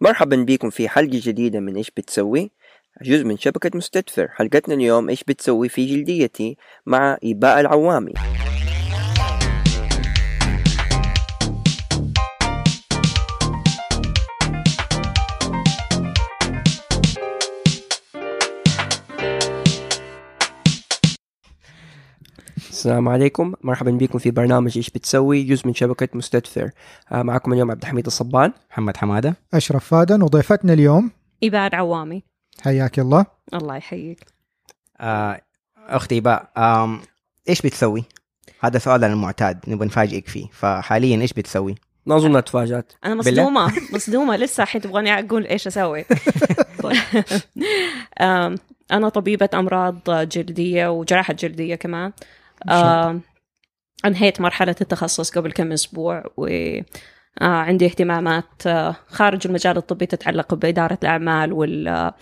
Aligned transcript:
مرحبا 0.00 0.36
بكم 0.36 0.70
في 0.70 0.88
حلقة 0.88 1.20
جديدة 1.22 1.60
من 1.60 1.76
إيش 1.76 1.90
بتسوي؟ 1.90 2.50
جزء 3.02 3.24
من 3.24 3.38
شبكة 3.38 3.70
مستدفر. 3.74 4.28
حلقتنا 4.28 4.74
اليوم 4.74 5.08
إيش 5.08 5.24
بتسوي 5.24 5.68
في 5.68 5.86
جلديتي 5.86 6.56
مع 6.86 7.18
إيباء 7.24 7.60
العوامي. 7.60 8.12
السلام 22.76 23.08
عليكم. 23.08 23.52
مرحبا 23.62 23.90
بكم 23.90 24.18
في 24.18 24.30
برنامج 24.30 24.76
إيش 24.76 24.90
بتسوي؟ 24.90 25.42
جزء 25.42 25.66
من 25.66 25.74
شبكة 25.74 26.08
مستدفر. 26.14 26.70
آه، 27.12 27.22
معكم 27.22 27.52
اليوم 27.52 27.70
عبد 27.70 27.82
الحميد 27.82 28.06
الصبان. 28.06 28.52
محمد 28.70 28.96
حمادة. 28.96 29.36
أشرف 29.54 29.84
فادن. 29.84 30.22
وضيفتنا 30.22 30.72
اليوم 30.72 31.10
إباء 31.44 31.74
عوامي. 31.74 32.22
حياك 32.60 32.98
الله. 32.98 33.26
الله 33.54 33.76
يحييك. 33.76 34.20
آه 35.00 35.40
أختي 35.88 36.20
باء 36.20 36.48
آم 36.56 37.00
إيش 37.48 37.62
بتسوي؟ 37.62 38.04
هذا 38.60 38.78
سؤال 38.78 39.04
المعتاد 39.04 39.58
نبغى 39.68 39.86
نفاجئك 39.86 40.28
فيه. 40.28 40.46
فحاليا 40.52 41.20
إيش 41.20 41.32
بتسوي؟ 41.32 41.74
ما 42.06 42.16
أظنها 42.16 42.40
تفاجأت 42.40 42.92
أنا 43.04 43.22
بالله؟ 43.22 43.50
مصدومة. 43.50 43.72
مصدومة. 43.94 44.36
لسه 44.36 44.62
الحين 44.62 44.80
تبغاني 44.80 45.18
أقول 45.18 45.46
إيش 45.46 45.66
أسوي. 45.66 46.04
طيب. 46.82 46.96
أم، 48.20 48.54
أنا 48.92 49.08
طبيبة 49.08 49.48
أمراض 49.54 50.10
جلدية 50.10 50.88
وجراحة 50.88 51.34
جلدية 51.34 51.74
كمان. 51.74 52.12
أم، 52.70 53.20
أنهيت 54.04 54.40
مرحلة 54.40 54.76
التخصص 54.80 55.30
قبل 55.30 55.52
كم 55.52 55.72
أسبوع 55.72 56.24
وعندي 56.36 57.86
اهتمامات 57.86 58.66
آه، 58.66 58.96
خارج 59.08 59.46
المجال 59.46 59.76
الطبي 59.76 60.06
تتعلق 60.06 60.54
بإدارة 60.54 60.98
الأعمال 61.02 61.52
وال 61.52 61.88
آه، 61.88 62.14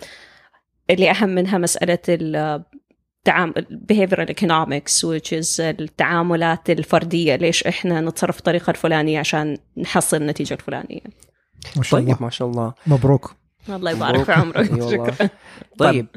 اللي 0.89 1.11
أهم 1.11 1.29
منها 1.29 1.57
مسألة 1.57 1.99
التعامل 2.09 3.65
behavioral 3.91 4.29
economics 4.29 5.03
which 5.03 5.31
is 5.41 5.59
التعاملات 5.59 6.69
الفردية 6.69 7.35
ليش 7.35 7.63
إحنا 7.63 8.01
نتصرف 8.01 8.35
بالطريقة 8.35 8.71
الفلانية 8.71 9.19
عشان 9.19 9.57
نحصل 9.77 10.17
النتيجة 10.17 10.53
الفلانية. 10.53 11.01
ما 11.75 11.83
شاء 11.83 11.99
الله. 11.99 12.13
طيب 12.13 12.23
ما 12.23 12.29
شاء 12.29 12.47
الله. 12.47 12.73
مبروك. 12.87 13.35
الله 13.69 13.91
يبارك 13.91 14.23
في 14.23 14.31
عمرك. 14.31 14.71
أي 14.71 14.81
والله. 14.81 15.11
شكرا. 15.13 15.29
طيب. 15.77 16.07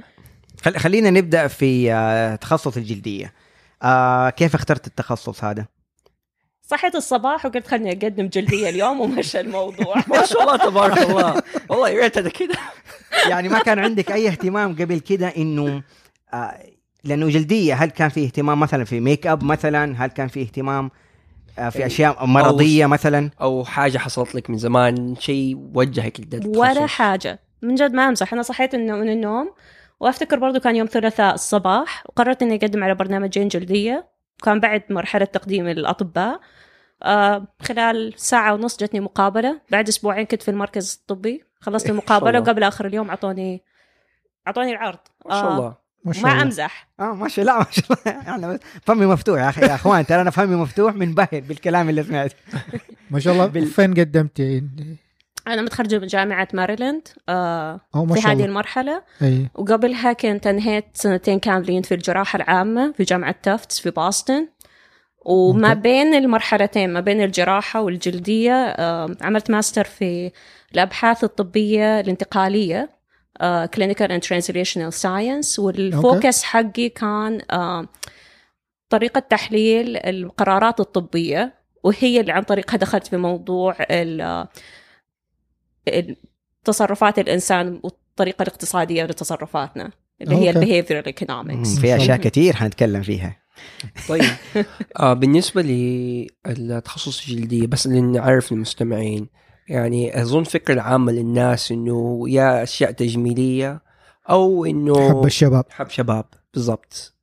خل... 0.63 0.77
خلينا 0.79 1.11
نبدأ 1.11 1.47
في 1.47 1.93
آه 1.93 2.35
تخصص 2.35 2.77
الجلدية. 2.77 3.33
آه 3.83 4.31
كيف 4.31 4.55
اخترت 4.55 4.87
التخصص 4.87 5.45
هذا؟ 5.45 5.67
صحيت 6.63 6.95
الصباح 6.95 7.47
وقلت 7.47 7.67
خلني 7.67 7.93
أقدم 7.93 8.27
جلدية 8.27 8.69
اليوم 8.69 9.01
ومشى 9.01 9.41
الموضوع 9.41 9.95
ما 10.09 10.25
شاء 10.25 10.43
الله 10.43 10.57
تبارك 10.57 10.99
الله 11.11 11.43
والله 11.69 12.07
هذا 12.07 12.29
كذا 12.29 12.55
يعني 13.31 13.49
ما 13.49 13.59
كان 13.59 13.79
عندك 13.79 14.13
أي 14.13 14.29
اهتمام 14.29 14.73
قبل 14.73 14.99
كده 14.99 15.29
إنه 15.29 15.83
آه 16.35 16.59
لأنه 17.05 17.29
جلدية 17.29 17.75
هل 17.75 17.91
كان 17.91 18.09
في 18.09 18.25
اهتمام 18.25 18.61
مثلا 18.61 18.85
في 18.85 19.01
make 19.01 19.27
up 19.27 19.45
مثلا؟ 19.45 20.05
هل 20.05 20.11
كان 20.11 20.29
في 20.29 20.43
اهتمام 20.43 20.91
آه 21.59 21.69
في. 21.69 21.87
أشياء 21.87 22.27
مرضية 22.27 22.87
مثلا؟ 22.87 23.31
أو 23.41 23.65
حاجة 23.65 23.99
حصلت 23.99 24.35
لك 24.35 24.51
من 24.51 24.59
زمان 24.59 25.15
شيء 25.19 25.71
وجهك 25.75 26.21
لده 26.21 26.39
التخصص. 26.39 26.59
ولا 26.59 26.87
حاجة 26.87 27.41
من 27.63 27.75
جد 27.75 27.93
ما 27.93 28.09
أمزح 28.09 28.33
أنا 28.33 28.43
صحيت 28.43 28.75
إنه 28.75 28.97
من 28.97 29.09
النوم 29.09 29.53
وأفتكر 30.01 30.39
برضو 30.39 30.61
كان 30.61 30.77
يوم 30.77 30.87
ثلاثاء 30.87 31.35
الصباح 31.35 32.05
وقررت 32.09 32.43
إني 32.43 32.55
أقدم 32.57 32.85
على 32.85 32.95
برنامجين 32.95 33.49
جلدية. 33.49 34.09
كان 34.43 34.61
بعد 34.61 34.83
مرحلة 34.91 35.25
تقديم 35.25 35.69
الأطباء. 35.69 36.41
آه 37.03 37.47
خلال 37.63 38.13
ساعة 38.17 38.55
ونص 38.55 38.77
جتني 38.77 39.01
مقابلة. 39.01 39.61
بعد 39.71 39.89
أسبوعين 39.89 40.27
كنت 40.27 40.43
في 40.43 40.51
المركز 40.51 40.99
الطبي. 41.01 41.45
خلصت 41.61 41.85
إيه، 41.87 41.93
المقابلة 41.93 42.31
الله. 42.31 42.41
وقبل 42.41 42.63
آخر 42.63 42.87
اليوم 42.87 43.09
أعطوني 43.09 43.63
أعطوني 44.47 44.73
العرض. 44.73 44.99
ما 45.27 45.41
شاء 45.41 45.53
الله. 45.53 45.75
ما 46.05 46.13
شاء 46.13 46.25
ما 46.25 46.33
الله. 46.33 46.43
أمزح. 46.43 46.89
آه 47.01 47.15
ما 47.15 47.29
شاء 47.29 47.43
الله. 47.45 47.59
ما 47.65 47.67
شاء 47.71 47.85
الله. 47.91 48.23
يعني 48.23 48.59
فمي 48.83 49.07
مفتوح 49.07 49.41
يا 49.41 49.49
أخي 49.49 49.61
يا 49.61 49.75
أخوان. 49.75 50.07
ترى 50.07 50.21
أنا 50.21 50.31
فمي 50.31 50.57
مفتوح 50.57 50.95
منبهر 50.95 51.29
بالكلام 51.33 51.89
اللي 51.89 52.03
سمعته. 52.03 52.35
ما 53.11 53.21
شاء 53.21 53.33
الله. 53.33 53.47
بال- 53.47 53.67
فين 53.67 53.95
قدمتي؟ 53.95 54.65
أنا 55.53 55.63
متخرجة 55.63 55.99
من 55.99 56.07
جامعة 56.07 56.49
ماريلاند 56.53 57.09
آه 57.29 57.81
أو 57.95 58.07
في 58.07 58.29
هذه 58.29 58.45
المرحلة. 58.45 59.03
أي. 59.23 59.49
وقبلها 59.55 60.13
كنت 60.13 60.47
انهيت 60.47 60.85
سنتين 60.95 61.39
كاملين 61.39 61.83
في 61.83 61.95
الجراحة 61.95 62.37
العامة 62.37 62.93
في 62.93 63.05
جامعة 63.05 63.35
تافتس 63.43 63.81
في 63.81 63.91
بوسطن. 63.91 64.49
وما. 65.25 65.75
بين 65.75 66.15
المرحلتين 66.15 66.93
ما 66.93 67.01
بين 67.01 67.23
الجراحة 67.23 67.81
والجلدية 67.81 68.53
آه، 68.53 69.17
عملت 69.21 69.51
ماستر 69.51 69.85
في 69.85 70.33
الأبحاث 70.75 71.25
الطبية 71.25 72.01
الانتقالية 72.01 72.91
آه، 73.41 73.71
Clinical 73.77 74.09
and 74.09 74.29
Translational 74.29 75.03
Science. 75.03 75.59
وال 75.59 75.83
focus 75.83 76.43
حقي 76.43 76.89
كان 76.89 77.41
آه، 77.51 77.89
طريقة 78.89 79.21
تحليل 79.21 79.97
القرارات 79.97 80.81
الطبية. 80.81 81.59
وهي 81.85 82.21
اللي 82.21 82.33
عن 82.33 82.43
طريقها 82.43 82.77
دخلت 82.77 83.07
في 83.07 83.17
موضوع 83.17 83.77
تصرفات 86.65 87.19
الإنسان 87.19 87.81
والطريقة 87.83 88.43
الاقتصادية 88.43 89.05
لتصرفاتنا 89.05 89.91
اللي 90.23 90.37
هي. 90.37 90.51
ال 90.51 90.56
behavioral 90.56 91.07
economics 91.07 91.79
في 91.79 91.97
أشياء 91.97 92.17
كثير 92.17 92.57
حنتكلم 92.57 93.03
فيها. 93.03 93.37
طيب. 94.09 94.31
آه 95.01 95.13
بالنسبة 95.13 95.63
للتخصص 95.63 97.29
الجلدية 97.29 97.67
بس 97.67 97.87
اللي 97.87 98.01
نعرف 98.01 98.53
المستمعين 98.53 99.29
يعني 99.69 100.23
أظن 100.23 100.45
فكرة 100.45 100.75
العامه 100.75 101.13
للناس 101.13 101.73
إنه 101.73 102.25
يا 102.29 102.63
أشياء 102.63 102.91
تجميلية 102.91 103.83
أو 104.31 104.65
إنه 104.65 105.09
حب 105.09 105.27
الشباب. 105.27 105.65
حب 105.71 105.89
شباب. 105.89 106.25
بالضبط. 106.55 107.15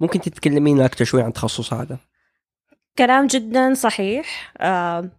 ممكن 0.00 0.20
تتكلمين 0.20 0.80
أكثر 0.80 1.04
شوي 1.04 1.22
عن 1.22 1.28
التخصص 1.28 1.72
هذا؟ 1.72 1.98
كلام 2.98 3.26
جدا 3.26 3.74
صحيح. 3.74 4.52
آه، 4.58 5.10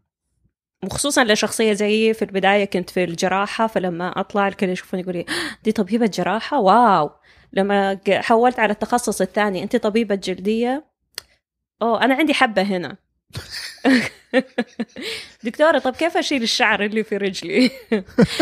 وخصوصا 0.85 1.23
لشخصية 1.23 1.73
زيي 1.73 2.13
في 2.13 2.21
البداية 2.21 2.65
كنت 2.65 2.89
في 2.89 3.03
الجراحة 3.03 3.67
فلما 3.67 4.19
أطلع 4.19 4.47
الكل 4.47 4.69
يشوفوني 4.69 5.03
يقولي 5.03 5.19
"آه، 5.21 5.25
دي 5.63 5.71
طبيبة 5.71 6.05
جراحة؟ 6.05 6.59
واو! 6.59 7.09
لما 7.53 7.99
حولت 8.09 8.59
على 8.59 8.71
التخصص 8.73 9.21
الثاني 9.21 9.63
أنت 9.63 9.75
طبيبة 9.75 10.15
جلدية؟ 10.15 10.85
أوه 11.81 12.03
أنا 12.05 12.15
عندي 12.15 12.33
حبة 12.33 12.61
هنا. 12.61 12.97
دكتورة 15.43 15.79
طب 15.79 15.95
كيف 15.95 16.17
أشيل 16.17 16.43
الشعر 16.43 16.85
اللي 16.85 17.03
في 17.03 17.17
رجلي؟ 17.17 17.71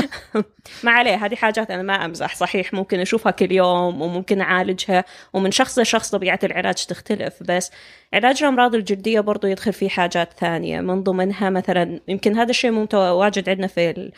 ما 0.84 0.92
عليه 0.92 1.26
هذه 1.26 1.36
حاجات 1.36 1.72
أنا 1.72 1.81
ما 1.81 2.06
أمزح 2.06 2.36
صحيح 2.36 2.74
ممكن 2.74 3.00
أشوفها 3.00 3.31
كل 3.31 3.52
يوم 3.52 4.02
وممكن 4.02 4.42
أعالجها 4.42 5.04
ومن 5.34 5.52
شخص 5.52 5.80
لشخص 5.80 6.09
طبيعة 6.12 6.40
العلاج 6.44 6.86
تختلف 6.86 7.44
بس 7.44 7.72
علاج 8.14 8.44
الأمراض 8.44 8.76
الجلدية 8.76 9.20
برضو 9.20 9.48
يدخل 9.48 9.74
فيه 9.74 9.90
حاجات 9.90 10.34
ثانية. 10.40 10.81
من 10.81 11.04
ضمنها 11.04 11.50
مثلا 11.50 12.00
يمكن 12.08 12.38
هذا 12.38 12.50
الشيء 12.50 12.72
متواجد 12.72 13.50
عندنا 13.50 13.68
في 13.68 14.12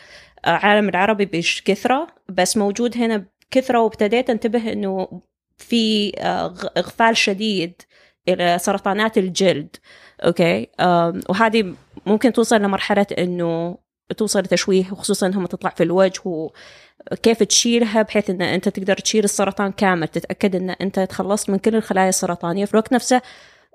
العالم 0.46 0.88
العربي 0.88 1.24
بكثرة 1.24 2.06
بس 2.28 2.56
موجود 2.56 2.96
هنا 2.96 3.26
بكثرة 3.50 3.80
وابتديت 3.80 4.30
أنتبه 4.30 4.72
إنه 4.72 5.22
في 5.58 6.12
آه، 6.18 6.54
إغفال 6.76 7.16
شديد 7.16 7.82
إلى 8.28 8.58
سرطانات 8.58 9.18
الجلد. 9.18 9.76
أوكي؟ 10.24 10.68
وهذه 11.28 11.74
ممكن 12.06 12.32
توصل 12.32 12.62
لمرحلة 12.62 13.06
إنه 13.18 13.78
توصل 14.16 14.40
لتشويه 14.40 14.84
وخصوصا 14.92 15.26
انهم 15.26 15.46
تطلع 15.46 15.70
في 15.70 15.82
الوجه 15.82 16.20
وكيف 16.24 17.42
تشيلها 17.42 18.02
بحيث 18.02 18.30
إن 18.30 18.42
أنت 18.42 18.68
تقدر 18.68 18.96
تشيل 18.96 19.24
السرطان 19.24 19.72
كامل 19.72 20.08
تتأكد 20.08 20.56
إن 20.56 20.70
أنت 20.70 21.00
تخلصت 21.00 21.50
من 21.50 21.58
كل 21.58 21.76
الخلايا 21.76 22.08
السرطانية. 22.08 22.64
في 22.64 22.74
الوقت 22.74 22.92
نفسه 22.92 23.22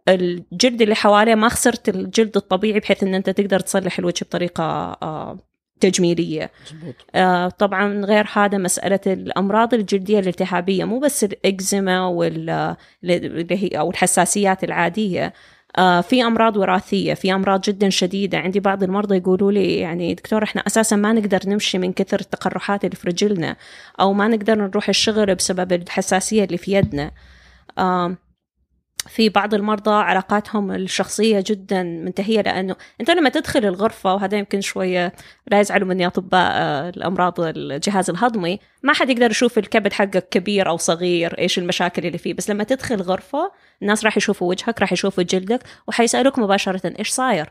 الجلد 0.10 0.82
اللي 0.82 0.96
حواليه 0.96 1.36
ما 1.36 1.50
خسرت 1.50 1.90
الجلد 1.90 2.38
الطبيعي 2.38 2.80
بحيث 2.80 3.04
إن 3.04 3.16
أنت 3.16 3.30
تقدر 3.30 3.60
تصلح 3.60 4.00
الوجه 4.00 4.24
بطريقة 4.24 4.64
آه، 5.04 5.38
تجميلية. 5.80 6.52
مظبوط. 6.66 6.96
آه، 7.16 7.50
طبعا 7.50 8.06
غير 8.06 8.28
هذا 8.34 8.58
مسألة 8.58 9.00
الأمراض 9.08 9.74
الجلدية 9.74 10.20
الالتهابية 10.20 10.84
مو 10.84 11.00
بس 11.00 11.24
الإكزيما 11.24 12.06
وال 12.08 12.50
اللي 13.04 13.64
هي 13.64 13.80
أو 13.80 13.90
الحساسيات 13.90 14.64
العادية. 14.64 15.34
آه، 15.78 16.02
في 16.02 16.24
أمراض 16.24 16.58
وراثية 16.58 17.14
في 17.14 17.34
أمراض 17.34 17.62
جدا 17.62 17.90
شديدة. 17.90 18.38
عندي 18.38 18.60
بعض 18.60 18.84
المرضى 18.84 19.18
يقولوا 19.18 19.52
لي 19.52 19.78
يعني 19.78 20.14
دكتور 20.14 20.44
إحنا 20.44 20.62
أساسا 20.68 20.96
ما 20.96 21.14
نقدر 21.14 21.40
نمشي 21.46 21.78
من 21.78 21.94
كثر 21.94 22.20
التقرحات 22.20 22.86
اللي 22.86 22.96
في 22.96 23.08
رجلنا 23.08 23.56
أو 24.00 24.14
ما 24.14 24.28
نقدر 24.28 24.56
نروح 24.56 24.90
الشغل 24.90 25.36
بسبب 25.36 25.74
الحساسية 25.74 26.44
اللي 26.44 26.58
في 26.58 26.72
يدنا. 26.74 27.12
في 29.08 29.30
بعض 29.30 29.54
المرضى 29.54 29.92
علاقاتهم 29.92 30.72
الشخصية 30.72 31.44
جدا 31.48 31.84
منتهية 31.84 32.42
لأنه 32.42 32.76
أنت 33.02 33.12
لما 33.12 33.30
تدخل 33.30 33.66
الغرفة 33.66 34.14
وهذا 34.14 34.38
يمكن 34.38 34.62
شوية 34.62 35.14
لا 35.52 35.60
يزعلوا 35.60 35.88
مني 35.88 36.08
أطباء 36.08 36.52
آه، 36.52 36.90
الأمراض 36.90 37.34
الجهاز 37.40 38.10
الهضمي 38.10 38.60
ما 38.84 38.94
حد 38.94 39.10
يقدر 39.10 39.32
يشوف 39.32 39.58
الكبد 39.58 39.94
حقك 39.94 40.30
كبير 40.30 40.70
أو 40.70 40.78
صغير 40.78 41.40
إيش 41.40 41.60
المشاكل 41.60 42.06
اللي 42.06 42.18
فيه. 42.18 42.34
بس 42.34 42.50
لما 42.50 42.64
تدخل 42.64 43.02
غرفة 43.02 43.52
الناس 43.82 44.06
راح 44.06 44.18
يشوفوا 44.18 44.50
وجهك 44.50 44.82
راح 44.82 44.94
يشوفوا 44.94 45.24
جلدك 45.24 45.64
وحيسألوك 45.88 46.40
مباشرة 46.40 46.94
إيش 47.00 47.10
صاير. 47.10 47.50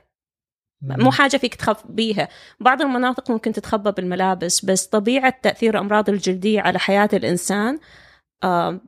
مو 0.83 1.11
حاجة 1.11 1.37
فيك 1.37 1.55
تخبيها 1.55 2.29
بعض 2.61 2.83
المناطق 2.83 3.31
ممكن 3.31 3.53
تتخبى 3.53 3.93
بالملابس 3.93 4.65
بس 4.65 4.87
طبيعة 4.87 5.35
تأثير 5.43 5.75
الأمراض 5.75 6.09
الجلدية 6.11 6.61
على 6.61 6.79
حياة 6.79 7.09
الإنسان 7.13 7.79
آه 8.45 8.81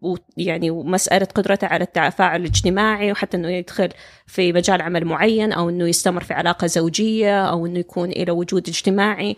ويعني 0.00 0.70
ومسألة 0.70 1.26
قدرته 1.34 1.66
على 1.66 1.84
التفاعل 1.84 2.40
الاجتماعي 2.40 3.12
وحتى 3.12 3.36
أنه 3.36 3.48
يدخل 3.48 3.88
في 4.26 4.52
مجال 4.52 4.82
عمل 4.82 5.04
معين 5.04 5.52
أو 5.52 5.68
أنه 5.68 5.88
يستمر 5.88 6.24
في 6.24 6.34
علاقة 6.34 6.66
زوجية 6.66 7.44
أو 7.44 7.66
أنه 7.66 7.78
يكون 7.78 8.10
إلى 8.10 8.32
وجود 8.32 8.68
اجتماعي. 8.68 9.36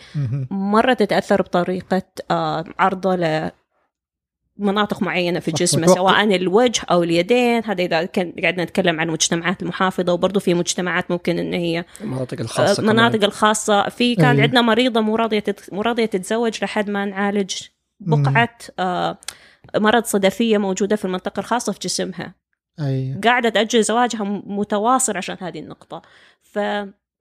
مرة 0.50 0.93
تتأثر 0.93 1.43
بطريقة 1.43 2.02
آه، 2.31 2.64
عرضة 2.78 3.50
لمناطق 4.58 5.02
معينة 5.02 5.40
في 5.40 5.50
جسمه 5.50 5.87
سواء 5.87 6.37
الوجه 6.37 6.81
أو 6.90 7.02
اليدين. 7.02 7.64
هذا 7.64 7.84
إذا 7.84 8.05
كان 8.05 8.32
قاعدين 8.43 8.64
نتكلم 8.64 9.00
عن 9.00 9.08
المجتمعات 9.08 9.62
المحافظة 9.62 10.12
وبرضه 10.12 10.40
في 10.40 10.55
مجتمعات 10.55 11.10
ممكن 11.10 11.38
أن 11.38 11.52
هي 11.52 11.84
المناطق 12.00 12.38
آه، 12.38 12.43
الخاصة 12.43 12.82
مناطق 12.82 13.25
الخاصة. 13.25 13.88
في 13.88 14.14
كان 14.14 14.37
أي. 14.37 14.43
عندنا 14.43 14.62
مريضة 14.62 15.00
مو 15.00 15.16
راضية 15.16 15.44
مو 15.72 15.82
راضية 15.82 16.06
تتزوج 16.06 16.64
لحد 16.64 16.90
ما 16.90 17.05
نعالج 17.05 17.55
بقعة 18.00 18.58
آه، 18.78 19.19
مرض 19.76 20.05
صدفية 20.05 20.59
موجودة 20.59 20.97
في 20.97 21.05
المنطقة 21.05 21.41
الخاصة 21.41 21.73
في 21.73 21.79
جسمها. 21.82 22.35
أي. 22.81 23.20
قاعدة 23.25 23.49
تأجل 23.49 23.82
زواجها 23.82 24.25
متواصل 24.47 25.17
عشان 25.17 25.37
هذه 25.41 25.59
النقطة. 25.59 26.03
ف 26.43 26.59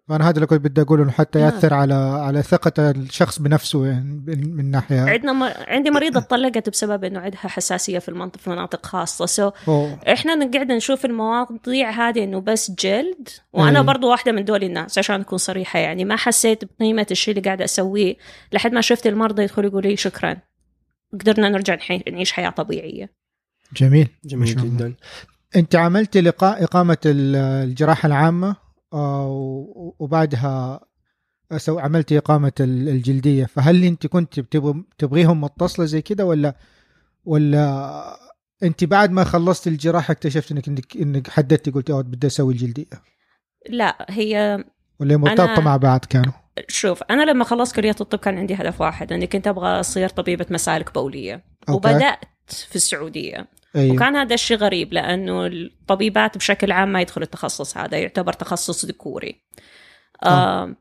فانا 0.08 0.30
هذا 0.30 0.36
اللي 0.36 0.48
كنت 0.48 0.62
بدي 0.62 0.82
أقوله 0.82 1.04
إنه 1.04 1.12
حتى 1.12 1.40
نعم. 1.40 1.48
يأثر 1.48 1.74
على 1.74 1.94
على 1.94 2.44
ثقة 2.44 2.92
الشخص 2.92 3.40
بنفسه 3.40 3.86
يعني 3.86 4.24
من 4.28 4.72
ناحية. 4.72 5.02
عندنا 5.02 5.34
م... 5.34 5.44
عندي 5.68 5.90
مريضة 5.90 6.20
طلقت 6.20 6.70
بسبب 6.70 7.04
إنه 7.04 7.20
عندها 7.20 7.40
حساسية 7.40 8.00
في 8.00 8.10
المنطقة 8.10 8.40
في 8.40 8.50
مناطق 8.50 8.86
خاصة. 8.86 9.26
سو 9.26 9.52
أوه. 9.68 10.00
إحنا 10.14 10.52
قاعدة 10.54 10.76
نشوف 10.76 11.06
المواضيع 11.06 11.90
هذه 11.90 12.24
إنه 12.24 12.42
بس 12.42 12.72
جلد. 12.72 13.30
وأنا 13.54 13.80
أي. 13.80 13.86
برضو 13.86 14.10
واحدة 14.10 14.32
من 14.32 14.46
دول 14.46 14.64
الناس 14.64 14.98
عشان 14.98 15.22
أكون 15.22 15.38
صريحة 15.38 15.80
يعني 15.80 16.06
ما 16.06 16.16
حسيت 16.16 16.64
بقيمة 16.64 17.08
الشيء 17.12 17.38
اللي 17.38 17.46
قاعدة 17.46 17.66
أسويه 17.66 18.16
لحد 18.52 18.74
ما 18.74 18.82
شفت 18.82 19.08
المرضى 19.08 19.44
يدخلوا 19.44 19.70
يقولوا 19.70 19.90
لي 19.90 19.98
شكرا. 19.98 20.38
قدرنا 21.14 21.50
نرجع 21.50 21.76
نحي... 21.76 22.04
نعيش 22.12 22.32
حياة 22.32 22.50
طبيعية. 22.50 23.10
جميل. 23.74 24.08
جميل 24.26 24.50
الله. 24.60 24.64
جدا. 24.76 24.96
أنت 25.56 25.76
عملت 25.76 26.18
لقاء 26.18 26.64
إقامة 26.64 26.98
ال- 27.06 27.36
الجراحة 27.36 28.08
العامة 28.08 28.56
آه، 28.94 29.28
وبعدها 30.00 30.80
so 31.58 31.80
عملت 31.80 32.14
إقامة 32.14 32.52
ال- 32.60 32.90
الجلدية. 32.90 33.46
فهل 33.46 33.84
أنت 33.84 34.08
كنت 34.08 34.40
تبغيهم 34.98 35.42
متصلة 35.42 35.86
زي 35.86 36.02
كده 36.02 36.26
ولا 36.26 36.56
ولا 37.26 38.18
أنت 38.64 38.84
بعد 38.84 39.12
ما 39.12 39.24
خلصت 39.24 39.68
الجراحة 39.68 40.12
اكتشفت 40.12 40.52
انك 40.52 40.68
انك, 40.68 40.98
إنك 40.98 41.30
حددتي 41.30 41.72
قلت 41.72 41.90
آه 41.90 42.02
بدي 42.02 42.28
أسوي 42.28 42.54
الجلدية؟ 42.54 42.86
لا 43.70 44.06
هي 44.10 44.64
ولا 45.00 45.18
مرتبطة 45.18 45.56
أنا- 45.56 45.60
مع 45.60 45.78
بعض 45.78 46.06
كانوا؟ 46.06 46.34
شوف 46.68 47.04
أنا 47.04 47.24
لما 47.24 47.44
خلصت 47.44 47.76
كلية 47.76 47.96
الطب 48.02 48.20
كان 48.20 48.38
عندي 48.38 48.54
هدف 48.54 48.82
واحد 48.82 49.14
إني 49.14 49.28
كنت 49.28 49.48
أبغى 49.48 49.80
أصير 49.80 50.10
طبيبة 50.10 50.46
مسالك 50.50 50.94
بولية 50.94 51.34
okay. 51.34 51.72
وبدأت 51.72 52.26
في 52.50 52.76
السعودية 52.76 53.48
أيوه 53.76 53.96
وكان 53.96 54.16
هذا 54.16 54.34
الشيء 54.34 54.58
غريب 54.58 54.94
لأنه 54.94 55.46
الطبيبات 55.46 56.38
بشكل 56.38 56.72
عام 56.72 56.92
ما 56.92 57.02
يدخلوا 57.02 57.26
التخصص 57.26 57.78
هذا 57.78 57.98
يعتبر 57.98 58.34
تخصص 58.34 58.86
ذكوري 58.86 59.42
آه. 60.24 60.28
آه. 60.28 60.76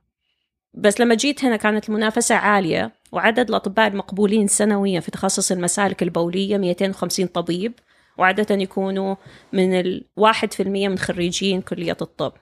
بس 0.74 1.00
لما 1.00 1.14
جيت 1.14 1.44
هنا 1.44 1.56
كانت 1.56 1.88
المنافسة 1.88 2.34
عالية 2.34 2.92
وعدد 3.12 3.48
الأطباء 3.48 3.86
المقبولين 3.86 4.46
سنويا 4.46 5.00
في 5.00 5.10
تخصص 5.10 5.52
المسالك 5.52 6.02
البولية 6.02 6.58
250 6.58 7.26
طبيب 7.26 7.72
وعادة 8.18 8.54
يكونوا 8.54 9.16
من 9.52 9.80
الواحد 9.80 10.52
في 10.52 10.62
المية 10.62 10.88
من 10.88 10.98
خريجين 10.98 11.60
كلية 11.60 11.96
الطب 12.02 12.32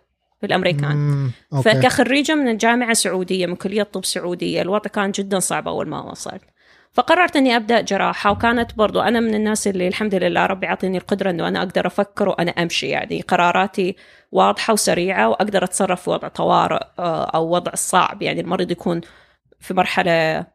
في 0.41 0.47
الأمريكان. 0.47 0.97
مم، 0.97 1.31
أوكي. 1.53 1.71
فكخريجة 1.71 2.35
من 2.35 2.49
الجامعة 2.49 2.91
السعودية 2.91 3.47
من 3.47 3.57
كلية 3.57 3.83
طب 3.83 4.05
سعودية. 4.05 4.63
الوضع 4.63 4.91
كان 4.91 5.11
جدا 5.11 5.39
صعب 5.39 5.69
أول 5.69 5.89
ما 5.89 6.01
وصلت. 6.11 6.43
فقررت 6.93 7.37
إني 7.37 7.57
أبدأ 7.57 7.81
جراحة 7.81 8.31
وكانت 8.31 8.75
برضو 8.75 9.01
أنا 9.01 9.21
من 9.21 9.35
الناس 9.35 9.67
اللي 9.69 9.89
الحمد 9.89 10.15
لله 10.15 10.47
ربي 10.47 10.67
يعطيني 10.67 10.99
القدرة 10.99 11.31
إنه 11.31 11.49
أنا 11.49 11.59
أقدر 11.59 11.87
أفكر 11.87 12.29
وأنا 12.29 12.51
أمشي. 12.51 12.87
يعني 12.89 13.21
قراراتي 13.21 13.97
واضحة 14.33 14.73
وسريعة 14.73 15.29
وأقدر 15.29 15.65
أتصرف 15.65 16.03
في 16.03 16.11
وضع 16.11 16.29
طوارئ 16.29 16.81
آه، 16.99 17.25
أو 17.25 17.49
وضع 17.55 17.73
صعب. 17.75 18.23
يعني 18.23 18.41
المريض 18.41 18.71
يكون 18.71 19.01
في 19.61 19.75
مرحلة 19.75 20.47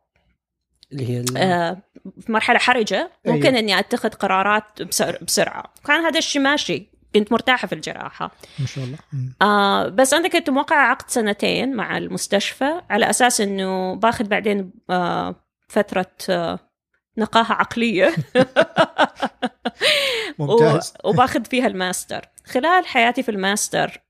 اللي 0.91 1.09
هي 1.09 1.25
آه، 1.37 1.77
في 2.21 2.31
مرحلة 2.31 2.59
حرجة. 2.59 3.11
ممكن 3.25 3.45
أيوة. 3.47 3.59
إني 3.59 3.79
أتخذ 3.79 4.09
قرارات 4.09 4.81
بسر- 4.81 5.17
بسرعة. 5.23 5.63
كان 5.87 5.99
هذا 6.05 6.17
الشيء 6.17 6.41
ماشي. 6.41 6.89
كنت 7.15 7.31
مرتاحة 7.31 7.67
في 7.67 7.75
الجراحة. 7.75 8.31
ما 8.59 8.65
شاء 8.65 8.83
الله. 8.83 8.97
آه 9.41 9.87
بس 9.87 10.13
أنا 10.13 10.27
كنت 10.27 10.49
موقعه 10.49 10.89
عقد 10.89 11.09
سنتين 11.09 11.75
مع 11.75 11.97
المستشفى 11.97 12.81
على 12.89 13.09
أساس 13.09 13.41
إنه 13.41 13.95
باخذ 13.95 14.27
بعدين 14.27 14.71
آه 14.89 15.35
فترة 15.67 16.11
آه 16.29 16.59
نقاهة 17.17 17.53
عقلية. 17.53 18.13
ممتاز. 20.39 20.93
وباخذ 21.03 21.45
فيها 21.45 21.67
الماستر. 21.67 22.25
خلال 22.45 22.85
حياتي 22.85 23.23
في 23.23 23.31
الماستر 23.31 24.01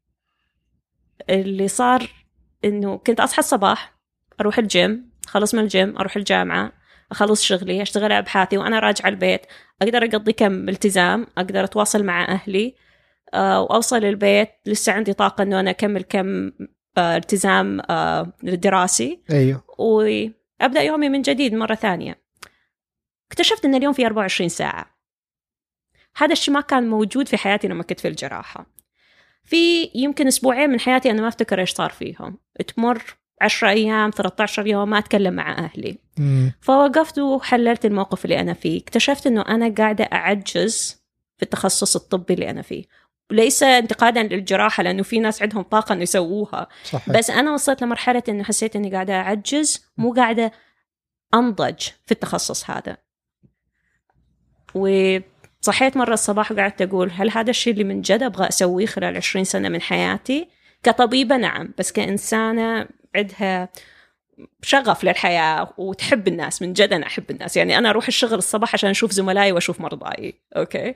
اللي 1.30 1.68
صار 1.68 2.10
إنه 2.66 2.98
كنت 2.98 3.20
أصحى 3.20 3.40
الصباح 3.40 3.94
أروح 4.42 4.58
الجيم 4.58 5.10
خلص 5.28 5.56
من 5.56 5.64
الجيم 5.64 5.98
أروح 5.98 6.16
الجامعة 6.16 6.72
أخلص 7.12 7.44
شغلي 7.44 7.82
أشتغل 7.82 8.12
أبحاثي 8.12 8.58
وأنا 8.58 8.80
راجعة 8.80 9.10
البيت 9.10 9.42
أقدر 9.82 10.06
أقضي 10.06 10.34
كم 10.34 10.70
التزام 10.70 11.28
أقدر 11.38 11.64
أتواصل 11.64 12.04
مع 12.04 12.26
أهلي. 12.28 12.76
وأوصل 13.34 14.06
البيت. 14.06 14.50
لسه 14.66 14.94
عندي 14.94 15.14
طاقة 15.14 15.42
إنه 15.42 15.60
أنا 15.60 15.70
أكمل 15.70 16.02
كم 16.02 16.52
آه، 16.98 17.18
التزام 17.18 17.82
آه، 17.90 18.34
دراسي. 18.44 19.20
أيوه. 19.32 19.64
وأبدأ 19.78 20.82
يومي 20.82 21.10
من 21.10 21.22
جديد 21.22 21.54
مرة 21.54 21.76
ثانية. 21.76 22.22
اكتشفت 23.32 23.66
إن 23.66 23.76
اليوم 23.76 23.94
فيه 23.94 24.06
24 24.06 24.50
ساعة. 24.50 25.00
هذا 26.18 26.32
الشيء 26.32 26.54
ما 26.54 26.62
كان 26.62 26.90
موجود 26.90 27.28
في 27.28 27.38
حياتي 27.38 27.68
لما 27.68 27.84
كنت 27.84 28.00
في 28.00 28.08
الجراحة. 28.08 28.66
في 29.44 29.92
يمكن 29.96 30.28
أسبوعين 30.28 30.70
من 30.70 30.80
حياتي 30.80 31.12
أنا 31.12 31.22
ما 31.22 31.28
أفتكر 31.28 31.60
إيش 31.60 31.72
صار 31.72 31.90
فيهم. 31.90 32.38
تمر 32.76 33.04
10 33.42 33.70
أيام 33.70 34.10
13 34.10 34.68
يوم 34.68 34.90
ما 34.90 34.98
أتكلم 34.98 35.34
مع 35.34 35.58
أهلي. 35.58 35.98
مم. 36.18 36.52
فوقفت 36.62 37.20
وحللت 37.20 37.86
الموقف 37.86 38.26
اللي 38.26 38.40
أنا 38.40 38.54
فيه. 38.54 38.82
اكتشفت 38.82 39.28
إنه 39.28 39.42
أنا 39.42 39.74
قاعدة 39.78 40.04
أعجز 40.04 41.04
في 41.38 41.44
التخصص 41.44 41.96
الطبي 41.96 42.34
اللي 42.34 42.50
أنا 42.50 42.62
فيه. 42.62 42.84
ليس 43.32 43.64
انتقادا 43.64 44.24
للجراحة 44.24 44.84
لأنه 44.84 45.04
في 45.04 45.20
ناس 45.20 45.42
عندهم 45.42 45.62
طاقة 45.62 45.94
إنه 45.94 46.02
يسووها. 46.02 46.68
صح 46.84 47.10
بس 47.10 47.30
أنا 47.30 47.54
وصلت 47.54 47.82
لمرحلة 47.84 48.24
إنه 48.30 48.44
حسيت 48.44 48.76
إني 48.76 48.92
قاعدة 48.92 49.14
أعجز 49.14 49.86
مو 49.98 50.14
قاعدة 50.14 50.52
أنضج 51.34 51.80
في 52.06 52.12
التخصص 52.12 52.70
هذا. 52.70 52.98
وصحيت 54.76 55.98
مرة 55.98 56.14
الصباح 56.14 56.52
وقعدت 56.52 56.82
أقول 56.82 57.12
هل 57.12 57.32
هذا 57.32 57.50
الشيء 57.50 57.74
اللي 57.74 57.84
من 57.84 58.02
جد 58.02 58.24
أبغى 58.24 58.48
أسويه 58.48 58.86
خلال 58.86 59.18
20 59.18 59.46
سنة 59.46 59.70
من 59.70 59.82
حياتي؟ 59.82 60.50
كطبيبة 60.84 61.38
نعم 61.38 61.74
بس 61.78 61.92
كإنسانة 61.92 62.88
عندها 63.16 63.70
شغف 64.62 65.04
للحياة 65.04 65.74
وتحب 65.78 66.28
الناس 66.28 66.62
من 66.62 66.74
جد 66.74 66.94
أنا 66.94 67.08
أحب 67.08 67.32
الناس. 67.32 67.58
يعني 67.58 67.78
أنا 67.78 67.90
أروح 67.90 68.08
الشغل 68.08 68.34
الصباح 68.34 68.74
عشان 68.74 68.90
أشوف 68.90 69.12
زملائي 69.12 69.52
وأشوف 69.52 69.82
مرضاي 69.82 70.42
okay؟ 70.58 70.96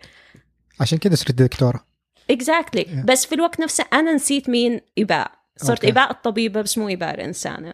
عشان 0.79 0.97
كده 0.97 1.15
صرت 1.15 1.31
دكتورة. 1.31 1.92
exactly 2.29 2.83
Yeah. 2.83 3.05
بس 3.05 3.25
في 3.25 3.35
الوقت 3.35 3.59
نفسه 3.59 3.85
أنا 3.93 4.13
نسيت 4.13 4.49
مين 4.49 4.81
إباء. 4.99 5.31
صرت 5.57 5.85
Okay. 5.85 5.89
إباء 5.89 6.11
الطبيبة 6.11 6.61
بس 6.61 6.77
مو 6.77 6.89
إباء 6.89 7.13
الإنسانة. 7.13 7.73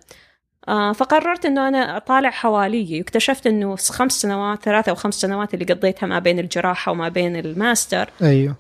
آه 0.68 0.92
فقررت 0.94 1.46
إنه 1.46 1.68
أنا 1.68 1.98
أطالع 1.98 2.30
حوالي 2.30 2.98
واكتشفت 2.98 3.48
إنه 3.48 3.76
خمس 3.76 4.22
سنوات 4.22 4.64
ثلاثة 4.64 4.90
أو 4.90 4.96
خمس 4.96 5.16
سنوات 5.16 5.54
اللي 5.54 5.66
قضيتها 5.66 6.08
ما 6.08 6.20
بين 6.20 6.40
الجراحة 6.40 6.92
وما 6.92 7.10
بين 7.10 7.36
الماستر. 7.36 8.10
أيوه. 8.22 8.56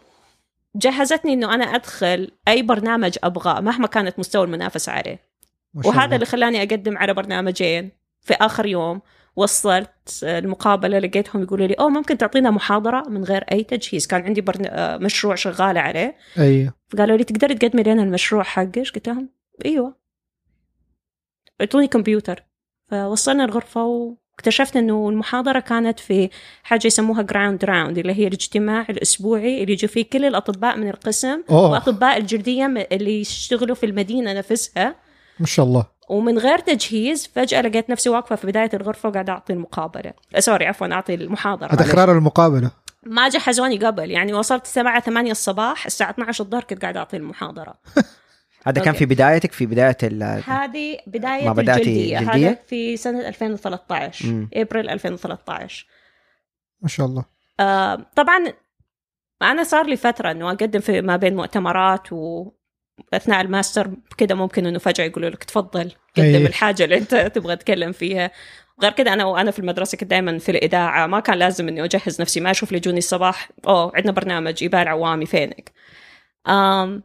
جهزتني 0.75 1.33
إنه 1.33 1.53
أنا 1.53 1.63
أدخل 1.63 2.31
أي 2.47 2.61
برنامج 2.61 3.17
أبغاه 3.23 3.59
مهما 3.59 3.87
كانت 3.87 4.19
مستوى 4.19 4.43
المنافسة 4.43 4.91
عليه. 4.91 5.19
وهذا 5.73 6.03
الله. 6.05 6.15
اللي 6.15 6.25
خلاني 6.25 6.59
أقدم 6.59 6.97
على 6.97 7.13
برنامجين 7.13 7.91
في 8.21 8.33
آخر 8.33 8.65
يوم. 8.65 9.01
وصلت 9.35 9.89
المقابلة 10.23 10.99
لقيتهم 10.99 11.43
يقولوا 11.43 11.67
لي 11.67 11.73
أوه 11.73 11.89
ممكن 11.89 12.17
تعطينا 12.17 12.51
محاضرة 12.51 13.09
من 13.09 13.23
غير 13.23 13.45
أي 13.51 13.63
تجهيز. 13.63 14.07
كان 14.07 14.21
عندي 14.21 14.41
برن... 14.41 14.65
آه، 14.65 14.97
مشروع 14.97 15.35
شغاله 15.35 15.79
عليه. 15.79 16.15
أيوه 16.37 16.73
فقالوا 16.89 17.17
لي 17.17 17.23
تقدري 17.23 17.55
تقدمي 17.55 17.83
لنا 17.83 18.03
المشروع 18.03 18.43
حقك؟ 18.43 18.77
قلت 18.95 19.07
لهم 19.07 19.29
إيوه. 19.65 19.95
أعطوني 21.61 21.87
كمبيوتر. 21.87 22.43
فوصلنا 22.91 23.45
الغرفة 23.45 23.83
واكتشفت 23.85 24.77
إنه 24.77 25.09
المحاضرة 25.09 25.59
كانت 25.59 25.99
في 25.99 26.29
حاجة 26.63 26.87
يسموها 26.87 27.21
grand 27.21 27.65
round 27.65 27.97
اللي 27.97 28.13
هي 28.13 28.27
الاجتماع 28.27 28.85
الأسبوعي 28.89 29.61
اللي 29.61 29.73
يجوا 29.73 29.89
فيه 29.89 30.05
كل 30.13 30.25
الأطباء 30.25 30.77
من 30.77 30.89
القسم 30.89 31.43
أوه. 31.49 31.71
وأطباء 31.71 32.17
الجلدية 32.17 32.87
اللي 32.91 33.21
يشتغلوا 33.21 33.75
في 33.75 33.85
المدينة 33.85 34.33
نفسها. 34.33 34.95
ما 35.39 35.45
شاء 35.45 35.65
الله 35.65 35.85
ومن 36.09 36.37
غير 36.37 36.59
تجهيز 36.59 37.27
فجأة 37.27 37.61
لقيت 37.61 37.89
نفسي 37.89 38.09
واقفة 38.09 38.35
في 38.35 38.47
بداية 38.47 38.69
الغرفة 38.73 39.09
وقاعدة 39.09 39.33
أعطي 39.33 39.53
المقابلة 39.53 40.13
آه، 40.35 40.39
sorry 40.39 40.65
عفوا 40.65 40.87
أعطي 40.93 41.13
المحاضرة 41.13 41.67
هذا 41.67 41.75
معلش. 41.75 41.89
إقرار 41.89 42.17
المقابلة 42.17 42.71
ما 43.03 43.29
جهزوني 43.29 43.77
قبل 43.77 44.11
يعني 44.11 44.33
وصلت 44.33 44.63
الساعة 44.63 44.99
8 44.99 45.31
الصباح 45.31 45.85
الساعة 45.85 46.09
12 46.09 46.43
الظهر 46.43 46.63
كنت 46.63 46.81
قاعدة 46.81 46.99
أعطي 46.99 47.17
المحاضرة 47.17 47.73
هذا 48.67 48.81
كان. 48.81 48.93
في 48.93 49.05
بدايتك 49.05 49.51
في 49.51 49.65
بداية 49.65 49.97
ال 50.03 50.23
هذه 50.45 50.97
بداية 51.07 51.45
ما 51.45 51.53
بدأتي 51.53 51.79
الجلدية 51.79 52.19
جلدية؟ 52.19 52.47
هذا 52.49 52.59
في 52.67 52.97
سنة 52.97 53.27
2013 53.27 54.27
مم. 54.27 54.49
ابريل 54.53 54.89
2013 54.89 55.87
ما 56.81 56.87
شاء 56.87 57.05
الله 57.05 57.25
آه 57.59 58.05
طبعا 58.15 58.53
أنا 59.41 59.63
صار 59.63 59.85
لي 59.85 59.95
فترة 59.95 60.31
إنه 60.31 60.49
أقدم 60.49 60.79
في 60.79 61.01
ما 61.01 61.15
بين 61.17 61.35
مؤتمرات 61.35 62.13
و 62.13 62.51
أثناء 63.13 63.41
الماستر 63.41 63.91
كده 64.17 64.35
ممكن 64.35 64.65
إنه 64.65 64.79
فجأة 64.79 65.05
يقولوا 65.05 65.29
لك 65.29 65.43
تفضل 65.43 65.91
قدم 66.17 66.25
أي. 66.25 66.45
الحاجة 66.45 66.83
اللي 66.83 66.97
أنت 66.97 67.15
تبغى 67.15 67.55
تتكلم 67.55 67.91
فيها. 67.91 68.31
غير 68.81 68.91
كده 68.91 69.13
أنا 69.13 69.25
وأنا 69.25 69.51
في 69.51 69.59
المدرسة 69.59 69.97
كنت 69.97 70.09
دائما 70.09 70.37
في 70.37 70.51
الإذاعة 70.51 71.07
ما 71.07 71.19
كان 71.19 71.37
لازم 71.37 71.67
إني 71.67 71.83
أجهز 71.83 72.21
نفسي 72.21 72.39
ما 72.39 72.51
أشوف 72.51 72.71
لي 72.71 72.77
يجوني 72.77 72.97
الصباح 72.97 73.49
أوه 73.67 73.91
عندنا 73.95 74.11
برنامج 74.11 74.63
يبال 74.63 74.87
عوامي 74.87 75.25
فينك. 75.25 75.71
آم 76.47 77.03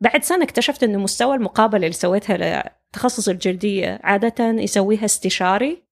بعد 0.00 0.24
سنة 0.24 0.44
اكتشفت 0.44 0.82
إنه 0.82 0.98
مستوى 0.98 1.36
المقابلة 1.36 1.86
اللي 1.86 1.92
سويتها 1.92 2.64
لتخصص 2.92 3.28
الجلدية 3.28 4.00
عادة 4.02 4.44
يسويها 4.44 5.04
استشاري 5.04 5.82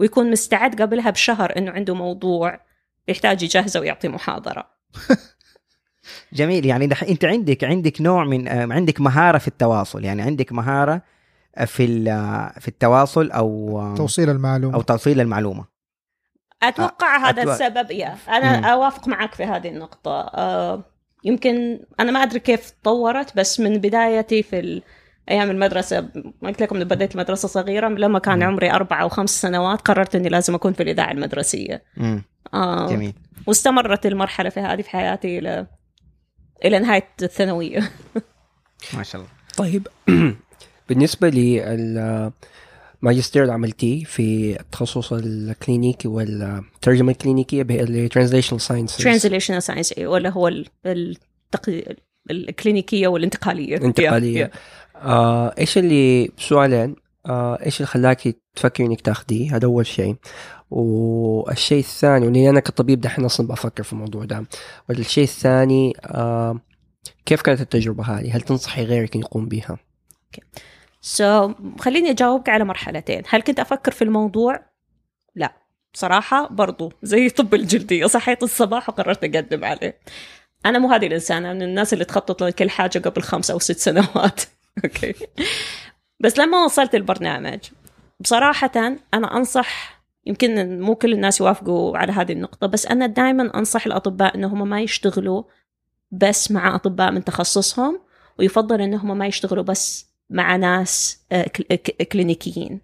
ويكون 0.00 0.30
مستعد 0.30 0.82
قبلها 0.82 1.10
بشهر 1.10 1.56
إنه 1.56 1.70
عنده 1.70 1.94
موضوع 1.94 2.60
يحتاج 3.08 3.42
يجهزه 3.42 3.80
ويعطي 3.80 4.08
محاضرة. 4.08 4.70
جميل. 6.32 6.66
يعني 6.66 6.86
دح 6.86 7.02
انت 7.02 7.24
عندك 7.24 7.64
عندك 7.64 8.00
نوع 8.00 8.24
من 8.24 8.48
آه، 8.48 8.68
عندك 8.74 9.00
مهارة 9.00 9.38
في 9.38 9.48
التواصل. 9.48 10.04
يعني 10.04 10.22
عندك 10.22 10.52
مهارة 10.52 11.02
آه، 11.56 11.64
في 11.64 11.84
ال- 11.84 12.08
آه، 12.08 12.52
في 12.60 12.68
التواصل 12.68 13.30
أو 13.30 13.94
توصيل 13.96 14.30
المعلومة. 14.30 14.74
أو 14.74 14.80
توصيل 14.80 15.20
المعلومة. 15.20 15.64
أتوقع 16.62 17.16
هذا 17.30 17.42
أتوقع- 17.42 17.48
السبب 17.48 17.90
يا. 17.90 18.14
أنا 18.28 18.58
مم. 18.58 18.64
أوافق 18.64 19.08
معك 19.08 19.34
في 19.34 19.44
هذه 19.44 19.68
النقطة. 19.68 20.20
آه، 20.20 20.84
يمكن 21.24 21.80
أنا 22.00 22.12
ما 22.12 22.22
أدري 22.22 22.40
كيف 22.40 22.70
تطورت 22.70 23.36
بس 23.36 23.60
من 23.60 23.78
بدايتي 23.78 24.42
في 24.42 24.58
ال- 24.60 24.82
أيام 25.30 25.50
المدرسة 25.50 26.00
ما 26.42 26.48
قلت 26.48 26.62
لكم 26.62 26.84
بديت 26.84 27.14
المدرسة 27.14 27.48
صغيرة 27.48 27.88
لما 27.88 28.18
كان 28.18 28.36
مم. 28.38 28.42
عمري 28.44 28.70
أربع 28.72 29.02
أو 29.02 29.08
خمس 29.08 29.40
سنوات 29.42 29.80
قررت 29.80 30.14
إني 30.14 30.28
لازم 30.28 30.54
أكون 30.54 30.72
في 30.72 30.82
الإذاعة 30.82 31.10
المدرسية. 31.12 31.82
مم. 31.96 32.22
آه، 32.54 32.86
جميل. 32.88 33.12
واستمرت 33.46 34.06
المرحلة 34.06 34.50
في 34.50 34.60
هذه 34.60 34.82
في 34.82 34.90
حياتي 34.90 35.38
إلى 35.38 35.66
إلى 36.64 36.78
نهاية 36.78 37.08
الثانوية. 37.22 37.90
ما 38.94 39.02
شاء 39.02 39.20
الله. 39.20 39.32
طيب. 39.56 39.88
بالنسبة 40.88 41.28
لي 41.28 41.64
الماجستير 43.02 43.42
اللي 43.42 43.52
عملتيه 43.52 44.04
في 44.04 44.56
التخصص 44.60 45.12
الكلينيكي 45.12 46.08
والترجمة 46.08 47.12
الكلينيكية 47.12 47.62
اللي 47.62 48.08
translational 48.08 48.60
sciences 48.60 49.04
translational 49.04 49.62
science 49.62 49.94
ولا 49.98 50.30
هو 50.30 50.48
ال- 50.48 50.66
التق... 50.86 51.82
الكلينيكية 52.30 53.08
والانتقالية. 53.08 53.76
الانتقالية. 53.76 54.44
Yeah, 54.46 54.48
yeah. 54.48 54.96
آه 54.96 55.54
إيش 55.58 55.78
اللي 55.78 56.30
سؤالين؟ 56.38 56.96
إيش 57.30 57.76
اللي 57.76 57.86
خلاكي 57.86 58.34
تفكري 58.56 58.86
إنك 58.86 59.00
تاخديه 59.00 59.56
هذا 59.56 59.66
أول 59.66 59.86
شيء. 59.86 60.16
والشيء 60.70 61.78
الثاني 61.78 62.26
ولاني 62.26 62.50
أنا 62.50 62.60
كطبيب 62.60 63.00
دحين 63.00 63.24
أصلا 63.24 63.46
بفكر 63.46 63.82
في 63.82 63.92
الموضوع 63.92 64.24
ده. 64.24 64.44
والشيء 64.88 65.24
الثاني 65.24 65.92
آه 66.04 66.60
كيف 67.26 67.42
كانت 67.42 67.60
التجربة 67.60 68.04
هذه؟ 68.04 68.36
هل 68.36 68.40
تنصحي 68.40 68.84
غيرك 68.84 69.16
يقوم 69.16 69.48
بها؟ 69.48 69.78
so 71.00 71.48
so, 71.48 71.54
خليني 71.80 72.10
أجاوبك 72.10 72.48
على 72.48 72.64
مرحلتين. 72.64 73.22
هل 73.28 73.42
كنت 73.42 73.60
أفكر 73.60 73.92
في 73.92 74.02
الموضوع؟ 74.02 74.60
لا. 75.34 75.52
بصراحة 75.94 76.48
برضو 76.48 76.92
زي 77.02 77.28
طب 77.28 77.54
الجلدية. 77.54 78.06
صحيت 78.06 78.42
الصباح 78.42 78.88
وقررت 78.88 79.24
أقدم 79.24 79.64
عليه. 79.64 79.98
أنا 80.66 80.78
مو 80.78 80.88
هذه 80.92 81.06
الإنسانة 81.06 81.52
من 81.52 81.62
الناس 81.62 81.92
اللي 81.92 82.04
تخطط 82.04 82.42
لكل 82.42 82.70
حاجة 82.70 82.98
قبل 82.98 83.22
خمس 83.22 83.50
أو 83.50 83.58
ست 83.58 83.78
سنوات. 83.78 84.40
أوكي. 84.84 85.14
بس 86.20 86.38
لما 86.38 86.64
وصلت 86.64 86.94
البرنامج 86.94 87.58
بصراحة 88.20 88.70
أنا 89.14 89.36
أنصح 89.36 89.98
يمكن 90.26 90.80
مو 90.80 90.94
كل 90.94 91.12
الناس 91.12 91.40
يوافقوا 91.40 91.98
على 91.98 92.12
هذه 92.12 92.32
النقطة 92.32 92.66
بس 92.66 92.86
أنا 92.86 93.06
دائما 93.06 93.58
أنصح 93.58 93.86
الأطباء 93.86 94.34
أنهم 94.34 94.68
ما 94.68 94.80
يشتغلوا 94.80 95.42
بس 96.10 96.50
مع 96.50 96.74
أطباء 96.74 97.10
من 97.10 97.24
تخصصهم 97.24 98.00
ويفضل 98.38 98.80
أنهم 98.80 99.18
ما 99.18 99.26
يشتغلوا 99.26 99.64
بس 99.64 100.06
مع 100.30 100.56
ناس 100.56 101.22
آه، 101.32 101.50
كلينيكيين. 102.12 102.80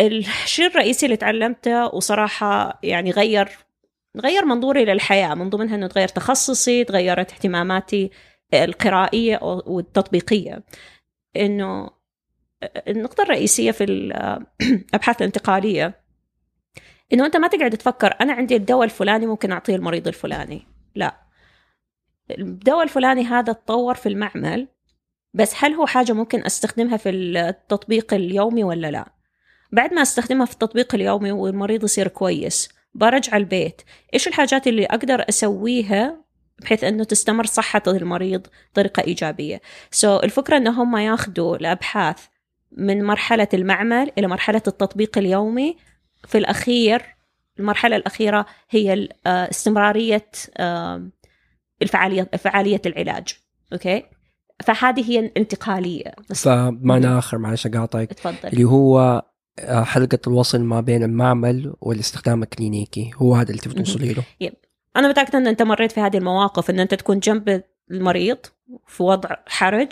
الشيء 0.00 0.66
الرئيسي 0.66 1.06
اللي 1.06 1.16
تعلمته 1.16 1.94
وصراحة 1.94 2.80
يعني 2.82 3.10
غير 3.10 3.48
غير 4.16 4.44
منظوري 4.44 4.84
للحياة 4.84 5.34
من 5.34 5.50
ضمنها 5.50 5.74
أنه 5.74 5.86
تغير 5.86 6.08
تخصصي 6.08 6.84
تغيرت 6.84 7.32
اهتماماتي 7.32 8.10
القرائية 8.54 9.38
والتطبيقية. 9.42 10.62
أنه 11.36 11.90
النقطة 12.62 13.22
الرئيسية 13.22 13.70
في 13.70 13.84
الأبحاث 14.64 15.16
الانتقالية 15.16 16.00
أنه 17.12 17.26
أنت 17.26 17.36
ما 17.36 17.48
تقعد 17.48 17.76
تفكر 17.76 18.14
أنا 18.20 18.32
عندي 18.32 18.56
الدواء 18.56 18.84
الفلاني 18.84 19.26
ممكن 19.26 19.52
أعطيه 19.52 19.76
المريض 19.76 20.08
الفلاني. 20.08 20.66
لا. 20.94 21.20
الدواء 22.30 22.82
الفلاني 22.82 23.24
هذا 23.24 23.52
تطور 23.52 23.94
في 23.94 24.08
المعمل 24.08 24.68
بس 25.34 25.54
هل 25.58 25.72
هو 25.72 25.86
حاجة 25.86 26.12
ممكن 26.12 26.44
أستخدمها 26.46 26.96
في 26.96 27.10
التطبيق 27.10 28.14
اليومي 28.14 28.64
ولا 28.64 28.90
لا؟ 28.90 29.12
بعد 29.72 29.94
ما 29.94 30.02
أستخدمها 30.02 30.46
في 30.46 30.52
التطبيق 30.52 30.94
اليومي 30.94 31.32
والمريض 31.32 31.84
يصير 31.84 32.08
كويس 32.08 32.68
برجع 32.94 33.36
البيت 33.36 33.82
إيش 34.14 34.28
الحاجات 34.28 34.66
اللي 34.66 34.86
أقدر 34.86 35.24
أسويها 35.28 36.24
بحيث 36.58 36.84
أنه 36.84 37.04
تستمر 37.04 37.46
صحة 37.46 37.82
المريض 37.86 38.46
بطريقة 38.72 39.02
إيجابية؟ 39.02 39.60
سو 39.90 40.18
so, 40.18 40.24
الفكرة 40.24 40.56
أن 40.56 40.66
هم 40.66 40.96
ياخدوا 40.96 41.56
الأبحاث 41.56 42.26
من 42.72 43.04
مرحلة 43.04 43.48
المعمل 43.54 44.12
إلى 44.18 44.26
مرحلة 44.26 44.62
التطبيق 44.66 45.18
اليومي. 45.18 45.76
في 46.26 46.38
الأخير 46.38 47.02
المرحلة 47.60 47.96
الأخيرة 47.96 48.46
هي 48.70 49.08
آه، 49.26 49.50
استمرارية 49.50 50.30
آه، 50.56 51.08
الفعالية 51.82 52.30
فعالية 52.38 52.82
العلاج. 52.86 53.28
أوكي؟ 53.72 54.02
فهذه 54.64 55.10
هي 55.10 55.18
الانتقالية. 55.18 56.14
فمعنى 56.34 57.18
آخر 57.18 57.38
معلش 57.38 57.66
أقاطعك. 57.66 58.12
تفضل. 58.12 58.48
اللي 58.48 58.64
هو 58.64 59.22
آه، 59.58 59.82
حلقة 59.82 60.18
الوصل 60.26 60.60
ما 60.60 60.80
بين 60.80 61.02
المعمل 61.02 61.74
والاستخدام 61.80 62.42
الكلينيكي. 62.42 63.10
هو 63.16 63.34
هذا 63.34 63.50
اللي 63.50 63.60
تبي 63.60 63.74
توصلي 63.74 64.12
له؟ 64.12 64.22
أنا 64.96 65.08
متأكدة 65.08 65.38
إن 65.38 65.46
أنت 65.46 65.62
مريت 65.62 65.92
في 65.92 66.00
هذه 66.00 66.16
المواقف 66.16 66.70
إن 66.70 66.80
أنت 66.80 66.94
تكون 66.94 67.18
جنب 67.18 67.62
المريض 67.90 68.38
في 68.86 69.02
وضع 69.02 69.36
حرج. 69.46 69.88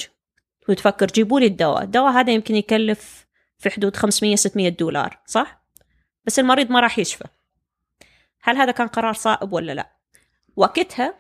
وتفكر 0.68 1.06
جيبوا 1.06 1.40
لي 1.40 1.46
الدواء. 1.46 1.82
الدواء 1.82 2.12
هذا 2.12 2.32
يمكن 2.32 2.54
يكلف 2.54 3.26
في 3.58 3.70
حدود 3.70 3.96
500 3.96 4.36
600 4.36 4.68
دولار 4.68 5.18
صح؟ 5.26 5.62
بس 6.24 6.38
المريض 6.38 6.70
ما 6.70 6.80
راح 6.80 6.98
يشفى. 6.98 7.24
هل 8.42 8.56
هذا 8.56 8.72
كان 8.72 8.86
قرار 8.88 9.12
صائب 9.12 9.52
ولا 9.52 9.72
لا؟ 9.72 9.92
وقتها 10.56 11.14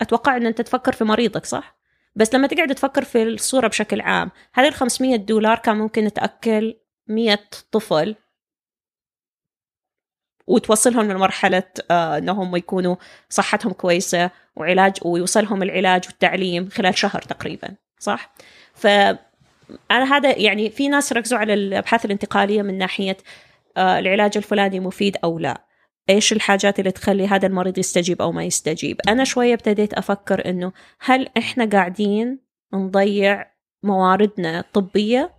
أتوقع 0.00 0.36
إن 0.36 0.46
أنت 0.46 0.60
تفكر 0.60 0.92
في 0.92 1.04
مريضك 1.04 1.46
صح؟ 1.46 1.76
بس 2.16 2.34
لما 2.34 2.46
تقعد 2.46 2.74
تفكر 2.74 3.04
في 3.04 3.22
الصورة 3.22 3.68
بشكل 3.68 4.00
عام 4.00 4.30
هل 4.52 4.66
ال 4.66 4.74
500 4.74 5.16
دولار 5.16 5.58
كان 5.58 5.76
ممكن 5.76 6.12
تأكل 6.12 6.76
100 7.06 7.38
طفل 7.72 8.16
وتوصلهم 10.46 11.12
لمرحلة 11.12 11.62
آه 11.90 12.18
إنهم 12.18 12.56
يكونوا 12.56 12.96
صحتهم 13.28 13.72
كويسة 13.72 14.30
وعلاج 14.56 14.92
ويوصلهم 15.02 15.62
العلاج 15.62 16.04
والتعليم 16.06 16.68
خلال 16.68 16.98
شهر 16.98 17.22
تقريبا؟ 17.22 17.76
صح؟ 17.98 18.34
ف 18.74 18.86
أنا 19.90 20.16
هذا 20.16 20.38
يعني 20.38 20.70
في 20.70 20.88
ناس 20.88 21.12
ركزوا 21.12 21.38
على 21.38 21.54
الأبحاث 21.54 22.04
الانتقالية 22.04 22.62
من 22.62 22.78
ناحية 22.78 23.16
آه 23.76 23.98
العلاج 23.98 24.36
الفلاني 24.36 24.80
مفيد 24.80 25.16
أو 25.24 25.38
لا. 25.38 25.66
إيش 26.10 26.32
الحاجات 26.32 26.78
اللي 26.78 26.90
تخلي 26.90 27.26
هذا 27.26 27.46
المريض 27.46 27.78
يستجيب 27.78 28.22
أو 28.22 28.32
ما 28.32 28.44
يستجيب؟ 28.44 29.00
أنا 29.08 29.24
شوية 29.24 29.54
ابتديت 29.54 29.94
أفكر 29.94 30.50
إنه 30.50 30.72
هل 31.00 31.28
إحنا 31.38 31.64
قاعدين 31.64 32.38
نضيع 32.74 33.46
مواردنا 33.82 34.60
الطبية؟ 34.60 35.34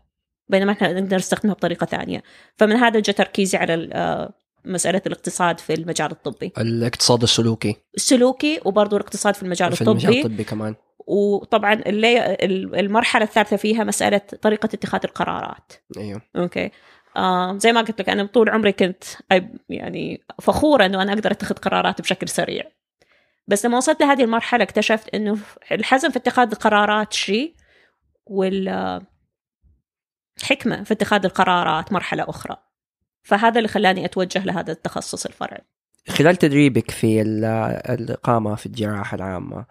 بينما 0.49 0.71
إحنا 0.71 0.99
نقدر 0.99 1.17
نستخدمها 1.17 1.55
بطريقة 1.55 1.85
ثانية. 1.85 2.23
فمن 2.55 2.75
هذا 2.75 2.99
جاء 2.99 3.15
تركيزي 3.15 3.57
على 3.57 3.89
آه، 3.93 4.33
مسألة 4.65 5.01
الاقتصاد 5.07 5.59
في 5.59 5.73
المجال 5.73 6.11
الطبي. 6.11 6.51
الاقتصاد 6.57 7.21
السلوكي. 7.23 7.75
السلوكي 7.95 8.59
وبرضه 8.65 8.97
الاقتصاد 8.97 9.35
في 9.35 9.43
المجال 9.43 9.75
في 9.75 9.81
المجال 9.81 10.11
الطبي. 10.11 10.19
الطبي 10.19 10.43
كمان. 10.43 10.75
وطبعا 10.99 11.73
اللي 11.73 12.37
المرحلة 12.79 13.23
الثالثة 13.23 13.57
فيها 13.57 13.83
مسألة 13.83 14.17
طريقة 14.17 14.65
اتخاذ 14.65 14.99
القرارات. 15.03 15.73
أيوه. 15.97 16.21
أوكي. 16.35 16.71
آه 17.17 17.57
زي 17.57 17.71
ما 17.71 17.81
قلت 17.81 18.01
لك 18.01 18.09
أنا 18.09 18.25
طول 18.25 18.49
عمري 18.49 18.71
كنت 18.71 19.03
يعني 19.69 20.21
فخورة 20.41 20.85
إنه 20.85 21.01
أنا 21.01 21.13
أقدر 21.13 21.31
أتخذ 21.31 21.55
قرارات 21.55 22.01
بشكل 22.01 22.29
سريع. 22.29 22.63
بس 23.47 23.65
لما 23.65 23.77
وصلت 23.77 24.01
لهذه 24.01 24.23
المرحلة 24.23 24.63
اكتشفت 24.63 25.15
إنه 25.15 25.37
الحزم 25.71 26.09
في 26.09 26.17
اتخاذ 26.17 26.51
القرارات 26.51 27.13
شيء 27.13 27.55
والحكمه 28.25 29.13
في 30.83 30.91
اتخاذ 30.91 31.25
القرارات 31.25 31.93
مرحلة 31.93 32.29
أخرى. 32.29 32.57
فهذا 33.23 33.57
اللي 33.57 33.67
خلاني 33.67 34.05
أتوجه 34.05 34.45
لهذا 34.45 34.71
التخصص 34.71 35.25
الفرعي. 35.25 35.61
خلال 36.09 36.35
تدريبك 36.35 36.91
في 36.91 37.21
ال- 37.21 37.45
الإقامة 37.89 38.55
في 38.55 38.65
الجراحة 38.65 39.15
العامة 39.15 39.65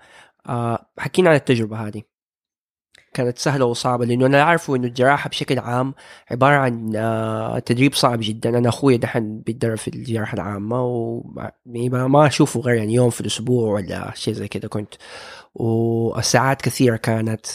حكينا 0.99 1.31
عن 1.31 1.37
التجربة 1.37 1.77
هذه. 1.87 2.03
كانت 3.15 3.39
سهلة 3.39 3.65
وصعبة 3.65 4.05
لأنه 4.05 4.27
أنا 4.27 4.43
عارفه 4.43 4.77
إنه 4.77 4.87
الجراحة 4.87 5.31
بشكل 5.31 5.59
عام 5.59 5.95
عبارة 6.31 6.55
عن 6.55 6.97
آه، 6.97 7.59
تدريب 7.59 7.95
صعب 7.95 8.19
جدا. 8.23 8.59
أنا 8.59 8.69
أخوي 8.69 8.97
دحين 8.99 9.41
بيتدرب 9.41 9.77
في 9.79 9.89
الجراحة 9.89 10.35
العامة 10.35 10.83
وما 10.85 11.53
ما 12.09 12.27
أشوفه 12.27 12.61
غير 12.61 12.75
يعني 12.77 12.95
يوم 12.95 13.11
في 13.11 13.21
الأسبوع 13.21 13.73
ولا 13.73 14.13
شيء 14.15 14.35
زي 14.35 14.49
كذا 14.49 14.69
كنت. 14.69 14.95
والساعات 15.55 16.63
كثيرة 16.63 16.97
كانت 16.97 17.47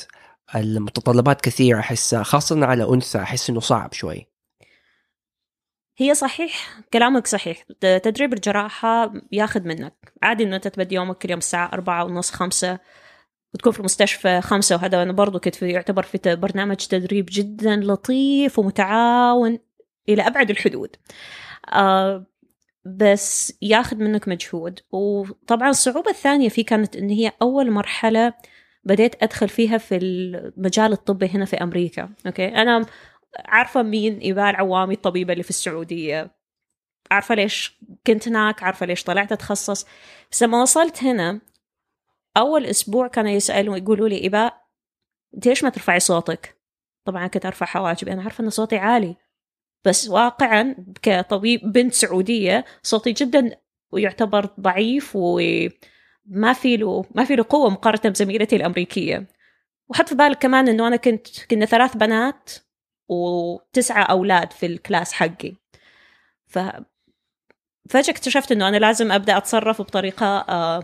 المتطلبات 0.56 1.42
كثيرة 1.42 1.80
احسها 1.80 2.24
خاصة 2.24 2.66
على 2.66 2.84
أنثى 2.90 3.20
أحس 3.20 3.50
إنه 3.50 3.60
صعب 3.60 3.94
شوي. 3.94 4.31
هي 6.01 6.13
صحيح 6.13 6.79
كلامك 6.93 7.27
صحيح. 7.27 7.63
تدريب 7.81 8.34
الجراحة 8.34 9.13
ياخذ 9.31 9.67
منك. 9.67 10.13
عادي 10.24 10.43
إنه 10.43 10.55
أنت 10.55 10.67
تبدي 10.67 10.96
يومك 10.96 11.17
كل 11.17 11.29
يوم 11.29 11.38
الساعة 11.38 11.70
أربعة 11.74 12.05
ونص 12.05 12.31
خمسة 12.31 12.79
وتكون 13.53 13.74
في 13.74 13.79
المستشفى 13.79 14.41
خمسة 14.41 14.75
وهذا 14.75 15.03
أنا 15.03 15.12
برضو 15.13 15.39
كنت 15.39 15.55
في 15.55 15.70
يعتبر 15.70 16.03
في 16.03 16.36
برنامج 16.36 16.75
تدريب 16.75 17.25
جدا 17.31 17.75
لطيف 17.75 18.60
ومتعاون 18.60 19.60
إلى 20.10 20.27
أبعد 20.27 20.50
الحدود. 20.50 20.96
آه 21.74 22.25
بس 22.86 23.53
ياخذ 23.62 23.98
منك 23.98 24.27
مجهود. 24.27 24.79
وطبعا 24.91 25.70
الصعوبة 25.70 26.12
الثانية 26.12 26.50
فيه 26.50 26.65
كانت 26.65 26.96
إن 26.96 27.10
هي 27.10 27.31
أول 27.41 27.72
مرحلة 27.72 28.34
بديت 28.84 29.24
أدخل 29.24 29.50
فيها 29.50 29.77
في 29.77 29.98
المجال 29.98 30.91
الطبي 30.91 31.27
هنا 31.27 31.46
في 31.46 31.55
أمريكا. 31.58 32.10
أوكي؟ 32.25 32.48
أنا 32.48 32.86
عارفة 33.40 33.82
مين 33.82 34.18
إيبال 34.18 34.56
عوامي 34.56 34.94
الطبيبة 34.94 35.34
اللي 35.34 35.44
في 35.44 35.50
السعودية؟ 35.50 36.32
عارفة 37.12 37.36
ليش 37.36 37.80
كنت 38.08 38.28
هناك؟ 38.28 38.64
عارفة 38.64 38.86
ليش 38.86 39.04
طلعت 39.04 39.32
أتخصص؟ 39.32 39.86
بس 40.32 40.44
لما 40.44 40.62
وصلت 40.62 41.04
هنا 41.04 41.42
أول 42.38 42.66
أسبوع 42.66 43.08
كانوا 43.08 43.32
يسألوا 43.32 43.78
يقولوا 43.78 44.10
لي 44.10 44.18
إيباء 44.18 44.62
أنت 45.36 45.48
ليش 45.48 45.64
ما 45.64 45.70
ترفعي 45.70 46.00
صوتك؟ 46.00 46.58
طبعا 47.06 47.28
كنت 47.28 47.46
أرفع 47.46 47.66
حواجبي 47.66 48.14
أنا 48.14 48.24
عارفة 48.24 48.44
أن 48.44 48.50
صوتي 48.50 48.78
عالي. 48.78 49.16
بس 49.86 50.08
واقعا 50.10 50.76
كطبيب 51.02 51.72
بنت 51.72 51.94
سعودية 51.94 52.66
صوتي 52.84 53.12
جدا 53.12 53.58
ويعتبر 53.92 54.46
ضعيف 54.60 55.12
وما 55.16 56.54
في 56.54 56.78
له 56.78 57.06
ما 57.16 57.26
في 57.26 57.36
له 57.36 57.46
قوة 57.50 57.70
مقارنة 57.70 58.14
بزميلتي 58.14 58.56
الأمريكية. 58.56 59.28
وحط 59.90 60.10
في 60.10 60.16
بالك 60.16 60.38
كمان 60.38 60.68
إنه 60.68 60.88
أنا 60.88 60.96
كنت 60.96 61.46
كنا 61.46 61.66
ثلاث 61.66 61.98
بنات. 61.98 62.50
وتسعة 63.12 64.03
أولاد 64.03 64.53
في 64.53 64.65
الكلاس 64.65 65.13
حقي. 65.13 65.53
ف 66.48 66.60
فجأة 67.89 68.12
اكتشفت 68.12 68.51
إنه 68.51 68.68
أنا 68.68 68.77
لازم 68.77 69.12
أبدأ 69.12 69.38
أتصرف 69.38 69.82
بطريقة 69.82 70.25
آه، 70.25 70.84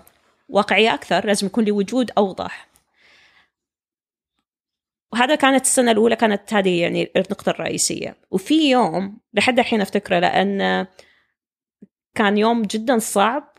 واقعية 0.50 0.94
أكثر 0.94 1.26
لازم 1.26 1.48
يكون 1.48 1.64
لي 1.64 1.72
وجود 1.72 2.12
أوضح. 2.18 2.68
وهذا 5.14 5.36
كانت 5.36 5.66
السنة 5.66 5.92
الأولى 5.92 6.16
كانت 6.16 6.54
هذه 6.54 6.82
يعني 6.82 7.12
النقطة 7.16 7.50
الرئيسية. 7.50 8.18
وفي 8.32 8.70
يوم 8.70 9.20
لحد 9.34 9.60
الحين 9.60 9.82
أفتكره 9.82 10.20
لأن 10.20 10.88
كان 12.16 12.38
يوم 12.38 12.62
جدا 12.62 13.00
صعب 13.00 13.58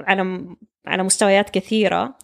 على 0.00 0.56
على 0.86 1.02
مستويات 1.02 1.50
كثيرة. 1.50 2.18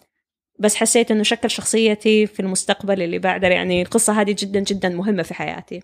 بس 0.59 0.75
حسيت 0.75 1.11
إنه 1.11 1.23
شكل 1.23 1.49
شخصيتي 1.49 2.27
في 2.27 2.39
المستقبل 2.39 3.01
اللي 3.01 3.19
بعده 3.19 3.47
يعني 3.47 3.81
القصة 3.81 4.21
هذه 4.21 4.35
جدا 4.39 4.59
جدا 4.59 4.89
مهمة 4.89 5.23
في 5.23 5.33
حياتي. 5.33 5.83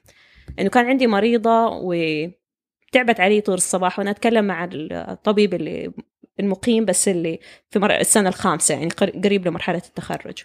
إنه 0.60 0.70
كان 0.70 0.86
عندي 0.86 1.08
مريضة 1.08 1.68
وتعبت 1.68 3.20
علي 3.20 3.42
طول 3.42 3.56
الصباح 3.56 4.00
وأنا 4.00 4.12
أتكلم 4.12 4.46
مع 4.46 4.70
الطبيب 4.74 5.54
اللي 5.54 5.92
المقيم 6.40 6.86
بس 6.86 7.08
اللي 7.08 7.40
في 7.70 7.80
السنة 8.00 8.30
الخامسة 8.30 8.76
يعني 8.76 8.90
قريب 9.24 9.48
لمرحلة 9.48 9.82
التخرج. 9.88 10.44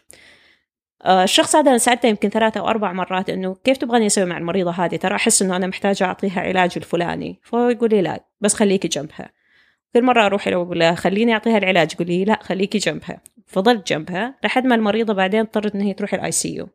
آه، 1.05 1.25
الشخص 1.25 1.57
هذا 1.57 1.71
أنا 1.71 1.79
سالته 1.79 2.07
يمكن 2.07 2.29
ثلاثة 2.29 2.61
أو 2.61 2.69
أربع 2.69 2.93
مرات 2.93 3.31
إنه 3.31 3.57
كيف 3.65 3.77
تبغاني 3.77 4.07
أسوي 4.07 4.25
مع 4.25 4.39
المريضة 4.39 4.71
هذه؟ 4.71 4.97
ترى 4.97 5.15
أحس 5.15 5.43
إنه 5.43 5.57
أنا 5.57 5.67
محتاجة 5.67 6.05
أعطيها 6.05 6.41
علاج 6.41 6.73
الفلاني. 6.77 7.41
فهو 7.43 7.69
يقول 7.69 7.91
لي 7.91 8.03
لا 8.03 8.25
بس 8.41 8.55
خليكي 8.55 8.89
جنبها. 8.89 9.31
كل 9.95 10.03
مرة 10.03 10.27
أروح 10.27 10.49
له 10.49 10.57
وأقول 10.57 10.79
لها 10.79 10.95
خليني 10.95 11.33
أعطيها 11.33 11.59
العلاج 11.59 11.93
يقول 11.93 12.07
لي 12.07 12.25
لا 12.25 12.39
خليكي 12.43 12.79
جنبها. 12.79 13.21
فضلت 13.55 13.89
جنبها 13.89 14.35
لحد 14.45 14.67
ما 14.67 14.75
المريضة 14.75 15.15
بعدين 15.15 15.41
اضطرت 15.41 15.75
إن 15.75 15.81
هي 15.81 15.95
تروح 15.95 16.15
ال 16.15 16.33
ICU 16.33 16.69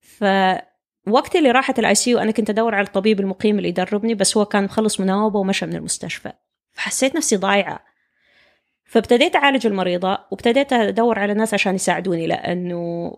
فوقت 0.00 1.36
اللي 1.36 1.50
راحت 1.50 1.78
ال 1.78 1.94
ICU 1.94 2.18
أنا 2.18 2.30
كنت 2.30 2.50
أدور 2.50 2.74
على 2.74 2.86
الطبيب 2.86 3.20
المقيم 3.20 3.58
اللي 3.58 3.68
يدربني 3.68 4.14
بس 4.14 4.36
هو 4.36 4.44
كان 4.44 4.64
مخلص 4.64 5.00
مناوبة 5.00 5.38
ومشى 5.38 5.66
من 5.66 5.76
المستشفى. 5.76 6.32
فحسيت 6.72 7.16
نفسي 7.16 7.36
ضايعة. 7.36 7.84
فابتديت 8.84 9.36
أعالج 9.36 9.66
المريضة 9.66 10.18
وابتديت 10.30 10.72
أدور 10.72 11.18
على 11.18 11.34
ناس 11.34 11.54
عشان 11.54 11.74
يساعدوني 11.74 12.26
لأنه 12.26 13.12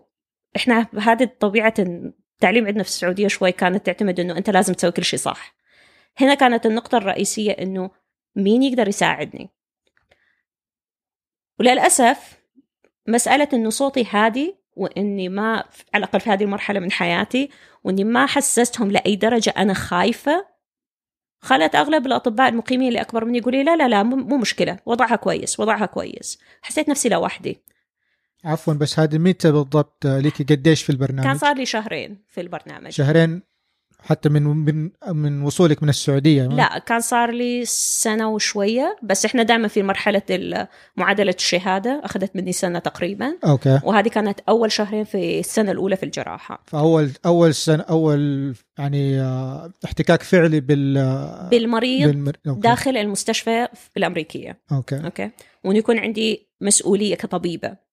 إحنا 0.55 0.87
هذه 0.99 1.29
طبيعة 1.39 1.73
التعليم 1.79 2.67
عندنا 2.67 2.83
في 2.83 2.89
السعودية 2.89 3.27
شوي 3.27 3.51
كانت 3.51 3.85
تعتمد 3.85 4.19
إنه 4.19 4.37
أنت 4.37 4.49
لازم 4.49 4.73
تسوي 4.73 4.91
كل 4.91 5.03
شيء 5.03 5.19
صح. 5.19 5.55
هنا 6.17 6.33
كانت 6.33 6.65
النقطة 6.65 6.97
الرئيسية 6.97 7.51
إنه 7.51 7.91
مين 8.35 8.63
يقدر 8.63 8.87
يساعدني؟ 8.87 9.49
وللأسف 11.59 12.39
مسألة 13.07 13.47
إنه 13.53 13.69
صوتي 13.69 14.05
هادي 14.11 14.55
وإني 14.75 15.29
ما 15.29 15.51
على 15.93 16.03
الأقل 16.03 16.19
في 16.19 16.29
هذه 16.29 16.43
المرحلة 16.43 16.79
من 16.79 16.91
حياتي 16.91 17.49
وإني 17.83 18.03
ما 18.03 18.25
حسستهم 18.25 18.91
لأي 18.91 19.15
درجة 19.15 19.53
أنا 19.57 19.73
خايفة 19.73 20.45
خلت 21.41 21.75
أغلب 21.75 22.05
الأطباء 22.05 22.49
المقيمين 22.49 22.87
اللي 22.87 23.01
أكبر 23.01 23.25
مني 23.25 23.37
يقولوا 23.37 23.63
لا 23.63 23.75
لا 23.75 23.87
لا 23.87 24.03
مو 24.03 24.37
مشكلة 24.37 24.79
وضعها 24.85 25.15
كويس 25.15 25.59
وضعها 25.59 25.85
كويس. 25.85 26.39
حسيت 26.61 26.89
نفسي 26.89 27.09
لوحدي 27.09 27.61
عفوا 28.45 28.73
بس 28.73 28.99
هذه 28.99 29.17
متى 29.17 29.51
بالضبط؟ 29.51 30.05
ليكي 30.05 30.43
قديش 30.43 30.83
في 30.83 30.89
البرنامج؟ 30.89 31.27
كان 31.27 31.37
صار 31.37 31.55
لي 31.55 31.65
شهرين 31.65 32.17
في 32.27 32.41
البرنامج. 32.41 32.89
شهرين 32.89 33.41
حتى 34.01 34.29
من 34.29 34.43
من 34.43 34.89
من 35.07 35.41
وصولك 35.41 35.83
من 35.83 35.89
السعودية 35.89 36.47
لا 36.47 36.79
كان 36.79 36.99
صار 36.99 37.31
لي 37.31 37.65
سنة 37.65 38.29
وشوية 38.29 38.97
بس 39.03 39.25
إحنا 39.25 39.43
دائما 39.43 39.67
في 39.67 39.83
مرحلة 39.83 40.67
معادله 40.97 41.33
الشهادة 41.37 42.01
أخذت 42.03 42.35
مني 42.35 42.51
سنة 42.51 42.79
تقريبا. 42.79 43.37
أوكي. 43.45 43.79
وهذه 43.83 44.07
كانت 44.07 44.39
أول 44.49 44.71
شهرين 44.71 45.03
في 45.03 45.39
السنة 45.39 45.71
الأولى 45.71 45.95
في 45.95 46.03
الجراحة. 46.03 46.63
فأول 46.67 47.11
أول 47.25 47.53
سنة 47.53 47.83
أول 47.83 48.53
يعني 48.77 49.21
آه، 49.21 49.71
احتكاك 49.85 50.23
فعلي 50.23 50.59
بال 50.59 50.93
بالمريض 51.51 52.07
بالمر... 52.07 52.37
أوكي. 52.47 52.59
داخل 52.59 52.97
المستشفى 52.97 53.67
الأمريكية. 53.97 54.59
أوكي. 54.71 55.05
أوكي. 55.05 55.29
وان 55.63 55.75
يكون 55.75 55.99
عندي 55.99 56.47
مسؤولية 56.61 57.15
كطبيبة. 57.15 57.89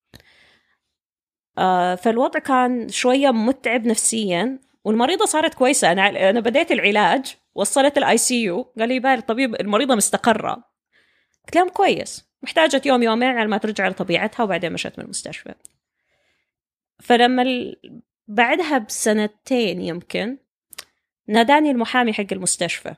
آه 1.58 1.94
فالوضع 1.94 2.40
كان 2.40 2.88
شوية 2.88 3.30
متعب 3.30 3.86
نفسيا 3.86 4.58
والمريضة 4.86 5.24
صارت 5.24 5.54
كويسة. 5.54 5.92
أنا 5.92 6.30
أنا 6.30 6.40
بديت 6.40 6.72
العلاج 6.72 7.36
وصلت 7.54 7.98
ال 7.98 8.18
ICU 8.18 8.62
قال 8.62 8.88
لي 8.88 9.00
بال 9.00 9.10
الطبيب 9.10 9.54
المريضة 9.54 9.94
مستقرة. 9.94 10.64
قلت 11.54 11.70
كويس. 11.70 12.30
محتاجة 12.42 12.82
يوم 12.86 13.02
يومين 13.02 13.28
على 13.28 13.48
ما 13.48 13.58
ترجع 13.58 13.88
لطبيعتها 13.88 14.44
وبعدين 14.44 14.72
مشت 14.72 14.98
من 14.98 15.04
المستشفى. 15.04 15.54
فلما 17.00 17.42
ال... 17.42 17.80
بعدها 18.28 18.78
بسنتين 18.78 19.80
يمكن 19.80 20.38
ناداني 21.26 21.70
المحامي 21.70 22.12
حق 22.12 22.32
المستشفى. 22.32 22.94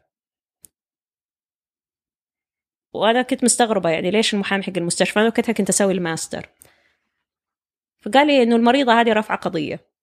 وأنا 2.93 3.23
كنت 3.23 3.45
مستغربة 3.45 3.91
يعني 3.91 4.11
ليش 4.11 4.35
المحامي 4.35 4.63
حق 4.63 4.73
المستشفى؟ 4.77 5.19
أنا 5.19 5.29
وقتها 5.29 5.53
كنت 5.53 5.69
أسوي 5.69 5.93
الماستر. 5.93 6.49
فقال 8.01 8.27
لي 8.27 8.43
إنه 8.43 8.57
المريضة 8.57 9.01
هذه 9.01 9.13
رافعه 9.13 9.39
قضية. 9.39 9.98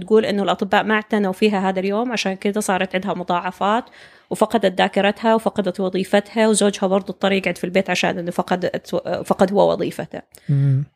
تقول 0.00 0.24
إنه 0.24 0.42
الأطباء 0.42 0.84
ما 0.84 0.94
اعتنوا 0.94 1.32
فيها 1.32 1.68
هذا 1.68 1.80
اليوم 1.80 2.12
عشان 2.12 2.34
كذا 2.34 2.60
صارت 2.60 2.94
عندها 2.94 3.14
مضاعفات 3.14 3.84
وفقدت 4.30 4.78
ذاكرتها 4.78 5.34
وفقدت 5.34 5.80
وظيفتها 5.80 6.48
وزوجها 6.48 6.86
برضه 6.86 7.06
اضطر 7.08 7.32
يقعد 7.32 7.58
في 7.58 7.64
البيت 7.64 7.90
عشان 7.90 8.18
إنه 8.18 8.30
فقد 8.30 8.86
فقد 9.24 9.52
هو 9.52 9.72
وظيفته. 9.72 10.22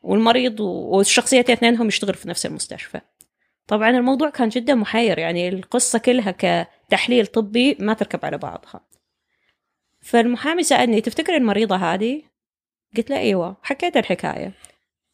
والمريض 0.03 0.59
والشخصيتين 0.59 1.55
اثنينهم 1.55 1.87
يشتغل 1.87 2.13
في 2.13 2.29
نفس 2.29 2.45
المستشفى. 2.45 3.01
طبعا 3.67 3.89
الموضوع 3.89 4.29
كان 4.29 4.49
جدا 4.49 4.75
محير 4.75 5.19
يعني 5.19 5.49
القصة 5.49 5.99
كلها 5.99 6.35
كتحليل 6.37 7.27
طبي 7.27 7.77
ما 7.79 7.93
تركب 7.93 8.25
على 8.25 8.37
بعضها. 8.37 8.81
فالمحامي 10.01 10.63
سألني 10.63 11.01
تفتكر 11.01 11.35
المريضة 11.35 11.75
هذه؟ 11.75 12.21
قلت 12.97 13.09
له 13.09 13.17
أيوة. 13.17 13.57
حكيت 13.63 13.97
الحكاية. 13.97 14.53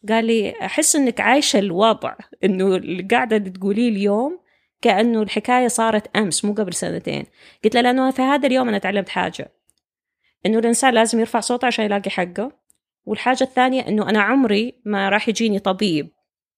قال 0.10 0.26
لي 0.26 0.52
أحس 0.62 0.96
إنك 0.96 1.22
عايشة 1.22 1.60
الوضع 1.60 2.16
إنه 2.44 2.76
اللي 2.76 3.04
قاعدة 3.04 3.38
تقوليه 3.38 3.90
اليوم 3.90 4.40
كأنه 4.82 5.22
الحكاية 5.22 5.68
صارت 5.68 6.18
أمس 6.18 6.46
مو 6.46 6.54
قبل 6.54 6.74
سنتين. 6.74 7.26
قلت 7.64 7.76
له 7.76 7.82
لأنه 7.82 8.12
في 8.12 8.22
هذا 8.22 8.48
اليوم 8.48 8.68
أنا 8.68 8.78
تعلمت 8.78 9.10
حاجة 9.10 9.54
إنه 10.46 10.60
الإنسان 10.60 10.94
لازم 10.94 11.20
يرفع 11.20 11.40
صوته 11.40 11.66
عشان 11.66 11.86
يلاقي 11.86 12.10
حقه 12.10 12.52
والحاجة 13.06 13.44
الثانية 13.44 13.88
إنه 13.88 14.10
أنا 14.10 14.22
عمري 14.22 14.82
ما 14.86 15.10
راح 15.10 15.30
يجيني 15.30 15.60
طبيب 15.60 16.10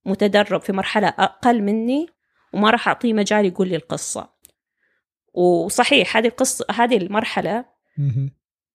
متدرب 0.05 0.61
في 0.61 0.73
مرحلة 0.73 1.07
أقل 1.07 1.61
مني 1.61 2.07
وما 2.53 2.69
راح 2.69 2.87
أعطيه 2.87 3.13
مجال 3.13 3.45
يقول 3.45 3.67
لي 3.67 3.75
القصة. 3.75 4.29
وصحيح 5.33 6.17
هذه 6.17 6.27
القصة 6.27 6.65
هذه 6.71 6.97
المرحلة 6.97 7.65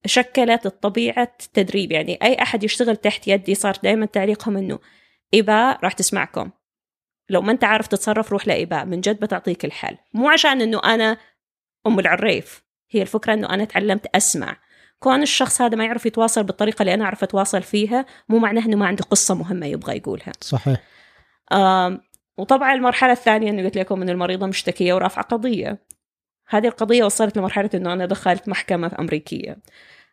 شكلت 0.07 0.67
الطبيعة 0.67 1.33
التدريب 1.43 1.93
يعني 1.93 2.19
أي 2.23 2.43
أحد 2.43 2.65
يشتغل 2.65 2.97
تحت 2.97 3.29
يدي 3.29 3.55
صار 3.55 3.77
دائما 3.83 4.07
تعليقهم 4.07 4.57
إنه 4.57 4.79
إبا 5.35 5.73
راح 5.73 5.93
تسمعكم. 5.93 6.51
لو 7.31 7.43
ما 7.43 7.53
أنت 7.53 7.65
عارف 7.65 7.87
تتصرف 7.87 8.33
روح 8.33 8.49
لإباء 8.49 8.85
من 8.85 9.01
جد 9.01 9.21
بتعطيك 9.21 9.65
الحل. 9.65 9.97
مو 10.15 10.29
عشان 10.29 10.61
إنه 10.61 10.81
أنا 10.85 11.17
أم 11.87 11.99
العريف. 11.99 12.63
هي 12.91 13.03
الفكرة 13.03 13.35
إنه 13.35 13.51
أنا 13.51 13.65
تعلمت 13.65 14.07
أسمع. 14.17 14.57
كون 14.99 15.23
الشخص 15.23 15.63
هذا 15.63 15.77
ما 15.77 15.85
يعرف 15.85 16.07
يتواصل 16.07 16.45
بالطريقة 16.45 16.83
اللي 16.83 16.95
أنا 16.95 17.05
أعرف 17.05 17.23
أتواصل 17.23 17.63
فيها 17.63 18.07
مو 18.29 18.39
معناه 18.39 18.67
إنه 18.67 18.77
ما 18.77 18.87
عنده 18.87 19.05
قصة 19.05 19.35
مهمة 19.35 19.67
يبغى 19.67 19.97
يقولها. 19.97 20.33
صحيح. 20.41 20.81
وطبعا 22.39 22.75
المرحلة 22.75 23.13
الثانية 23.13 23.51
إنه 23.51 23.63
قلت 23.63 23.79
لكم 23.79 24.03
إن 24.03 24.09
المريضة 24.09 24.47
مشتكية 24.47 24.95
ورافعة 24.95 25.25
قضية. 25.25 25.79
هذه 26.51 26.67
القضية 26.67 27.05
وصلت 27.05 27.37
لمرحلة 27.37 27.71
إنه 27.75 27.93
أنا 27.93 28.07
دخلت 28.07 28.49
محكمة 28.49 28.93
أمريكية 28.99 29.57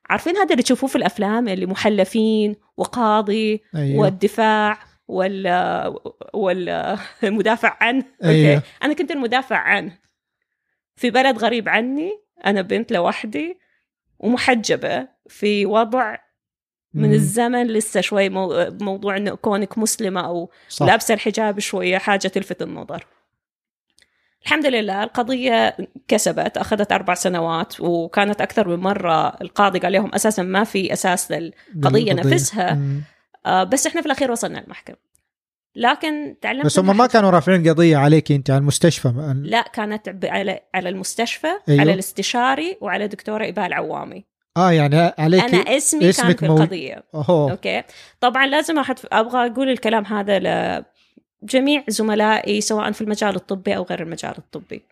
عارفين 0.09 0.37
هذا 0.37 0.51
اللي 0.51 0.63
تشوفوه 0.63 0.89
في 0.89 0.95
الأفلام 0.95 1.47
اللي 1.47 1.65
محلفين 1.65 2.55
وقاضي 2.77 3.63
أيوه 3.75 3.99
والدفاع 3.99 4.79
ولا 5.07 5.93
ولا 6.33 6.97
المدافع 7.23 7.77
عنه 7.81 8.03
أيوة. 8.23 8.55
أوكي. 8.55 8.65
أنا 8.83 8.93
كنت 8.93 9.11
المدافع 9.11 9.57
عنه 9.57 9.97
في 10.95 11.09
بلد 11.09 11.37
غريب 11.37 11.69
عني 11.69 12.11
أنا 12.45 12.61
بنت 12.61 12.91
لوحدي 12.91 13.59
ومحجبة 14.19 15.07
في 15.27 15.65
وضع 15.65 16.17
من 16.93 17.07
مم. 17.07 17.13
الزمن 17.13 17.67
لسه 17.67 18.01
شوي 18.01 18.29
مو... 18.29 18.69
موضوع 18.81 19.17
إنه 19.17 19.35
كونك 19.35 19.77
مسلمة 19.77 20.25
أو 20.25 20.51
صح. 20.69 20.85
لابسة 20.85 21.13
الحجاب 21.13 21.59
شوية 21.59 21.97
حاجة 21.97 22.27
تلفت 22.27 22.61
النظر 22.61 23.05
الحمد 24.47 24.65
لله 24.65 25.03
القضية 25.03 25.77
كسبت 26.07 26.57
أخذت 26.57 26.91
أربع 26.91 27.13
سنوات 27.13 27.79
وكانت 27.79 28.41
أكثر 28.41 28.67
من 28.67 28.79
مرة 28.79 29.27
القاضي 29.27 29.79
قال 29.79 29.91
لهم 29.91 30.11
أساسا 30.15 30.43
ما 30.43 30.63
في 30.63 30.93
أساس 30.93 31.31
للقضية 31.31 32.13
نفسها. 32.13 32.79
آه، 33.45 33.63
بس 33.63 33.87
إحنا 33.87 34.01
في 34.01 34.07
الأخير 34.07 34.31
وصلنا 34.31 34.59
المحكمة. 34.59 34.95
لكن 35.75 36.35
تعلمت 36.41 36.65
بس 36.65 36.79
هم 36.79 36.97
ما 36.97 37.07
كانوا 37.07 37.29
رافعين 37.29 37.69
قضية 37.69 37.97
عليك 37.97 38.31
أنت 38.31 38.49
على 38.49 38.59
المستشفى؟ 38.59 39.33
لا 39.43 39.61
كانت 39.61 40.25
على 40.25 40.59
على 40.75 40.89
المستشفى 40.89 41.47
أيوه. 41.69 41.81
على 41.81 41.93
الاستشاري 41.93 42.77
وعلى 42.81 43.07
دكتورة 43.07 43.49
إباء 43.49 43.65
العوامي. 43.65 44.25
آه 44.57 44.71
يعني 44.71 45.13
عليك 45.17 45.43
أنا 45.43 45.77
اسمي 45.77 46.13
كان 46.13 46.35
في. 46.35 46.45
القضية. 46.45 47.03
أوه. 47.15 47.51
أوكي. 47.51 47.83
طبعا 48.19 48.47
لازم 48.47 48.79
أحد 48.79 48.99
أبغى 49.11 49.47
أقول 49.47 49.69
الكلام 49.69 50.05
هذا 50.05 50.37
لجميع 51.43 51.83
زملائي 51.87 52.61
سواء 52.61 52.91
في 52.91 53.01
المجال 53.01 53.35
الطبي 53.35 53.75
أو 53.77 53.83
غير 53.83 54.01
المجال 54.03 54.37
الطبي. 54.37 54.85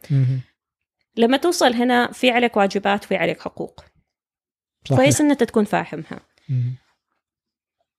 لما 1.18 1.38
توصل 1.38 1.74
هنا 1.74 2.12
في 2.12 2.32
عليك 2.32 2.58
واجبات 2.58 3.06
وفي 3.06 3.16
عليك 3.16 3.42
حقوق 3.42 3.80
صحيح. 4.86 4.98
كويس 5.00 5.22
ان 5.22 5.32
انت 5.32 5.44
تكون 5.44 5.66
فاهمها. 5.66 6.20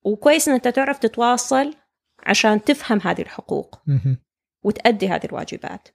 وكويس 0.05 0.49
ان 0.49 0.55
انت 0.55 0.69
تعرف 0.69 0.99
تتواصل 0.99 1.75
عشان 2.27 2.65
تفهم 2.65 3.01
هذه 3.05 3.23
الحقوق. 3.23 3.83
وتأدي 4.63 5.09
هذه 5.09 5.25
الواجبات 5.25 5.89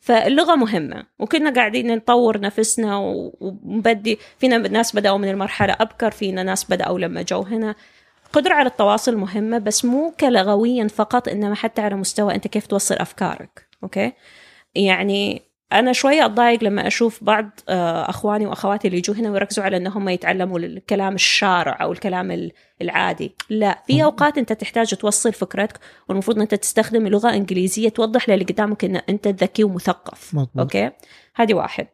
فاللغة 0.00 0.54
مهمة 0.54 1.06
وكنا 1.18 1.50
قاعدين 1.54 1.94
نطور 1.96 2.40
نفسنا 2.40 2.96
و- 2.98 3.36
ونبدي 3.40 4.18
فينا 4.38 4.58
ناس 4.58 4.96
بدأوا 4.96 5.18
من 5.18 5.28
المرحلة 5.28 5.76
أبكر 5.80 6.10
فينا 6.10 6.42
ناس 6.42 6.64
بدأوا 6.70 6.98
لما 6.98 7.22
جو 7.22 7.42
هنا 7.42 7.74
قدرة 8.32 8.54
على 8.54 8.68
التواصل 8.68 9.16
مهمة 9.16 9.58
بس 9.58 9.84
مو 9.84 10.14
كلغويا 10.20 10.88
فقط 10.88 11.28
إنما 11.28 11.54
حتى 11.54 11.82
على 11.82 11.94
مستوى 11.94 12.34
أنت 12.34 12.46
كيف 12.48 12.66
توصل 12.66 12.94
أفكارك. 12.94 13.68
أوكي؟ 13.82 14.12
يعني 14.74 15.42
أنا 15.72 15.92
شوية 15.92 16.26
أتضايق 16.26 16.64
لما 16.64 16.86
أشوف 16.86 17.24
بعض 17.24 17.50
آه، 17.68 18.10
أخواني 18.10 18.46
وأخواتي 18.46 18.88
اللي 18.88 18.98
يجوا 18.98 19.16
هنا 19.16 19.30
ويركزوا 19.30 19.64
على 19.64 19.76
أنهم 19.76 20.08
يتعلموا 20.08 20.58
الكلام 20.58 21.14
الشارع 21.14 21.78
أو 21.82 21.92
الكلام 21.92 22.30
ال- 22.30 22.52
العادي. 22.82 23.34
لا 23.50 23.82
في 23.86 24.04
أوقات 24.04 24.38
أنت 24.38 24.52
تحتاج 24.52 24.94
توصل 24.94 25.32
فكرتك 25.32 25.80
والمفروض 26.08 26.36
أن 26.36 26.42
أنت 26.42 26.54
تستخدم 26.54 27.08
لغة 27.08 27.30
إنجليزية 27.34 27.88
توضح 27.88 28.28
للي 28.28 28.44
قدامك 28.44 28.84
أن 28.84 28.96
أنت 28.96 29.28
ذكي 29.28 29.64
ومثقف. 29.64 30.34
مضبوط. 30.34 30.58
أوكي؟ 30.58 30.90
هذه 31.34 31.54
واحد. 31.54 31.86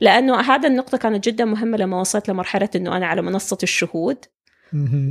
لأنه 0.00 0.40
هذا 0.40 0.68
النقطة 0.68 0.98
كانت 0.98 1.24
جدا 1.24 1.44
مهمة 1.44 1.78
لما 1.78 2.00
وصلت 2.00 2.30
لمرحلة 2.30 2.68
أنه 2.76 2.96
أنا 2.96 3.06
على 3.06 3.22
منصة 3.22 3.58
الشهود. 3.62 4.24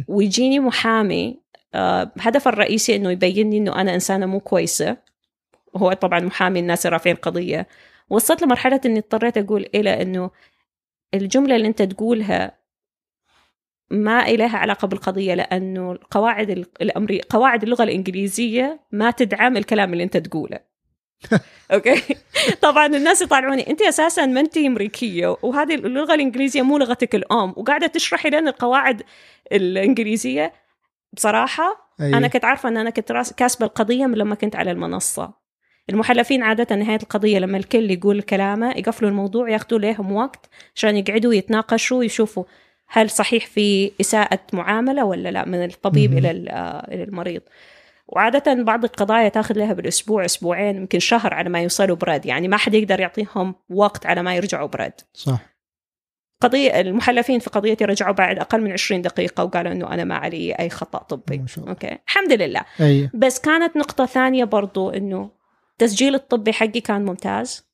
ويجيني 0.08 0.60
محامي 0.60 1.40
آه، 1.74 2.12
هدف 2.20 2.48
الرئيسي 2.48 2.96
إنه 2.96 3.12
يبين 3.12 3.50
لي 3.50 3.58
إنه 3.58 3.82
أنا 3.82 3.94
إنسانة 3.96 4.26
مو 4.26 4.40
كويسة. 4.40 4.98
وهو 5.74 5.94
طبعا 5.94 6.20
محامي 6.20 6.60
الناس 6.60 6.86
رافعين 6.86 7.16
قضية. 7.16 7.68
وصلت 8.10 8.42
لمرحلة 8.42 8.82
إني 8.86 9.00
اضطريت 9.00 9.38
أقول 9.38 9.66
إلى 9.76 10.02
إنه 10.02 10.32
الجملة 11.14 11.56
اللي 11.56 11.68
أنت 11.68 11.82
تقولها 11.82 12.58
ما 13.92 14.20
إليها 14.28 14.58
علاقة 14.58 14.88
بالقضية 14.88 15.34
لأنه 15.34 15.92
القواعد 15.92 16.50
ال- 16.50 16.66
الأمري 16.82 17.22
قواعد 17.30 17.64
اللغة 17.64 17.84
الإنجليزية 17.84 18.80
ما 18.92 19.12
تدعم 19.12 19.58
الكلام 19.58 19.94
اللي 19.94 20.04
أنت 20.04 20.18
تقوله. 20.18 20.60
أوكي 21.74 22.16
طبعا 22.62 22.86
الناس 22.86 23.22
يطالعوني 23.22 23.70
أنت 23.70 23.82
أساسا 23.82 24.26
ما 24.26 24.40
أنت 24.40 24.58
أمريكية 24.58 25.38
وهذه 25.42 25.76
اللغة 25.76 26.14
الإنجليزية 26.14 26.62
مو 26.62 26.78
لغتك 26.78 27.16
الأم 27.16 27.54
وقاعدة 27.58 27.88
تشرحي 27.88 28.30
لنا 28.30 28.50
القواعد 28.50 29.04
الإنجليزية 29.52 30.54
بصراحة 31.14 31.94
أيوة. 32.02 32.18
أنا 32.18 32.28
كنت 32.28 32.46
عارفة 32.46 32.70
إن 32.70 32.78
أنا 32.78 32.90
كنت 32.90 33.34
كاسبة 33.38 33.66
القضية 33.66 34.06
من 34.06 34.18
لما 34.18 34.36
كنت 34.36 34.56
على 34.56 34.72
المنصة 34.72 35.34
المحلفين 35.90 36.44
عادة 36.44 36.76
نهاية 36.76 37.00
القضية 37.04 37.40
لما 37.40 37.58
الكل 37.58 37.92
يقول 37.92 38.22
كلامه 38.22 38.72
يقفلوا 38.72 39.10
الموضوع 39.10 39.50
ياخذوا 39.50 39.80
لهم 39.80 40.12
وقت 40.12 40.50
عشان 40.76 40.98
يقعدوا 40.98 41.34
يتناقشوا 41.34 42.04
يشوفوا 42.04 42.44
هل 42.88 43.10
صحيح 43.10 43.46
في 43.46 43.92
إساءة 44.02 44.40
معاملة 44.54 45.06
ولا 45.06 45.30
لا 45.30 45.46
من 45.46 45.64
الطبيب. 45.66 46.18
إلى 46.18 46.32
إلى 46.92 47.04
المريض 47.04 47.42
وعادة 48.08 48.64
بعض 48.64 48.84
القضايا 48.84 49.30
تاخذ 49.30 49.56
لها 49.58 49.74
بالأسبوع 49.74 50.26
أسبوعين 50.26 50.76
يمكن 50.76 51.00
شهر 51.00 51.34
على 51.34 51.50
ما 51.50 51.62
يوصلوا 51.62 51.96
برد 51.96 52.26
يعني 52.26 52.48
ما 52.48 52.58
حد 52.58 52.74
يقدر 52.74 53.00
يعطيهم 53.00 53.56
وقت 53.70 54.06
على 54.06 54.24
ما 54.24 54.36
يرجعوا 54.36 54.68
برد 54.68 54.94
صح. 55.14 55.58
قضية 56.42 56.82
المحلفين 56.82 57.40
في 57.40 57.50
قضيتي 57.50 57.86
رجعوا 57.86 58.14
بعد 58.14 58.40
أقل 58.40 58.62
من 58.62 58.72
20 58.72 59.02
دقيقة 59.02 59.44
وقالوا 59.44 59.72
إنه 59.72 59.94
أنا 59.94 60.04
ما 60.04 60.16
علي 60.16 60.54
أي 60.54 60.70
خطأ 60.70 60.98
طبي. 60.98 61.38
ما 61.38 61.48
شاء 61.48 61.60
الله. 61.60 61.74
أوكي. 61.74 61.98
الحمد 62.08 62.34
لله. 62.34 62.62
أيوه 62.80 63.12
بس 63.14 63.40
كانت 63.40 63.78
نقطة 63.78 64.06
ثانية 64.06 64.44
برضو 64.44 64.90
إنه 64.90 65.32
تسجيل 65.78 66.16
الطبي 66.16 66.54
حقي 66.54 66.82
كان 66.82 67.06
ممتاز. 67.06 67.68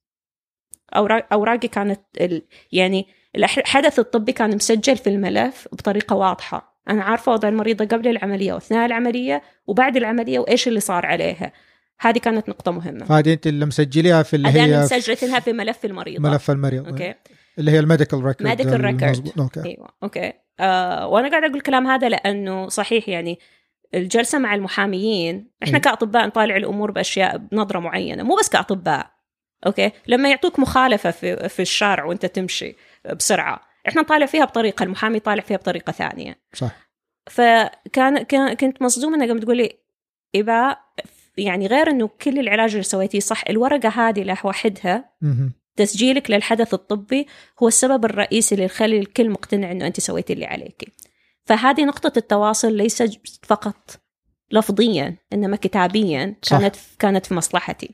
أوراق 0.96 1.28
أوراقي 1.34 1.67
كانت 1.67 2.02
ال... 2.22 2.41
يعني 2.72 3.08
الحدث 3.36 4.00
الطبي 4.00 4.32
كان 4.32 4.56
مسجل 4.56 4.98
في 4.98 5.10
الملف 5.10 5.67
بطريقة 5.72 6.15
واضحة. 6.15 6.72
أنا 6.89 7.04
عارفة 7.04 7.32
وضع 7.32 7.50
المريضة 7.50 7.86
قبل 7.86 8.08
العملية 8.08 8.54
وأثناء 8.54 8.86
العملية 8.86 9.41
وبعد 9.67 9.98
العملية 9.98 10.39
وإيش 10.39 10.67
اللي 10.67 10.80
صار 10.80 11.06
عليها. 11.06 11.52
هذه 12.00 12.17
كانت 12.17 12.50
نقطة 12.50 12.72
مهمة. 12.72 13.19
هذه 13.19 13.34
أنت 13.34 13.48
اللي 13.48 13.65
مسجليها 13.65 14.24
في 14.24 14.36
اللي 14.36 14.50
هي 14.50 14.80
مسجلت 14.80 15.24
لها 15.24 15.39
في 15.39 15.54
ملف 15.54 15.86
المريضة. 15.86 16.30
ملف 16.30 16.52
المريض. 16.52 16.88
أوكي. 16.88 17.13
اللي 17.60 17.72
هي 17.72 17.80
ال 17.79 18.25
medical 18.25 18.49
record. 18.50 19.04
المظبوط. 19.04 19.39
أوكي. 19.39 19.63
أيوه. 19.65 19.88
أوكي. 20.04 20.34
آه 20.60 21.08
وأنا 21.08 21.30
قاعدة 21.30 21.46
أقول 21.46 21.58
الكلام 21.58 21.88
هذا 21.88 22.10
لأنه 22.10 22.67
صحيح 22.67 23.10
يعني 23.10 23.39
الجلسة 23.96 24.39
مع 24.39 24.56
المحاميين 24.56 25.48
إحنا 25.63 25.76
أي. 25.76 25.82
كأطباء 25.82 26.28
نطالع 26.28 26.58
الأمور 26.58 26.91
بأشياء 26.91 27.38
بنظرة 27.38 27.80
معينة 27.80 28.24
مو 28.24 28.36
بس 28.36 28.50
كأطباء. 28.50 29.12
أوكي. 29.65 29.91
لما 30.08 30.30
يعطوك 30.30 30.60
مخالفة 30.60 31.12
في 31.12 31.50
في 31.50 31.62
الشارع 31.62 32.04
وأنت 32.04 32.26
تمشي 32.26 32.76
بسرعة 33.15 33.72
إحنا 33.88 34.02
نطالع 34.02 34.26
فيها 34.26 34.46
بطريقة 34.46 34.84
المحامي 34.84 35.17
يطالع 35.17 35.41
فيها 35.41 35.58
بطريقة 35.58 35.91
ثانية 35.91 36.39
صح 36.54 36.89
فكان 37.30 38.24
كان 38.24 38.54
كنت 38.54 38.82
مصدومة 38.82 39.15
انها 39.15 39.28
قامت 39.28 39.43
تقول 39.43 39.58
لي 39.58 39.80
إبا 40.36 40.78
يعني 41.38 41.67
غير 41.67 41.89
إنه 41.89 42.08
كل 42.08 42.39
العلاج 42.39 42.72
اللي 42.72 42.84
سويتيه 42.84 43.19
صح 43.19 43.43
الورقة 43.50 43.89
هذه 43.89 44.24
لوحدها. 44.24 45.10
تسجيلك 45.76 46.32
للحدث 46.32 46.74
الطبي 46.74 47.28
هو 47.63 47.67
السبب 47.67 48.06
الرئيسي 48.06 48.56
اللي 48.56 48.65
يخلي 48.65 49.00
الكل 49.00 49.30
مقتنع 49.30 49.72
إنه 49.72 49.88
أنت 49.88 50.00
سويتي 50.00 50.34
اللي 50.34 50.46
عليك 50.46 50.91
فهذه 51.46 51.86
نقطة 51.86 52.12
التواصل 52.17 52.74
ليس 52.78 53.02
ج- 53.02 53.17
فقط 53.43 54.00
لفظيا 54.52 55.17
إنما 55.34 55.56
كتابيا 55.58 56.36
صح. 56.41 56.60
كانت 56.60 56.76
كانت 57.00 57.26
في 57.26 57.34
مصلحتي. 57.34 57.91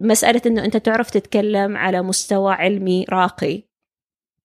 مسألة 0.00 0.42
إنه 0.46 0.64
أنت 0.64 0.76
تعرف 0.76 1.10
تتكلم 1.10 1.76
على 1.76 2.02
مستوى 2.02 2.52
علمي 2.54 3.04
راقي 3.10 3.62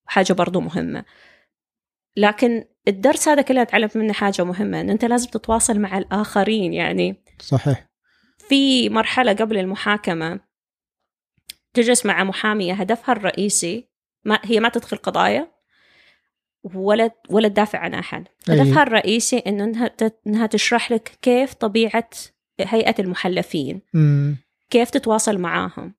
حاجة 0.06 0.34
برضو 0.34 0.60
مهمة. 0.60 1.06
لكن 2.18 2.66
الدرس 2.88 3.28
هذا 3.28 3.42
كله 3.42 3.64
تعلمت 3.64 3.98
منه 3.98 4.14
حاجة 4.14 4.44
مهمة 4.44 4.82
انه 4.82 4.92
أنت 4.94 5.06
لازم 5.06 5.30
تتواصل 5.30 5.80
مع 5.80 5.98
الآخرين 5.98 6.74
يعني 6.74 7.24
صحيح 7.40 7.90
في 8.38 8.90
مرحلة 8.90 9.34
قبل 9.34 9.58
المحاكمة 9.58 10.40
تجلس 11.74 12.06
مع 12.06 12.24
محامية 12.24 12.74
هدفها 12.74 13.16
الرئيسي 13.16 13.90
ما 14.26 14.40
هي 14.44 14.60
ما 14.60 14.70
تدخل 14.70 14.98
قضايا 14.98 15.52
ولا 16.64 17.12
ولا 17.30 17.48
تدافع 17.48 17.80
عن 17.80 17.94
أحد. 17.94 18.28
هدفها 18.50 18.84
الرئيسي 18.84 19.38
إنه 19.38 19.64
إنها 19.64 19.88
ت- 19.88 20.20
إنها 20.28 20.48
تشرح 20.48 20.92
لك 20.92 21.18
كيف 21.22 21.54
طبيعة 21.54 22.10
هيئة 22.60 22.96
المحلفين 23.02 23.82
مم. 23.94 24.38
كيف 24.72 24.90
تتواصل 24.90 25.38
معاهم. 25.38 25.94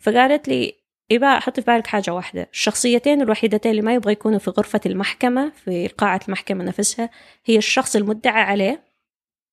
فقالت 0.00 0.48
لي 0.48 0.74
إبا 1.12 1.38
حط 1.38 1.60
في 1.60 1.66
بالك 1.66 1.86
حاجة 1.86 2.10
واحدة. 2.14 2.48
الشخصيتين 2.52 3.22
الوحيدتين 3.22 3.70
اللي 3.70 3.82
ما 3.82 3.94
يبغى 3.94 4.12
يكونوا 4.12 4.38
في 4.38 4.50
غرفة 4.50 4.80
المحكمة 4.86 5.52
في 5.64 5.86
قاعة 5.88 6.20
المحكمة 6.26 6.64
نفسها 6.64 7.10
هي 7.44 7.56
الشخص 7.56 7.96
المدعى 7.96 8.42
عليه. 8.42 8.82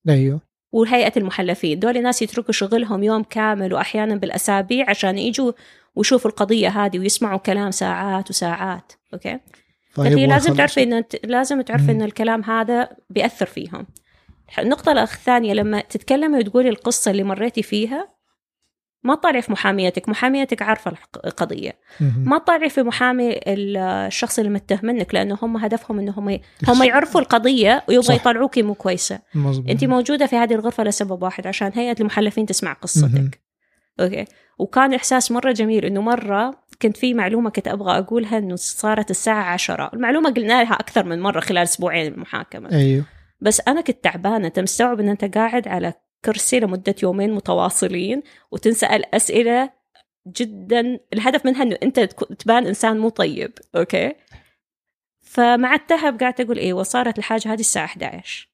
أيوه. 0.08 0.40
وهيئة 0.72 1.12
المحلفين. 1.16 1.78
دول 1.78 2.02
ناس 2.02 2.22
يتركوا 2.22 2.52
شغلهم 2.52 3.02
يوم 3.02 3.22
كامل 3.22 3.74
وأحيانا 3.74 4.16
بالأسابيع 4.16 4.90
عشان 4.90 5.18
يجوا 5.18 5.52
ويشوفوا 5.94 6.30
القضية 6.30 6.68
هذه 6.68 6.98
ويسمعوا 6.98 7.38
كلام 7.38 7.70
ساعات 7.70 8.30
وساعات. 8.30 8.92
أوكي؟ 9.14 9.38
فهي 9.90 10.10
فيبغوا 10.10 10.26
لازم. 10.26 10.54
تعرفي 10.54 10.82
انه 10.82 11.04
لازم 11.24 11.60
تعرفي. 11.60 11.92
انه 11.92 12.04
الكلام 12.04 12.44
هذا 12.44 12.88
بيأثر 13.10 13.46
فيهم. 13.46 13.86
النقطة 14.58 15.02
الثانية 15.02 15.52
لما 15.54 15.80
تتكلمي 15.80 16.38
وتقولي 16.38 16.68
القصة 16.68 17.10
اللي 17.10 17.22
مريتي 17.22 17.62
فيها 17.62 18.20
ما 19.02 19.40
في 19.40 19.52
محاميتك. 19.52 20.08
محاميتك 20.08 20.62
عارفة 20.62 20.92
القضية. 21.24 21.78
ما 22.00 22.38
تطلعي 22.38 22.70
في 22.70 22.82
محامي 22.82 23.32
ال- 23.32 23.76
الشخص 23.76 24.38
اللي 24.38 24.50
متهم 24.50 24.80
منك 24.82 25.14
لأنه 25.14 25.38
هم 25.42 25.56
هدفهم 25.56 25.98
أنه 25.98 26.12
هم 26.16 26.40
هم 26.68 26.82
يعرفوا 26.82 27.20
القضية 27.20 27.84
ويبغوا. 27.88 28.16
يطلعوكي 28.16 28.62
مو 28.62 28.74
كويسة. 28.74 29.20
أنت 29.68 29.84
موجودة 29.84 30.26
في 30.26 30.36
هذه 30.36 30.54
الغرفة 30.54 30.84
لسبب 30.84 31.22
واحد 31.22 31.46
عشان 31.46 31.70
هيئة 31.74 31.96
المحلفين 32.00 32.46
تسمع. 32.46 32.72
قصتك. 32.72 33.40
أوكي؟ 34.00 34.24
وكان 34.58 34.94
إحساس 34.94 35.30
مرة 35.32 35.52
جميل 35.52 35.84
إنه 35.84 36.00
مرة 36.00 36.54
كنت 36.82 36.96
في 36.96 37.14
معلومة 37.14 37.50
كنت 37.50 37.68
أبغى 37.68 37.98
أقولها 37.98 38.38
إنه 38.38 38.56
صارت 38.56 39.10
الساعة 39.10 39.42
عشرة. 39.42 39.90
المعلومة 39.94 40.30
قلنا 40.30 40.62
لها 40.62 40.74
أكثر 40.74 41.04
من 41.04 41.20
مرة 41.20 41.40
خلال 41.40 41.62
أسبوعين 41.62 42.12
المحاكمة. 42.12 42.72
أيوه. 42.72 43.04
بس 43.40 43.60
أنا 43.68 43.80
كنت 43.80 44.04
تعبانة. 44.04 44.46
أنت 44.46 44.58
مستوعب 44.58 45.00
إن 45.00 45.08
أنت 45.08 45.24
قاعد 45.36 45.68
على 45.68 45.94
كرسي 46.24 46.60
لمدة 46.60 46.94
يومين 47.02 47.32
متواصلين 47.34 48.22
وتنسأل 48.50 49.14
أسئلة 49.14 49.70
جدا. 50.26 51.00
الهدف 51.12 51.46
منها 51.46 51.62
إنه 51.62 51.76
أنت 51.82 52.00
تبان 52.38 52.66
إنسان 52.66 52.98
مو 52.98 53.08
طيب 53.08 53.52
أوكي؟ 53.76 54.12
فمع 55.22 55.74
التعب 55.74 56.20
قاعد 56.20 56.40
أقول 56.40 56.58
إيه 56.58 56.72
وصارت 56.72 57.18
الحاجة 57.18 57.52
هذه 57.52 57.60
الساعة 57.60 57.84
11 57.84 58.48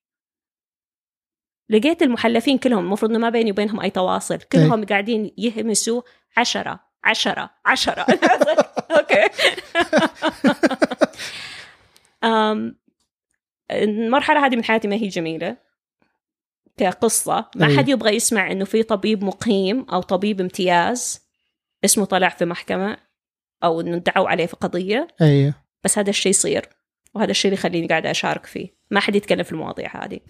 لقيت 1.70 2.02
المحلفين 2.02 2.58
كلهم 2.58 2.84
المفروض 2.84 3.10
إنه 3.10 3.20
ما 3.20 3.30
بيني 3.30 3.50
وبينهم 3.50 3.80
أي 3.80 3.90
تواصل 3.90 4.38
كلهم 4.38 4.84
قاعدين 4.84 5.34
يهمسوا 5.38 6.02
عشرة 6.36 6.80
عشرة 7.04 7.50
عشرة. 7.66 8.02
أوكي. 8.96 9.24
أم، 12.24 12.76
المرحلة 13.70 14.46
هذه 14.46 14.56
من 14.56 14.64
حياتي 14.64 14.88
ما 14.88 14.96
هي 14.96 15.08
جميلة. 15.08 15.56
كقصة 16.76 17.50
ما. 17.56 17.76
حد 17.76 17.88
يبغى 17.88 18.16
يسمع 18.16 18.52
إنه 18.52 18.64
في 18.64 18.82
طبيب 18.82 19.24
مقيم 19.24 19.86
أو 19.92 20.02
طبيب 20.02 20.40
امتياز 20.40 21.26
اسمه 21.84 22.04
طلع 22.04 22.28
في 22.28 22.44
محكمة 22.44 22.96
أو 23.64 23.80
إنه 23.80 23.96
ادعوا 23.96 24.28
عليه 24.28 24.46
في 24.46 24.56
قضية. 24.56 25.08
أيوه 25.20 25.54
بس 25.84 25.98
هذا 25.98 26.10
الشيء 26.10 26.30
يصير 26.30 26.68
وهذا 27.14 27.30
الشيء 27.30 27.48
اللي 27.48 27.58
يخليني 27.60 27.86
قاعدة 27.86 28.10
أشارك 28.10 28.46
فيه. 28.46 28.68
ما 28.90 29.00
حد 29.00 29.16
يتكلم 29.16 29.42
في 29.42 29.52
المواضيع 29.52 30.04
هذه. 30.04 30.20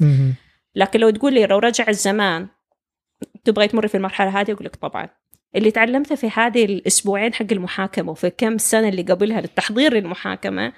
لكن 0.75 1.01
لو 1.01 1.11
تقول 1.11 1.35
لي 1.35 1.47
لو 1.47 1.59
رجع 1.59 1.89
الزمان 1.89 2.49
تبغي 3.45 3.69
تمري 3.69 3.89
في 3.89 3.97
المرحلة 3.97 4.41
هذه؟ 4.41 4.53
أقول 4.53 4.65
لك 4.65 4.77
طبعا. 4.77 5.09
اللي 5.57 5.71
تعلمته 5.71 6.15
في 6.15 6.31
هذه 6.35 6.65
الأسبوعين 6.65 7.35
حق 7.35 7.47
المحاكمة 7.53 8.11
وفي 8.11 8.31
كم 8.31 8.59
سنة 8.59 8.89
اللي 8.89 9.03
قبلها 9.03 9.41
للتحضير 9.41 9.95
للمحاكمة 9.95 10.73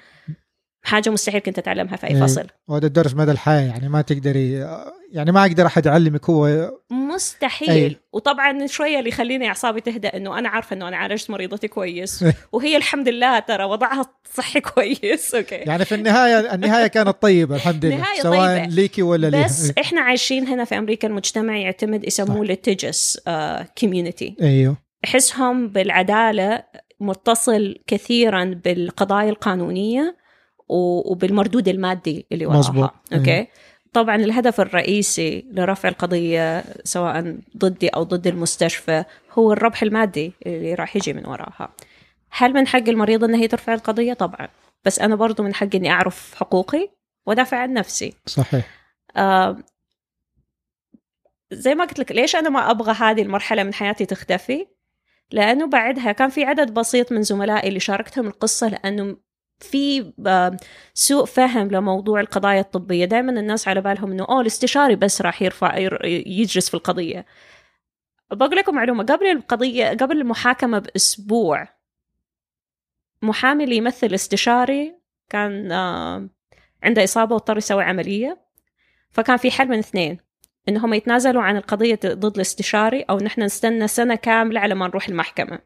حاجة 0.83 1.09
مستحيل 1.09 1.41
كنت 1.41 1.57
أتعلمها 1.57 1.95
في 1.95 2.07
أي 2.07 2.15
إيه. 2.15 2.21
فصل. 2.21 2.47
وهذا 2.67 2.87
الدرس 2.87 3.15
مدى 3.15 3.31
الحياة 3.31 3.61
يعني 3.61 3.89
ما 3.89 4.01
تقدري 4.01 4.65
يعني 5.11 5.31
ما 5.31 5.41
أقدر 5.41 5.65
أحد 5.65 5.85
يعلمك 5.85 6.29
هو. 6.29 6.71
مستحيل. 6.91 7.69
أي. 7.69 7.95
وطبعا 8.13 8.67
شوية 8.67 8.99
اللي 8.99 9.09
يخليني 9.09 9.47
أعصابي 9.47 9.81
تهدى 9.81 10.07
إنه 10.07 10.39
أنا 10.39 10.49
عارفة 10.49 10.75
إنه 10.75 10.87
أنا 10.87 10.97
عالجت 10.97 11.29
مريضتي 11.29 11.67
كويس. 11.67 12.23
إيه. 12.23 12.33
وهي 12.51 12.77
الحمد 12.77 13.09
لله 13.09 13.39
ترى 13.39 13.63
وضعها 13.63 14.05
صحي 14.33 14.61
كويس. 14.61 15.33
أوكي. 15.35 15.55
يعني 15.55 15.85
في 15.85 15.95
النهاية 15.95 16.53
النهاية 16.53 16.87
كانت 16.87 17.21
طيبة 17.21 17.55
الحمد 17.55 17.85
لله. 17.85 17.95
نهاية 17.97 18.21
سواء 18.21 18.57
طيبة. 18.57 18.65
ليكي 18.65 19.01
ولا 19.01 19.27
ليها 19.27 19.45
بس 19.45 19.73
إحنا 19.79 20.01
عايشين 20.01 20.47
هنا 20.47 20.65
في 20.65 20.77
أمريكا 20.77 21.07
المجتمع 21.07 21.57
يعتمد 21.57 22.07
يسموه 22.07 22.45
litigious 22.45 23.19
community 23.79 24.35
أيوه. 24.41 24.77
أحسهم 25.05 25.67
بالعدالة 25.67 26.63
متصل 26.99 27.75
كثيرا 27.87 28.61
بالقضايا 28.65 29.29
القانونية 29.29 30.18
وبالمردود 30.69 31.67
المادي 31.67 32.25
اللي 32.31 32.45
وراها. 32.45 32.59
مظبوط. 32.59 32.91
أوكي؟ 33.13 33.47
طبعا 33.93 34.15
الهدف 34.15 34.61
الرئيسي 34.61 35.45
لرفع 35.51 35.89
القضية 35.89 36.63
سواء 36.83 37.37
ضدي 37.57 37.87
أو 37.87 38.03
ضد 38.03 38.27
المستشفى 38.27 39.03
هو 39.31 39.53
الربح 39.53 39.83
المادي 39.83 40.33
اللي 40.45 40.73
راح 40.73 40.95
يجي 40.95 41.13
من 41.13 41.25
وراها. 41.25 41.69
هل 42.31 42.53
من 42.53 42.67
حق 42.67 42.89
المريض 42.89 43.23
انها 43.23 43.39
هي 43.39 43.47
ترفع 43.47 43.73
القضية؟ 43.73 44.13
طبعا. 44.13 44.47
بس 44.85 44.99
أنا 44.99 45.15
برضو 45.15 45.43
من 45.43 45.53
حقي 45.53 45.77
إني 45.77 45.91
أعرف 45.91 46.35
حقوقي 46.35 46.89
وأدافع 47.25 47.57
عن 47.57 47.73
نفسي. 47.73 48.13
صحيح. 48.25 48.67
آه، 49.17 49.57
زي 51.51 51.75
ما 51.75 51.85
قلت 51.85 51.99
لك 51.99 52.11
ليش 52.11 52.35
أنا 52.35 52.49
ما 52.49 52.71
أبغى 52.71 52.91
هذه 52.91 53.21
المرحلة 53.21 53.63
من 53.63 53.73
حياتي 53.73 54.05
تختفي؟ 54.05 54.67
لأنه 55.31 55.67
بعدها 55.67 56.11
كان 56.11 56.29
في 56.29 56.43
عدد 56.43 56.73
بسيط 56.73 57.11
من 57.11 57.23
زملائي 57.23 57.67
اللي 57.67 57.79
شاركتهم 57.79 58.27
القصة 58.27 58.69
لأنه 58.69 59.17
في 59.59 60.13
سوء 60.93 61.25
فهم 61.25 61.67
لموضوع 61.67 62.19
القضايا 62.19 62.59
الطبية. 62.59 63.05
دائما 63.05 63.31
الناس 63.31 63.67
على 63.67 63.81
بالهم 63.81 64.11
إنه 64.11 64.23
اوه 64.29 64.41
الاستشاري 64.41 64.95
بس 64.95 65.21
راح 65.21 65.41
يرفع 65.41 65.77
ير- 65.77 66.05
يجلس 66.05 66.67
في 66.69 66.73
القضية. 66.73 67.25
بقول 68.31 68.55
لكم 68.57 68.75
معلومة 68.75 69.03
قبل 69.03 69.25
القضية 69.25 69.89
قبل 69.89 70.17
المحاكمة 70.21 70.79
بأسبوع 70.79 71.67
محامي 73.21 73.63
اللي 73.63 73.75
يمثل 73.75 74.13
استشاري 74.13 74.95
كان 75.29 75.71
عنده 76.83 77.03
إصابة 77.03 77.33
واضطر 77.33 77.57
يسوي 77.57 77.83
عملية. 77.83 78.41
فكان 79.11 79.37
في 79.37 79.51
حل 79.51 79.67
من 79.67 79.77
اثنين 79.77 80.17
انهم 80.69 80.93
يتنازلوا 80.93 81.41
عن 81.41 81.57
القضية 81.57 81.99
ضد 82.05 82.35
الاستشاري 82.35 83.01
أو 83.01 83.17
نحن 83.17 83.41
نستنى 83.41 83.87
سنة 83.87 84.15
كاملة 84.15 84.59
على 84.59 84.75
ما 84.75 84.87
نروح 84.87 85.07
المحكمة. 85.07 85.59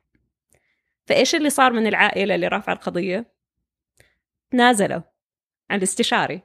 فإيش 1.06 1.36
اللي 1.36 1.50
صار 1.50 1.74
من 1.74 1.88
العائلة 1.88 2.36
اللي 2.36 2.48
رافعه 2.48 2.74
القضية؟ 2.74 3.33
تنازلوا 4.54 5.02
عن 5.70 5.78
الاستشاري 5.78 6.42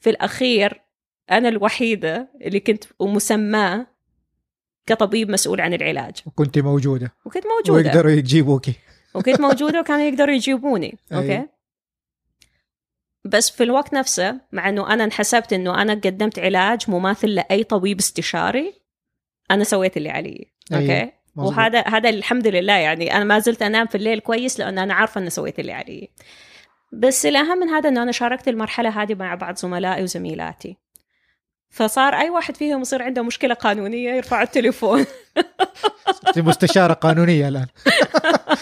في 0.00 0.10
الأخير 0.10 0.80
أنا 1.30 1.48
الوحيدة 1.48 2.28
اللي 2.40 2.60
كنت 2.60 2.84
مسماه 3.00 3.86
كطبيب 4.86 5.30
مسؤول 5.30 5.60
عن 5.60 5.74
العلاج. 5.74 6.16
وكنت 6.26 6.58
موجودة. 6.58 7.12
وكنت 7.24 7.44
موجودة. 7.46 7.88
ويقدروا 7.90 8.12
يجيبوكي. 8.12 8.74
وكنت 9.14 9.40
موجودة 9.40 9.80
وكانوا 9.80 10.04
يقدروا 10.04 10.34
يجيبوني. 10.34 10.98
أوكي؟ 11.12 11.32
أيوة. 11.32 11.48
بس 13.24 13.50
في 13.50 13.62
الوقت 13.62 13.94
نفسه 13.94 14.40
مع 14.52 14.68
إنه 14.68 14.92
أنا 14.92 15.04
انحسبت 15.04 15.52
إنه 15.52 15.82
أنا 15.82 15.94
قدمت 15.94 16.38
علاج 16.38 16.90
مماثل 16.90 17.28
لأي 17.28 17.64
طبيب 17.64 17.98
استشاري 17.98 18.74
أنا 19.50 19.64
سويت 19.64 19.96
اللي 19.96 20.10
علي. 20.10 20.52
أيوة. 20.72 21.00
أوكي. 21.00 21.12
وهذا 21.36 21.80
هذا 21.80 22.08
الحمد 22.08 22.46
لله 22.46 22.76
يعني 22.76 23.16
أنا 23.16 23.24
ما 23.24 23.38
زلت 23.38 23.62
أنام 23.62 23.86
في 23.86 23.94
الليل 23.94 24.20
كويس 24.20 24.60
لأن 24.60 24.78
أنا 24.78 24.94
عارفة 24.94 25.20
إني 25.20 25.30
سويت 25.30 25.58
اللي 25.58 25.72
علي. 25.72 26.10
بس 26.92 27.26
الأهم 27.26 27.58
من 27.58 27.68
هذا 27.68 27.88
إنه 27.88 28.02
أنا 28.02 28.12
شاركت 28.12 28.48
المرحلة 28.48 29.02
هذه 29.02 29.14
مع 29.14 29.34
بعض 29.34 29.56
زملائي 29.56 30.02
وزميلاتي. 30.02 30.76
فصار 31.70 32.14
أي 32.14 32.30
واحد 32.30 32.56
فيهم 32.56 32.80
يصير 32.80 33.02
عنده 33.02 33.22
مشكلة 33.22 33.54
قانونية 33.54 34.10
يرفع 34.14 34.42
التليفون. 34.42 35.06
انت 36.28 36.38
مستشارة 36.38 36.92
قانونية 36.92 37.48
الآن. 37.48 37.66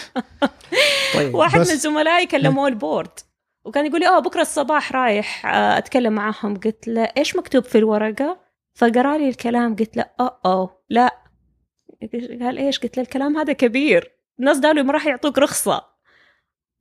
طيب 1.15 1.35
واحد 1.35 1.59
بس- 1.59 1.71
من 1.71 1.77
زملائي 1.77 2.25
كلموه 2.25 2.67
البورد 2.67 3.19
وكان 3.65 3.85
يقول 3.85 3.99
لي 3.99 4.07
آه 4.07 4.19
بكرة 4.19 4.41
الصباح 4.41 4.91
رايح 4.91 5.45
آه، 5.45 5.77
أتكلم 5.77 6.13
معاهم 6.13 6.59
قلت 6.59 6.87
له 6.87 7.03
إيش 7.17 7.35
مكتوب 7.35 7.63
في 7.63 7.77
الورقة؟ 7.77 8.39
فقرأ 8.73 9.17
لي 9.17 9.29
الكلام 9.29 9.75
قلت 9.75 9.97
له 9.97 10.05
آه 10.19 10.39
آه 10.45 10.81
لا. 10.89 11.21
قال 12.41 12.57
إيش؟ 12.57 12.79
قلت 12.79 12.97
له 12.97 13.03
الكلام 13.03 13.37
هذا 13.37 13.53
كبير 13.53 14.11
الناس 14.39 14.59
قالوا 14.61 14.83
ما 14.83 14.93
راح 14.93 15.05
يعطوك 15.07 15.37
رخصة. 15.37 15.85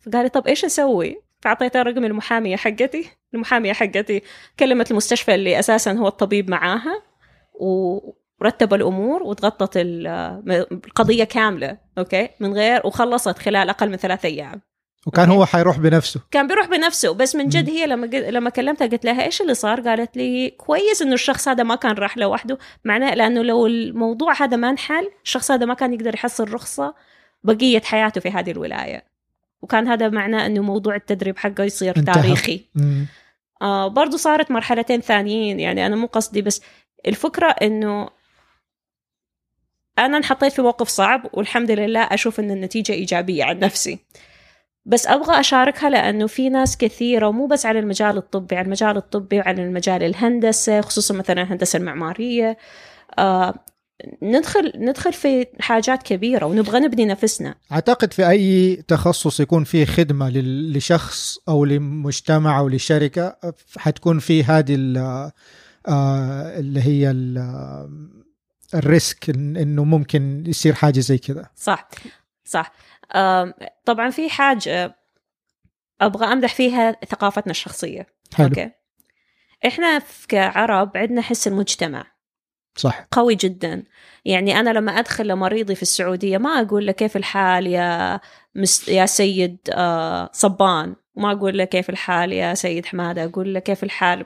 فقال 0.01 0.23
لي 0.23 0.29
طب 0.29 0.47
إيش 0.47 0.65
أسوي؟ 0.65 1.23
فأعطيته 1.41 1.83
رقم 1.83 2.05
المحامية 2.05 2.57
حقتي. 2.57 3.11
المحامية 3.35 3.73
حقتي 3.73 4.23
كلمت 4.59 4.91
المستشفى 4.91 5.35
اللي 5.35 5.59
أساسا 5.59 5.93
هو 5.93 6.09
الطبيب 6.09 6.51
معاها 6.51 7.03
ورتب 7.55 8.75
الأمور 8.75 9.23
وتغطت 9.23 9.77
ال- 9.77 10.07
القضية 10.73 11.25
كاملة 11.25 11.79
أوكي؟ 11.99 12.29
من 12.41 12.53
غير 12.55 12.87
وخلصت 12.87 13.39
خلال 13.39 13.69
أقل 13.69 13.91
من 13.91 13.97
ثلاثة 13.97 14.27
أيام. 14.27 14.61
وكان 15.07 15.29
هو 15.31 15.47
حيروح 15.47 15.79
بنفسه. 15.79 16.21
كان 16.31 16.47
بيروح 16.47 16.67
بنفسه 16.67 17.15
بس 17.15 17.37
من 17.37 17.49
جد 17.49 17.71
هي 17.71 17.87
لما 17.87 18.07
قل- 18.07 18.35
لما 18.35 18.51
كلمتها 18.51 18.87
قلت 18.87 19.05
لها 19.05 19.25
إيش 19.25 19.41
اللي 19.43 19.55
صار؟ 19.55 19.81
قالت 19.81 20.17
لي 20.17 20.51
كويس 20.51 21.03
إنه 21.03 21.15
الشخص 21.15 21.49
هذا 21.49 21.63
ما 21.63 21.75
كان 21.75 21.93
راح 21.95 22.19
لوحده 22.19 22.59
معناه 22.85 23.15
لأنه 23.15 23.43
لو 23.43 23.67
الموضوع 23.67 24.43
هذا 24.43 24.57
ما 24.57 24.71
انحل 24.71 25.11
الشخص 25.25 25.51
هذا 25.51 25.67
ما 25.67 25.75
كان 25.75 25.93
يقدر 25.95 26.15
يحصل 26.15 26.53
رخصة 26.53 26.95
بقية 27.45 27.81
حياته 27.81 28.21
في 28.21 28.31
هذه 28.31 28.51
الولاية. 28.51 29.10
وكان 29.63 29.89
هذا 29.89 30.09
معناه 30.09 30.47
إنه 30.47 30.63
موضوع 30.63 30.95
التدريب 30.97 31.39
حقه 31.39 31.65
يصير 31.65 31.97
انتهى. 31.97 32.15
تاريخي 32.15 32.65
مم. 32.75 33.07
آه 33.63 33.89
برضو 33.89 34.17
صارت 34.17 34.51
مرحلتين 34.51 35.01
ثانيين 35.01 35.61
يعني 35.61 35.87
أنا 35.87 35.97
مو 35.97 36.07
قصدي 36.07 36.43
بس 36.43 36.63
الفكرة 37.07 37.47
إنه 37.47 38.09
أنا 39.99 40.17
انحطيت 40.17 40.53
في 40.53 40.63
موقف 40.63 40.89
صعب 40.89 41.27
والحمد 41.33 41.71
لله 41.71 42.01
أشوف 42.01 42.41
إن 42.41 42.51
النتيجة 42.51 42.93
إيجابية 42.93 43.45
عن 43.45 43.59
نفسي 43.59 43.99
بس 44.87 45.07
أبغى 45.07 45.41
أشاركها 45.41 45.91
لأنه 45.91 46.27
في 46.27 46.49
ناس 46.49 46.77
كثيرة 46.77 47.29
ومو 47.29 47.47
بس 47.47 47.67
على 47.67 47.79
المجال 47.79 48.17
الطبي 48.17 48.57
على 48.57 48.65
المجال 48.65 48.97
الطبي 48.97 49.39
وعلى 49.39 49.63
المجال 49.63 50.03
الهندسة 50.03 50.81
خصوصا 50.81 51.15
مثلا 51.15 51.43
الهندسة 51.43 51.77
المعمارية 51.77 52.57
آه 53.19 53.55
ندخل 54.23 54.73
ندخل 54.77 55.13
في 55.13 55.47
حاجات 55.61 56.03
كبيرة 56.03 56.47
ونبغى 56.47 56.81
نبني 56.81 57.05
نفسنا. 57.05 57.55
أعتقد 57.73 58.13
في 58.13 58.29
أي 58.29 58.77
تخصص 58.77 59.41
يكون 59.41 59.65
فيه 59.65 59.85
خدمة 59.85 60.31
لشخص 60.75 61.39
أو 61.49 61.65
لمجتمع 61.65 62.59
أو 62.59 62.69
لشركة 62.69 63.37
حتكون 63.79 64.19
في 64.19 64.45
هذه 64.45 64.75
آه، 65.89 66.59
اللي 66.59 66.81
هي 66.83 67.11
ال- 67.11 67.39
آه، 67.39 67.91
ال 68.75 68.86
risk 68.86 69.31
إنه 69.31 69.85
ممكن 69.85 70.45
يصير 70.47 70.75
حاجة 70.75 71.01
زي 71.01 71.19
كذا. 71.19 71.51
صح 71.57 71.89
صح. 72.45 72.73
آم، 73.15 73.55
طبعا 73.85 74.11
في 74.11 74.31
حاجة 74.31 74.97
أبغى 76.01 76.33
أمدح 76.33 76.55
فيها 76.55 76.97
ثقافتنا 77.09 77.51
الشخصية. 77.51 78.07
حلو. 78.35 78.47
أوكي. 78.47 78.71
إحنا 79.67 80.03
كعرب 80.29 80.97
عندنا 80.97 81.21
حس 81.23 81.49
المجتمع. 81.49 82.05
صح. 82.77 83.07
قوي 83.13 83.35
جدا. 83.35 83.85
يعني 84.25 84.61
أنا 84.61 84.71
لما 84.71 84.99
أدخل 84.99 85.27
لمريضي 85.29 85.75
في 85.75 85.83
السعودية 85.83 86.39
ما 86.39 86.51
أقول 86.51 86.87
له 86.87 86.93
كيف 86.93 87.17
الحال 87.17 87.67
يا 87.67 88.21
مس 88.55 88.89
يا 88.89 89.07
سيد 89.07 89.59
آه 89.73 90.31
صبان. 90.33 90.97
وما 91.15 91.33
أقول 91.33 91.59
له 91.59 91.65
كيف 91.65 91.91
الحال 91.91 92.33
يا 92.33 92.55
سيد 92.55 92.87
حمادة. 92.87 93.25
أقول 93.25 93.55
له 93.55 93.61
كيف 93.61 93.85
الحال 93.85 94.25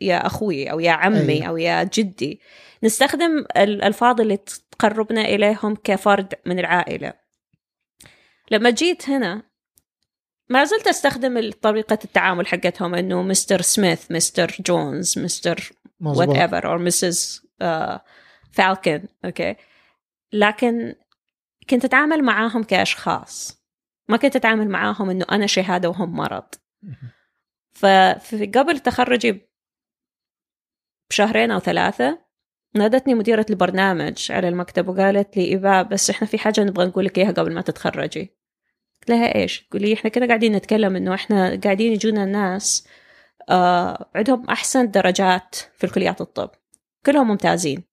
يا 0.00 0.26
أخوي 0.26 0.70
أو 0.70 0.80
يا 0.80 0.90
عمي 0.90 1.32
أيوة. 1.32 1.48
أو 1.48 1.56
يا 1.56 1.82
جدي. 1.82 2.40
نستخدم 2.82 3.44
الألفاظ 3.56 4.20
اللي 4.20 4.38
تقربنا 4.70 5.20
إليهم 5.20 5.76
كفرد 5.84 6.34
من 6.46 6.58
العائلة. 6.58 7.12
لما 8.50 8.70
جيت 8.70 9.08
هنا 9.08 9.42
ما 10.48 10.64
زلت 10.64 10.86
أستخدم 10.86 11.50
طريقة 11.62 11.98
التعامل 12.04 12.46
حقتهم 12.46 12.94
إنه 12.94 13.22
Mr. 13.22 13.60
سميث 13.60 14.10
Mr. 14.10 14.56
جونز 14.66 15.18
Mr. 15.18 15.72
whatever 16.00 16.66
or 16.66 16.78
Mrs. 16.78 17.44
فالكن 18.52 19.08
أوكي. 19.24 19.56
لكن 20.32 20.94
كنت 21.70 21.84
أتعامل 21.84 22.22
معاهم 22.22 22.62
كأشخاص. 22.62 23.64
ما 24.08 24.16
كنت 24.16 24.36
أتعامل 24.36 24.68
معاهم 24.68 25.10
إنه 25.10 25.26
أنا 25.32 25.46
شهادة 25.46 25.88
وهم 25.88 26.16
مرض. 26.16 26.48
ففي 27.74 28.46
قبل 28.46 28.78
تخرجي 28.78 29.48
بشهرين 31.10 31.50
أو 31.50 31.58
ثلاثة 31.58 32.24
نادتني 32.74 33.14
مديرة 33.14 33.46
البرنامج 33.50 34.32
على 34.32 34.48
المكتب 34.48 34.88
وقالت 34.88 35.36
لي 35.36 35.44
إيباء 35.44 35.82
بس 35.82 36.10
إحنا 36.10 36.28
في 36.28 36.38
حاجة 36.38 36.60
نبغى 36.60 36.86
نقول 36.86 37.04
لك 37.04 37.18
إياها 37.18 37.32
قبل 37.32 37.54
ما 37.54 37.60
تتخرجي. 37.60 38.36
قلت 39.00 39.10
لها 39.10 39.34
إيش؟ 39.34 39.60
تقول 39.62 39.82
لي 39.82 39.94
إحنا 39.94 40.10
كنا 40.10 40.26
قاعدين 40.26 40.52
نتكلم 40.56 40.96
إنه 40.96 41.14
إحنا 41.14 41.60
قاعدين 41.64 41.92
يجونا 41.92 42.24
الناس 42.24 42.88
آه 43.48 44.10
عندهم 44.14 44.50
أحسن 44.50 44.90
درجات 44.90 45.54
في 45.54 45.84
الكليات 45.84 46.20
الطب. 46.20 46.50
كلهم 47.06 47.28
ممتازين. 47.28 47.84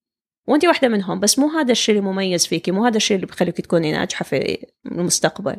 وانت 0.46 0.64
واحدة 0.64 0.88
منهم 0.88 1.20
بس 1.20 1.38
مو 1.38 1.48
هذا 1.48 1.72
الشيء 1.72 1.98
اللي 1.98 2.10
مميز 2.10 2.46
فيكي 2.46 2.70
مو 2.70 2.84
هذا 2.86 2.96
الشيء 2.96 3.16
اللي 3.16 3.26
بيخليك 3.26 3.60
تكوني 3.60 3.92
ناجحة 3.92 4.24
في 4.24 4.66
المستقبل. 4.86 5.56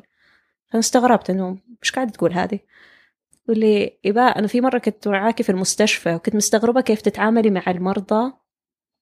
أنا 0.73 0.79
استغربت 0.79 1.29
إنه 1.29 1.57
مش 1.81 1.91
قاعدة 1.91 2.11
تقول 2.11 2.33
هذه؟ 2.33 2.59
تقول 3.45 3.59
لي 3.59 3.99
أنا 4.05 4.47
في 4.47 4.61
مرة 4.61 4.77
كنت 4.77 5.07
معاكي 5.07 5.43
في 5.43 5.49
المستشفى 5.49 6.15
وكنت 6.15 6.35
مستغربة 6.35 6.81
كيف 6.81 7.01
تتعاملي 7.01 7.49
مع 7.49 7.63
المرضى 7.67 8.33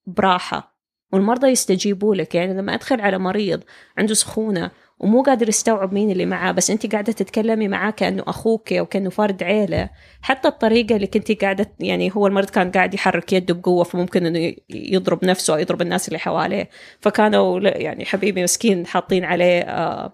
براحة. 0.08 0.78
والمرضى 1.14 1.48
يستجيبوا 1.48 2.16
لك 2.16 2.36
يعني 2.36 2.54
لما 2.54 2.74
أدخل 2.74 3.02
على 3.02 3.18
مريض 3.18 3.64
عنده 3.98 4.14
سخونة 4.14 4.72
ومو 5.02 5.22
قادر 5.22 5.50
يستوعب 5.50 5.94
مين 5.94 6.12
اللي 6.12 6.26
معاه 6.26 6.52
بس 6.52 6.70
انت 6.70 6.92
قاعدة 6.92 7.14
تتكلمي 7.14 7.68
معاه 7.68 7.92
كأنه 7.92 8.24
أخوك 8.28 8.74
أو 8.74 8.86
كانه 8.86 9.10
فرد 9.10 9.44
عيلة. 9.44 9.90
حتى 10.22 10.48
الطريقة 10.48 10.96
اللي 10.96 11.08
كنتي 11.08 11.34
قاعدة 11.34 11.72
يعني 11.80 12.12
هو 12.16 12.28
المريض 12.28 12.50
كان 12.50 12.72
قاعد 12.72 12.94
يحرك 12.94 13.34
يده 13.34 13.54
بقوة 13.54 13.84
فممكن 13.84 14.26
إنه 14.26 14.54
يضرب 14.70 15.26
نفسه 15.26 15.54
أو 15.54 15.60
يضرب 15.60 15.82
الناس 15.82 16.08
اللي 16.08 16.20
حواليه. 16.20 16.70
فكانوا 17.00 17.60
يعني 17.60 18.06
حبيبي 18.06 18.44
مسكين 18.44 18.88
حاطين 18.88 19.26
عليه 19.26 19.62
آه 19.62 20.14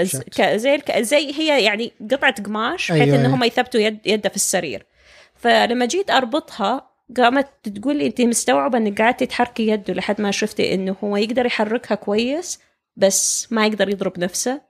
زي 0.00 0.80
زي 0.98 1.32
هي 1.38 1.64
يعني 1.64 1.92
قطعة 2.10 2.42
قماش 2.42 2.92
بحيث 2.92 3.02
أيوة، 3.02 3.16
ان 3.16 3.24
أيوة. 3.24 3.34
هم 3.34 3.44
يثبتوا 3.44 3.80
يد 3.80 3.98
يده 4.06 4.28
في 4.28 4.36
السرير. 4.36 4.86
فلما 5.34 5.86
جيت 5.86 6.10
أربطها 6.10 6.92
قامت 7.16 7.46
تقول 7.62 7.96
لي 7.96 8.06
أنت 8.06 8.20
مستوعبة 8.20 8.78
إنك 8.78 9.02
قعدتي 9.02 9.26
تحركي 9.26 9.68
يده 9.68 9.94
لحد 9.94 10.20
ما 10.20 10.30
شفتي 10.30 10.74
إنه 10.74 10.96
هو 11.04 11.16
يقدر 11.16 11.46
يحركها 11.46 11.94
كويس؟ 11.94 12.60
بس 12.96 13.52
ما 13.52 13.66
يقدر 13.66 13.88
يضرب 13.88 14.18
نفسه. 14.18 14.60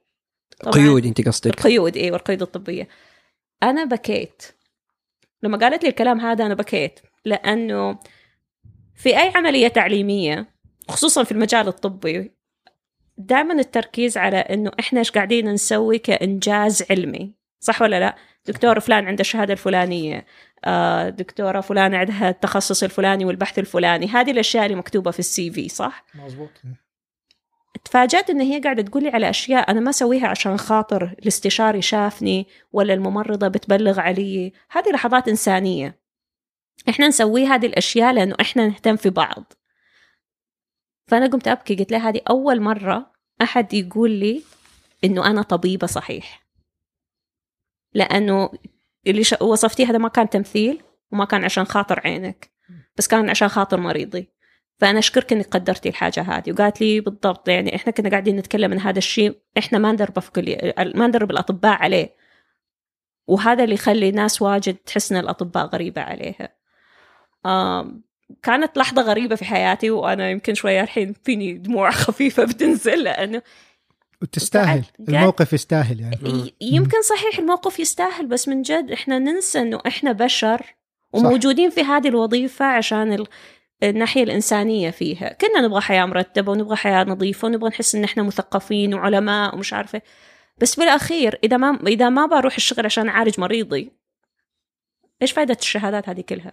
قيود 0.72 1.06
أنت 1.06 1.28
قصدك. 1.28 1.46
القيود 1.46 1.96
أيوه 1.96 2.16
القيود 2.16 2.42
الطبية. 2.42 2.88
أنا 3.62 3.84
بكيت. 3.84 4.42
لما 5.42 5.58
قالت 5.58 5.82
لي 5.82 5.88
الكلام 5.88 6.20
هذا 6.20 6.46
أنا 6.46 6.54
بكيت 6.54 7.00
لأنه 7.24 7.98
في 8.94 9.20
أي 9.20 9.32
عملية 9.34 9.68
تعليمية 9.68 10.48
خصوصا 10.88 11.24
في 11.24 11.32
المجال 11.32 11.68
الطبي 11.68 12.32
دائما 13.18 13.54
التركيز 13.54 14.16
على 14.16 14.36
إنه 14.36 14.70
إحنا 14.80 14.98
إيش 14.98 15.10
قاعدين 15.10 15.48
نسوي 15.48 15.98
كإنجاز 15.98 16.84
علمي. 16.90 17.34
صح 17.60 17.82
ولا 17.82 18.00
لا؟ 18.00 18.16
دكتور 18.46 18.80
فلان 18.80 19.06
عنده 19.06 19.20
الشهادة 19.20 19.52
الفلانية 19.52 20.26
آه، 20.64 21.08
دكتورة 21.08 21.60
فلان 21.60 21.94
عندها 21.94 22.28
التخصص 22.30 22.82
الفلاني 22.82 23.24
والبحث 23.24 23.58
الفلاني. 23.58 24.06
هذه 24.06 24.30
الأشياء 24.30 24.66
اللي 24.66 24.76
مكتوبة 24.76 25.10
في 25.10 25.18
السي 25.18 25.50
في 25.50 25.68
صح؟ 25.68 26.04
مظبوط. 26.14 26.50
تفاجأت 27.84 28.30
إن 28.30 28.40
هي 28.40 28.60
قاعدة 28.60 28.82
تقولي 28.82 29.08
على 29.08 29.30
أشياء 29.30 29.70
أنا 29.70 29.80
ما 29.80 29.90
أسويها 29.90 30.28
عشان 30.28 30.56
خاطر 30.56 31.04
الاستشاري 31.18 31.82
شافني 31.82 32.46
ولا 32.72 32.94
الممرضة 32.94 33.48
بتبلغ 33.48 34.00
علي. 34.00 34.52
هذه 34.70 34.90
لحظات 34.90 35.28
إنسانية. 35.28 35.98
إحنا 36.88 37.08
نسوي 37.08 37.46
هذه 37.46 37.66
الأشياء 37.66 38.12
لأنه 38.12 38.34
إحنا 38.40 38.66
نهتم 38.66 38.96
في 38.96 39.10
بعض. 39.10 39.52
فأنا 41.06 41.26
قمت 41.26 41.48
أبكي 41.48 41.74
قلت 41.74 41.92
لها 41.92 42.08
هذه 42.08 42.20
أول 42.30 42.60
مرة 42.60 43.12
أحد 43.42 43.74
يقول 43.74 44.10
لي 44.10 44.42
إنه 45.04 45.26
أنا 45.26 45.42
طبيبة 45.42 45.86
صحيح. 45.86 46.42
لأنه 47.94 48.50
اللي 49.06 49.22
وصفتيه 49.40 49.86
هذا 49.86 49.98
ما 49.98 50.08
كان 50.08 50.30
تمثيل 50.30 50.82
وما 51.12 51.24
كان 51.24 51.44
عشان 51.44 51.64
خاطر 51.64 52.00
عينك 52.04 52.50
بس 52.96 53.08
كان 53.08 53.30
عشان 53.30 53.48
خاطر 53.48 53.80
مريضي. 53.80 54.28
فأنا 54.78 54.98
أشكرك 54.98 55.32
إنك 55.32 55.46
قدرتي 55.46 55.88
الحاجة 55.88 56.20
هذه. 56.20 56.52
وقالت 56.52 56.80
لي 56.80 57.00
بالضبط 57.00 57.48
يعني 57.48 57.76
إحنا 57.76 57.92
كنا 57.92 58.10
قاعدين 58.10 58.36
نتكلم 58.36 58.72
عن 58.72 58.78
هذا 58.78 58.98
الشيء 58.98 59.38
إحنا 59.58 59.78
ما 59.78 59.92
ندرب 59.92 60.18
في 60.18 60.30
كل 60.30 60.72
ما 60.94 61.06
ندرب 61.06 61.30
الاطباء 61.30 61.82
عليه. 61.82 62.16
وهذا 63.26 63.64
اللي 63.64 63.74
يخلي 63.74 64.10
ناس 64.10 64.42
واجد 64.42 64.74
تحس 64.74 65.12
إن 65.12 65.18
الأطباء 65.18 65.66
غريبة 65.66 66.02
عليها. 66.02 66.48
آم 67.46 68.02
كانت 68.42 68.78
لحظة 68.78 69.02
غريبة 69.02 69.36
في 69.36 69.44
حياتي 69.44 69.90
وأنا 69.90 70.30
يمكن 70.30 70.54
شوية 70.54 70.80
الحين 70.80 71.14
فيني 71.24 71.52
دموع 71.52 71.90
خفيفة 72.04 72.44
بتنزل 72.44 73.02
لأنه 73.02 73.42
وتستاهل. 74.22 74.84
الموقف 75.08 75.52
يستاهل 75.52 76.00
يعني. 76.00 76.54
يمكن 76.60 77.02
صحيح 77.02 77.38
الموقف 77.38 77.80
يستاهل 77.80 78.26
بس 78.26 78.48
من 78.48 78.62
جد 78.62 78.90
إحنا 78.90 79.18
ننسى 79.18 79.60
إنه 79.60 79.80
إحنا 79.86 80.12
بشر 80.12 80.74
وموجودين 81.12 81.70
في 81.70 81.80
هذه 81.80 82.08
الوظيفة 82.08 82.64
عشان 82.64 83.24
الناحية 83.82 84.22
الإنسانية 84.22 84.90
فيها 84.90 85.32
كنا 85.32 85.60
نبغى 85.60 85.80
حياة 85.80 86.06
مرتبة 86.06 86.52
ونبغى 86.52 86.76
حياة 86.76 87.04
نظيفة 87.04 87.46
ونبغى 87.46 87.68
نحس 87.68 87.94
إن 87.94 88.04
إحنا 88.04 88.22
مثقفين 88.22 88.94
وعلماء 88.94 89.54
ومش 89.54 89.72
عارفة 89.72 90.02
بس 90.58 90.74
بالأخير 90.76 91.38
إذا 91.44 91.56
ما 91.56 91.78
إذا 91.86 92.08
ما 92.08 92.26
بروح 92.26 92.54
الشغل 92.56 92.84
عشان 92.84 93.08
أعالج 93.08 93.40
مريضي 93.40 93.92
إيش 95.22 95.32
فائدة 95.32 95.56
الشهادات 95.60 96.08
هذه 96.08 96.20
كلها؟ 96.20 96.52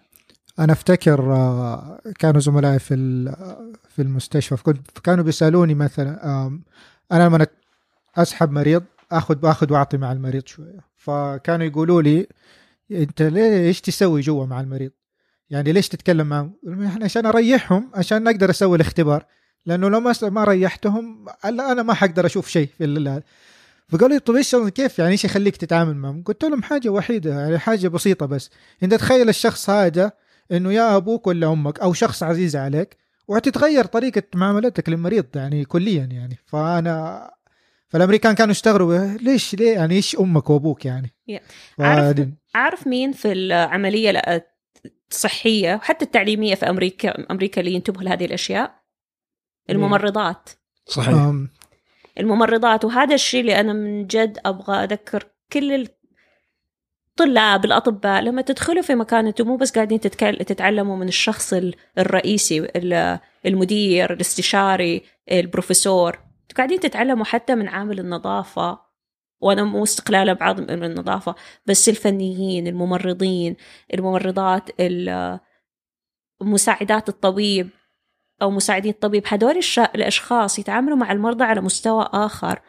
أنا 0.59 0.73
أفتكر 0.73 1.33
آه، 1.33 2.01
كانوا 2.19 2.41
زملائي 2.41 2.79
في 2.79 2.95
في 3.89 4.01
المستشفى 4.01 4.57
فكنت 4.57 4.99
كانوا 4.99 5.23
بيسألوني 5.23 5.73
مثلا 5.73 6.47
أنا 7.11 7.23
لما 7.23 7.47
أسحب 8.17 8.51
مريض 8.51 8.83
آخذ 9.11 9.35
باخذ 9.35 9.73
وأعطي 9.73 9.97
مع 9.97 10.11
المريض 10.11 10.47
شوية 10.47 10.79
فكانوا 10.97 11.65
يقولوا 11.65 12.01
لي 12.01 12.27
أنت 12.91 13.21
ليه 13.21 13.67
إيش 13.67 13.81
تسوي 13.81 14.21
جوا 14.21 14.45
مع 14.45 14.61
المريض؟ 14.61 14.91
يعني 15.49 15.71
ليش 15.71 15.87
تتكلم 15.89 16.27
معهم؟ 16.27 16.53
إحنا 16.85 17.05
عشان 17.05 17.25
أريحهم 17.25 17.91
عشان 17.95 18.27
أقدر 18.27 18.49
أسوي 18.49 18.75
الاختبار 18.75 19.25
لأنه 19.65 19.89
لو 19.89 19.99
ما 19.99 20.13
ما 20.21 20.43
ريحتهم 20.43 21.25
أنا 21.45 21.83
ما 21.83 21.93
حقدر 21.93 22.25
أشوف 22.25 22.47
شيء 22.47 22.69
في 22.77 22.83
ال- 22.85 23.23
فقالوا 23.89 24.09
لي 24.09 24.19
طيب 24.19 24.35
إيش 24.35 24.55
كيف 24.55 24.99
يعني 24.99 25.11
إيش 25.11 25.25
يخليك 25.25 25.57
تتعامل 25.57 25.95
معهم؟ 25.95 26.23
قلت 26.23 26.43
لهم 26.45 26.63
حاجة 26.63 26.89
وحيدة 26.89 27.39
يعني 27.39 27.57
حاجة 27.59 27.87
بسيطة 27.87 28.25
بس 28.25 28.49
انت 28.83 28.93
تخيل 28.93 29.29
الشخص 29.29 29.69
هذا 29.69 30.11
إنه 30.51 30.73
يا 30.73 30.97
أبوك 30.97 31.27
ولا 31.27 31.51
أمك 31.53 31.79
أو 31.79 31.93
شخص 31.93 32.23
عزيز 32.23 32.55
عليك 32.55 32.97
وتتغير 33.27 33.85
طريقة 33.85 34.23
معاملتك 34.35 34.89
للمريض 34.89 35.25
يعني 35.35 35.65
كليا 35.65 36.03
يعني 36.11 36.37
فانا 36.45 37.31
فالأمريكان 37.89 38.35
كانوا 38.35 38.51
يستغربوا 38.51 39.17
ليش 39.17 39.55
ليه 39.55 39.73
يعني 39.73 39.95
إيش 39.95 40.15
أمك 40.19 40.49
وأبوك 40.49 40.85
يعني 40.85 41.13
Yeah. 41.31 41.41
عارف 41.79 42.27
عارف 42.55 42.87
مين 42.87 43.11
في 43.11 43.31
العملية 43.31 44.11
الصحية 45.11 45.75
وحتى 45.75 46.05
التعليمية 46.05 46.55
في 46.55 46.69
أمريكا 46.69 47.31
أمريكا 47.31 47.61
اللي 47.61 47.73
ينتبهوا 47.73 48.03
لهذه 48.03 48.25
الأشياء. 48.25 48.79
الممرضات. 49.69 50.49
صحيح. 50.85 51.33
الممرضات 52.19 52.85
وهذا 52.85 53.15
الشيء 53.15 53.41
اللي 53.41 53.59
أنا 53.59 53.73
من 53.73 54.07
جد 54.07 54.39
أبغى 54.45 54.83
أذكر 54.83 55.23
كل 55.53 55.87
الطلاب 57.09 57.65
الأطباء 57.65 58.21
لما 58.21 58.41
تدخلوا 58.41 58.81
في 58.81 58.95
مكان 58.95 59.27
أنتم 59.27 59.47
مو 59.47 59.55
بس 59.57 59.71
قاعدين 59.71 59.99
تتكل... 59.99 60.37
تتعلموا 60.37 60.97
من 60.97 61.07
الشخص 61.07 61.53
ال- 61.53 61.75
الرئيسي 61.97 62.59
ال- 62.59 63.19
المدير 63.45 64.13
الاستشاري 64.13 65.01
البروفيسور. 65.31 66.19
قاعدين 66.57 66.79
تتعلموا 66.79 67.25
حتى 67.25 67.55
من 67.55 67.67
عامل 67.67 67.99
النظافة. 67.99 68.88
وأنا 69.41 69.63
مو 69.63 69.83
استقلالا 69.83 70.33
بعض 70.33 70.61
من 70.61 70.83
النظافة 70.83 71.35
بس 71.65 71.89
الفنيين 71.89 72.67
الممرضين 72.67 73.55
الممرضات 73.93 74.69
ال- 74.79 75.39
مساعدات 76.41 77.09
الطبيب 77.09 77.69
أو 78.41 78.51
مساعدين 78.51 78.91
الطبيب 78.91 79.23
الش... 79.57 79.79
الأشخاص 79.79 80.59
يتعاملوا 80.59 80.97
مع 80.97 81.11
المرضى 81.11 81.43
على 81.43 81.61
مستوى 81.61 82.09
آخر. 82.13 82.61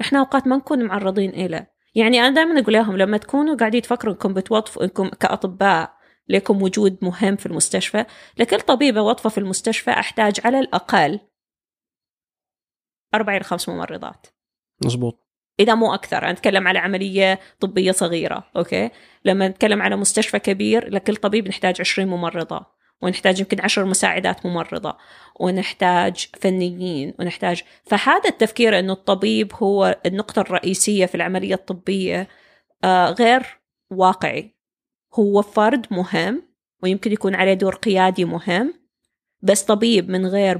إحنا 0.00 0.18
أوقات 0.18 0.46
ما 0.46 0.56
نكون 0.56 0.84
معرضين 0.84 1.30
إله 1.30 1.66
يعني 1.94 2.20
أنا 2.20 2.34
دائما 2.34 2.60
أقول 2.60 2.72
لهم 2.74 2.96
لما 2.96 3.16
تكونوا 3.16 3.56
قاعدين 3.56 3.82
تفكروا 3.82 4.12
إنكم 4.14 4.34
بتوظفوا 4.34 4.84
إنكم 4.84 5.08
كأطباء 5.08 5.94
لكم 6.28 6.62
وجود 6.62 6.98
مهم 7.02 7.36
في 7.36 7.46
المستشفى 7.46 8.04
لكل 8.38 8.60
طبيبه 8.60 9.00
وظفه 9.02 9.30
في 9.30 9.38
المستشفى 9.38 9.90
أحتاج 9.90 10.40
على 10.44 10.58
الأقل 10.58 11.20
أربع 13.14 13.36
إلى 13.36 13.44
خمس 13.44 13.68
ممرضات. 13.68 14.26
مزبوط 14.84 15.23
إذا 15.60 15.74
مو 15.74 15.94
أكثر. 15.94 16.18
أنا 16.18 16.30
أتكلم 16.30 16.68
على 16.68 16.78
عملية 16.78 17.40
طبية 17.60 17.92
صغيرة 17.92 18.44
أوكي؟ 18.56 18.90
لما 19.24 19.48
نتكلم 19.48 19.82
على 19.82 19.96
مستشفى 19.96 20.38
كبير 20.38 20.88
لكل 20.94 21.16
طبيب 21.16 21.48
نحتاج 21.48 21.80
20 21.80 22.08
ممرضة 22.08 22.66
ونحتاج 23.02 23.40
يمكن 23.40 23.60
10 23.60 23.84
مساعدات 23.84 24.46
ممرضة 24.46 24.96
ونحتاج 25.40 26.28
فنيين 26.40 27.14
ونحتاج. 27.18 27.62
فهذا 27.84 28.28
التفكير 28.28 28.78
أنه 28.78 28.92
الطبيب 28.92 29.52
هو 29.54 30.00
النقطة 30.06 30.40
الرئيسية 30.40 31.06
في 31.06 31.14
العملية 31.14 31.54
الطبية 31.54 32.28
آه 32.84 33.10
غير 33.10 33.42
واقعي. 33.90 34.54
هو 35.14 35.42
فرد 35.42 35.86
مهم 35.90 36.42
ويمكن 36.82 37.12
يكون 37.12 37.34
عليه 37.34 37.54
دور 37.54 37.74
قيادي 37.74 38.24
مهم 38.24 38.74
بس 39.42 39.62
طبيب 39.62 40.10
من 40.10 40.26
غير 40.26 40.56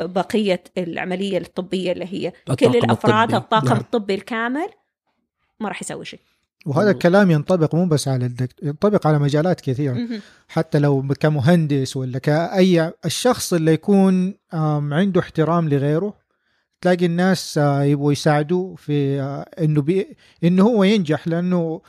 ب- 0.00 0.12
بقية 0.12 0.62
العملية 0.78 1.38
الطبية 1.38 1.92
اللي 1.92 2.04
هي 2.04 2.32
كل 2.60 2.66
الأفراد 2.76 3.34
الطبي. 3.34 3.36
الطاقم 3.44 3.68
نعم. 3.68 3.76
الطبي 3.76 4.14
الكامل 4.14 4.68
ما 5.60 5.68
راح 5.68 5.82
يسوي 5.82 6.04
شيء 6.04 6.20
وهذا 6.66 6.90
الكلام 6.90 7.30
ينطبق 7.30 7.74
مو 7.74 7.86
بس 7.86 8.08
على 8.08 8.26
الدكتور 8.26 8.68
ينطبق 8.68 9.06
على 9.06 9.18
مجالات 9.18 9.60
كثيرة. 9.60 10.08
حتى 10.48 10.78
لو 10.78 11.08
كمهندس 11.20 11.96
ولا 11.96 12.18
كأي 12.18 12.92
الشخص 13.04 13.52
اللي 13.52 13.72
يكون 13.72 14.34
عنده 14.92 15.20
احترام 15.20 15.68
لغيره 15.68 16.14
تلاقي 16.80 17.06
الناس 17.06 17.58
آه، 17.58 17.82
يبغوا 17.82 18.12
يساعدوه 18.12 18.74
في 18.74 19.20
آه، 19.20 19.46
إنه 19.64 19.82
بي 19.82 20.16
إنه 20.44 20.62
هو 20.62 20.84
ينجح 20.84 21.28
لأنه 21.28 21.80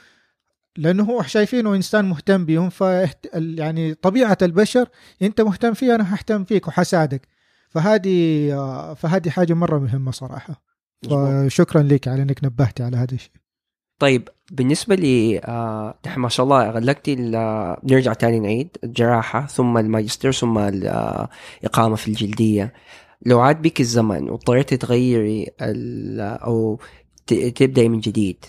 لأنه 0.77 1.03
هو 1.03 1.23
شايفينه 1.23 1.75
إنسان 1.75 2.05
مهتم 2.05 2.45
بهم 2.45 2.69
ف 2.69 2.81
يعني 3.33 3.93
طبيعة 3.93 4.37
البشر 4.41 4.89
أنت 5.21 5.41
مهتم 5.41 5.73
فيه 5.73 5.95
أنا 5.95 6.13
ههتم 6.15 6.43
فيك 6.43 6.67
وحساعدك 6.67 7.21
فهذه 7.75 8.53
آه، 8.53 8.93
فهذه 8.93 9.29
حاجة 9.29 9.53
مرة 9.53 9.79
مهمة 9.79 10.11
صراحة. 10.11 10.61
فشكرا 11.09 11.83
لك 11.83 12.07
على 12.07 12.21
إنك 12.21 12.43
نبهتي 12.43 12.83
على 12.83 12.97
هذا 12.97 13.13
الشيء. 13.13 13.31
طيب 13.99 14.29
بالنسبة 14.51 14.95
لي 14.95 15.39
آه 15.39 15.99
ما 16.17 16.29
شاء 16.29 16.43
الله 16.43 16.69
غلقتي 16.69 17.31
آه، 17.35 17.81
نرجع 17.83 18.13
تاني 18.13 18.39
نعيد 18.39 18.77
الجراحة 18.83 19.45
ثم 19.45 19.77
الماجستير 19.77 20.31
ثم 20.31 20.57
الإقامة 20.57 21.95
في 21.95 22.07
الجلدية. 22.07 22.73
لو 23.25 23.39
عاد 23.39 23.61
بك 23.61 23.81
الزمن 23.81 24.29
واضطريتي 24.29 24.77
تغيري 24.77 25.47
أو 26.21 26.79
تبدأي 27.27 27.89
من 27.89 27.99
جديد 27.99 28.45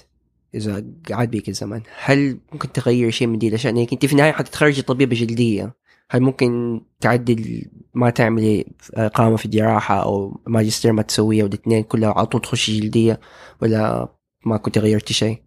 إذا 0.54 0.84
عاد 1.10 1.30
بك 1.30 1.48
الزمن 1.48 1.80
هل 2.04 2.38
ممكن 2.52 2.72
تغيري 2.72 3.12
شيء 3.12 3.26
من 3.26 3.38
دي؟ 3.38 3.50
لأنك 3.50 3.92
أنت 3.92 4.06
في 4.06 4.12
النهاية 4.12 4.32
حتتخرجي 4.32 4.82
طبيبة 4.82 5.16
جلدية. 5.16 5.74
هل 6.10 6.20
ممكن 6.20 6.80
تعدل 7.00 7.70
ما 7.94 8.10
تعملي 8.10 8.66
إقامة 8.94 9.36
في 9.36 9.44
الجراحة 9.44 10.02
أو 10.02 10.40
ماجستير 10.46 10.92
ما 10.92 11.02
تسويها 11.02 11.44
والاثنين 11.44 11.82
كلها 11.82 12.12
على 12.12 12.26
طول 12.26 12.40
تخشي 12.40 12.80
جلدية 12.80 13.20
ولا 13.62 14.08
ما 14.44 14.56
كنت 14.56 14.78
غيرتي 14.78 15.14
شيء؟ 15.14 15.42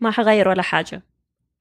ما 0.00 0.10
حغير 0.10 0.48
ولا 0.48 0.62
حاجة 0.62 1.02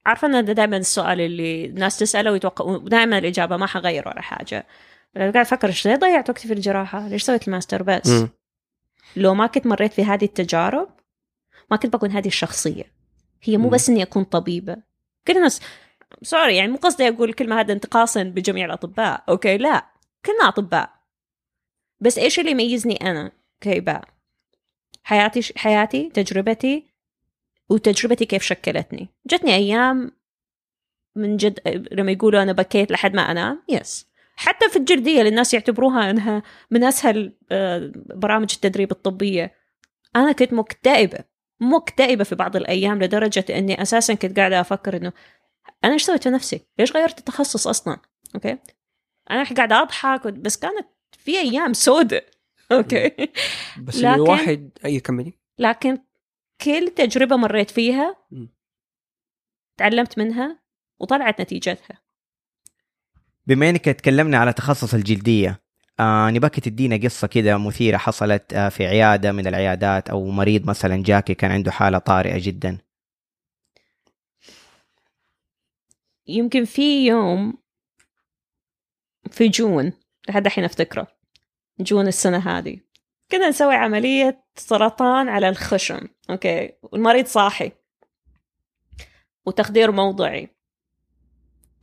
عارفة 0.05 0.27
أنا 0.27 0.41
ده 0.41 0.53
دائما 0.53 0.77
السؤال 0.77 1.21
اللي 1.21 1.65
الناس 1.65 1.99
تسأله 1.99 2.31
ويتوقعوا 2.31 2.89
دائما 2.89 3.17
الإجابة 3.17 3.57
ما 3.57 3.65
حغير 3.65 4.07
ولا 4.07 4.21
حاجة 4.21 4.67
لو 5.15 5.21
قاعد 5.21 5.35
أفكر 5.45 5.67
إيش 5.67 5.87
ليه 5.87 5.95
ضيعت 5.95 6.29
وقتي 6.29 6.47
في 6.47 6.53
الجراحة 6.53 7.07
ليش 7.07 7.23
سويت 7.23 7.47
الماستر 7.47 7.83
بس 7.83 8.09
مم. 8.09 8.29
لو 9.15 9.33
ما 9.33 9.47
كنت 9.47 9.67
مريت 9.67 9.93
في 9.93 10.03
هذه 10.03 10.25
التجارب 10.25 10.89
ما 11.71 11.77
كنت 11.77 11.95
بكون 11.95 12.11
هذه 12.11 12.27
الشخصية 12.27 12.83
هي 13.43 13.57
مو 13.57 13.63
مم. 13.63 13.69
بس 13.69 13.89
إني 13.89 14.03
أكون 14.03 14.23
طبيبة 14.23 14.77
كل 15.27 15.37
الناس 15.37 15.61
sorry 16.21 16.55
يعني 16.55 16.71
مو 16.71 16.77
قصدي 16.77 17.07
أقول 17.07 17.29
الكلمة 17.29 17.59
هذا 17.59 17.73
انتقاصا 17.73 18.23
بجميع 18.23 18.65
الأطباء 18.65 19.23
أوكي؟ 19.29 19.57
لا 19.57 19.85
كلنا 20.25 20.47
أطباء. 20.47 20.89
بس 21.99 22.17
إيش 22.17 22.39
اللي 22.39 22.51
يميزني 22.51 22.95
أنا 22.95 23.31
كهباء 23.61 24.03
حياتي 25.03 25.53
حياتي 25.55 26.09
تجربتي 26.09 26.85
وتجربتي 27.69 28.25
كيف 28.25 28.43
شكلتني. 28.43 29.09
جتني 29.27 29.55
أيام 29.55 30.11
من 31.15 31.37
جد 31.37 31.59
لما 31.91 32.11
يقولوا 32.11 32.43
أنا 32.43 32.51
بكيت 32.51 32.91
لحد 32.91 33.15
ما 33.15 33.31
أنام؟ 33.31 33.63
yes 33.69 34.07
حتى 34.35 34.69
في 34.69 34.75
الجلدية 34.75 35.19
اللي 35.19 35.29
الناس 35.29 35.53
يعتبروها 35.53 36.09
أنها 36.09 36.43
من 36.71 36.83
أسهل 36.83 37.33
آه، 37.51 37.91
برامج 37.95 38.51
التدريب 38.53 38.91
الطبية. 38.91 39.53
أنا 40.15 40.31
كنت 40.31 40.53
مكتئبة 40.53 41.19
مكتئبة 41.59 42.23
في 42.23 42.35
بعض 42.35 42.55
الأيام 42.55 43.03
لدرجة 43.03 43.45
أني 43.49 43.81
أساسا 43.81 44.13
كنت 44.13 44.39
قاعدة 44.39 44.61
أفكر 44.61 44.97
أنه 44.97 45.13
أنا 45.85 45.93
إيش 45.93 46.03
سويت 46.03 46.23
في 46.23 46.29
نفسي؟ 46.29 46.61
ليش 46.79 46.91
غيرت 46.91 47.19
التخصص 47.19 47.67
أصلا؟ 47.67 47.97
أوكي؟ 48.35 48.57
أنا 49.31 49.43
قاعدة 49.43 49.81
أضحك 49.81 50.27
بس 50.27 50.57
كانت 50.57 50.87
في 51.17 51.39
أيام 51.39 51.73
سودة. 51.73 52.25
أوكي؟ 52.71 53.11
بس 53.83 53.95
لكن- 53.95 54.07
الواحد 54.07 54.69
أي 54.85 54.99
كملي. 54.99 55.33
لكن 55.59 55.97
كل 56.61 56.87
تجربة 56.95 57.35
مريت 57.35 57.71
فيها. 57.71 58.15
تعلمت 59.77 60.17
منها 60.17 60.59
وطلعت 60.99 61.41
نتيجتها. 61.41 62.01
بما 63.47 63.69
إنك 63.69 63.85
تكلمنا 63.85 64.37
على 64.37 64.53
تخصص 64.53 64.93
الجلدية 64.93 65.61
آه 65.99 66.29
نباك 66.29 66.59
تدينا 66.59 66.97
قصة 66.97 67.27
كده 67.27 67.57
مثيرة 67.57 67.97
حصلت 67.97 68.53
آه 68.53 68.69
في 68.69 68.85
عيادة 68.87 69.31
من 69.31 69.47
العيادات 69.47 70.09
أو 70.09 70.25
مريض 70.31 70.67
مثلا 70.69 71.03
جاكي 71.03 71.33
كان 71.33 71.51
عنده 71.51 71.71
حالة 71.71 71.97
طارئة 71.97 72.37
جدا. 72.39 72.77
يمكن 76.27 76.65
في 76.65 77.05
يوم 77.07 77.57
في 79.31 79.47
June 79.47 79.93
لحد 80.29 80.45
الحين 80.45 80.63
أفتكره 80.63 81.07
June 81.79 82.07
السنة 82.07 82.37
هذه. 82.37 82.79
كنا 83.31 83.49
نسوي 83.49 83.75
عملية 83.75 84.45
سرطان 84.55 85.29
على 85.29 85.49
الخشم 85.49 86.07
أوكي؟ 86.29 86.71
والمريض 86.83 87.25
صاحي. 87.25 87.71
وتخدير 89.45 89.91
موضعي. 89.91 90.49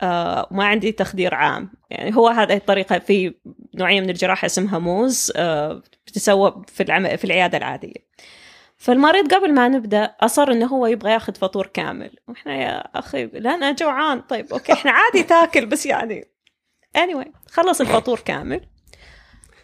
آه 0.03 0.49
وما 0.51 0.65
عندي 0.65 0.93
تخدير 0.93 1.35
عام. 1.35 1.73
يعني 1.91 2.17
هو 2.17 2.29
هذه 2.29 2.57
الطريقة 2.57 2.99
في 2.99 3.35
نوعية 3.75 4.01
من 4.01 4.11
الجراحة 4.11 4.47
اسمها 4.47 4.79
Mohs 4.79 5.33
آه 5.37 5.83
بتسوى 6.07 6.63
في 6.69 6.83
العم... 6.83 7.17
في 7.17 7.25
العيادة 7.25 7.59
العادية. 7.59 8.09
فالمريض 8.83 9.35
قبل 9.35 9.55
ما 9.55 9.69
نبدأ 9.69 10.15
أصر 10.21 10.53
إنه 10.53 10.67
هو 10.67 10.87
يبغى 10.87 11.13
ياخذ 11.13 11.35
فطور 11.35 11.67
كامل 11.67 12.11
وإحنا 12.29 12.57
يا 12.57 12.79
أخي 12.79 13.27
لا 13.27 13.55
أنا 13.55 13.73
جوعان 13.73 14.21
طيب 14.21 14.53
أوكي 14.53 14.73
إحنا 14.73 14.91
عادي 14.91 15.23
تاكل 15.23 15.67
بس 15.67 15.87
يعني 15.87 16.25
anyway 16.99 17.29
خلص 17.51 17.81
الفطور 17.81 18.21
كامل 18.21 18.61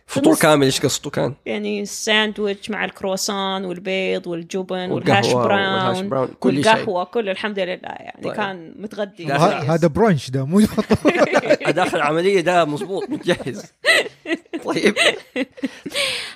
فطور 0.06 0.34
كامل 0.34 0.64
إيش 0.64 0.80
قصته 0.80 1.10
كان؟ 1.10 1.34
يعني 1.46 1.82
الساندويتش 1.82 2.70
مع 2.70 2.84
الكروسان 2.84 3.64
والبيض 3.64 4.26
والجبن 4.26 4.90
وال 4.90 5.02
hash 5.02 5.26
وال 5.26 5.51
hash 5.51 6.00
brown 6.00 6.08
brown 6.08 6.28
كل 6.40 6.64
شيء 6.64 6.72
والقهوة 6.72 7.04
كله 7.04 7.32
الحمد 7.32 7.58
لله 7.58 7.78
يعني 7.82 8.22
طيب. 8.22 8.32
كان 8.32 8.74
متغدي. 8.76 9.32
هذا 9.32 9.88
برونش 9.88 10.30
ده 10.30 10.44
مو 10.44 10.60
فطور. 10.60 11.12
داخل 11.80 11.96
العملية 11.96 12.40
ده 12.40 12.64
مزبوط 12.64 13.10
متجهز 13.10 13.72
طيب 14.64 14.94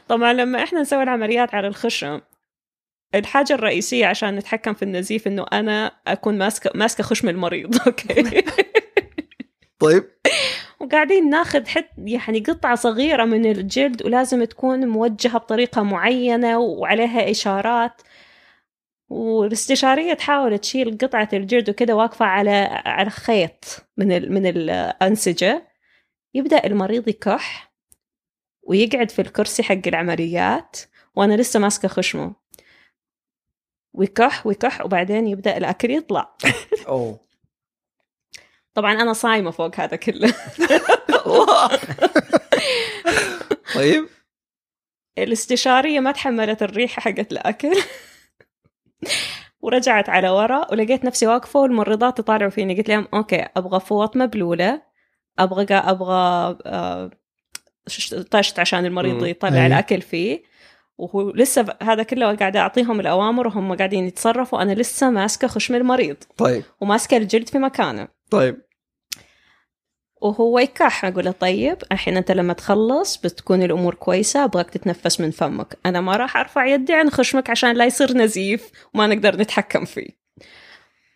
طبعا 0.08 0.32
لما 0.32 0.62
إحنا 0.62 0.80
نسوي 0.80 1.02
العمليات 1.02 1.54
على 1.54 1.68
الخشم 1.68 2.20
الحاجة 3.14 3.52
الرئيسية 3.52 4.06
عشان 4.06 4.36
نتحكم 4.36 4.74
في 4.74 4.82
النزيف 4.82 5.26
إنه 5.26 5.46
أنا 5.52 5.92
أكون 6.06 6.38
ماسكة 6.38 6.70
ماسكة 6.74 7.04
خشم 7.04 7.28
المريض 7.28 7.76
أوكي؟ 7.86 8.44
طيب. 9.78 10.04
وقاعدين 10.80 11.30
ناخذ 11.30 11.66
حت 11.66 11.88
يعني 11.98 12.40
قطعة 12.40 12.74
صغيرة 12.74 13.24
من 13.24 13.46
الجلد 13.46 14.06
ولازم 14.06 14.44
تكون 14.44 14.88
موجهة 14.88 15.38
بطريقة 15.38 15.82
معينة 15.82 16.58
وعليها 16.58 17.30
إشارات. 17.30 18.02
والاستشارية 19.08 20.14
تحاول 20.14 20.58
تشيل 20.58 20.98
قطعة 20.98 21.28
الجلد 21.32 21.70
وكده 21.70 21.96
واقفة 21.96 22.26
على 22.26 22.82
على 22.84 23.10
خيط 23.10 23.86
من 23.96 24.12
ال 24.12 24.32
من 24.32 24.46
الأنسجة. 24.46 25.68
يبدأ 26.34 26.66
المريض 26.66 27.08
يكح 27.08 27.72
ويقعد 28.62 29.10
في 29.10 29.22
الكرسي 29.22 29.62
حق 29.62 29.80
العمليات 29.86 30.76
وأنا 31.16 31.34
لسه 31.34 31.60
ماسكة 31.60 31.88
خشمه. 31.88 32.41
ويكح 33.95 34.47
ويكح 34.47 34.84
وبعدين 34.84 35.26
يبدأ 35.26 35.57
الأكل 35.57 35.90
يطلع. 35.90 36.36
أوه. 36.88 37.20
طبعا 38.74 38.93
أنا 38.93 39.12
صايمة 39.12 39.51
فوق 39.51 39.80
هذا 39.80 39.97
كله. 39.97 40.34
طيب. 43.74 44.09
الاستشارية 45.18 46.01
ما 46.01 46.12
تحملت 46.12 46.62
الريحة 46.62 47.01
حقت 47.01 47.32
الأكل. 47.32 47.72
ورجعت 49.61 50.09
على 50.09 50.28
ورا 50.28 50.72
ولقيت 50.72 51.05
نفسي 51.05 51.26
واقفة 51.26 51.61
والممرضات 51.61 52.18
يطالعوا 52.18 52.51
فيني. 52.51 52.76
قلت 52.76 52.88
لهم 52.88 53.09
أوكي 53.14 53.49
أبغى 53.57 53.80
فوط 53.80 54.16
مبلولة 54.16 54.82
أبغى 55.38 55.66
أبغى 55.74 56.59
آه، 56.66 57.11
طشت 58.30 58.59
عشان 58.59 58.84
المريض. 58.84 59.26
يطلع. 59.26 59.66
الأكل 59.66 60.01
فيه. 60.01 60.51
وهو 60.99 61.30
لسه 61.30 61.62
ب- 61.62 61.82
هذا 61.82 62.03
كله 62.03 62.36
قاعدة 62.36 62.61
أعطيهم 62.61 63.01
الأوامر 63.01 63.47
وهم 63.47 63.76
قاعدين 63.76 64.07
يتصرفوا. 64.07 64.62
أنا 64.62 64.72
لسه 64.72 65.11
ماسكة 65.11 65.49
خشم 65.49 65.74
المريض. 65.74 66.16
طيب. 66.36 66.62
وماسكة 66.80 67.16
الجلد 67.16 67.49
في 67.49 67.59
مكانه. 67.59 68.09
طيب. 68.30 68.61
وهو 70.22 70.59
يكح. 70.59 71.05
أقول 71.05 71.24
له 71.24 71.30
طيب 71.30 71.76
الحين 71.93 72.16
أنت 72.16 72.30
لما 72.32 72.53
تخلص 72.53 73.16
بتكون 73.16 73.62
الأمور 73.62 73.95
كويسة 73.95 74.45
أبغاك 74.45 74.70
تتنفس 74.70 75.20
من 75.20 75.30
فمك. 75.30 75.78
أنا 75.86 76.01
ما 76.01 76.16
راح 76.16 76.36
أرفع 76.36 76.66
يدي 76.66 76.95
عن 76.95 77.11
خشمك 77.11 77.51
عشان 77.51 77.72
لا 77.72 77.84
يصير 77.84 78.12
نزيف 78.12 78.70
وما 78.95 79.07
نقدر 79.07 79.36
نتحكم 79.36 79.84
فيه. 79.84 80.09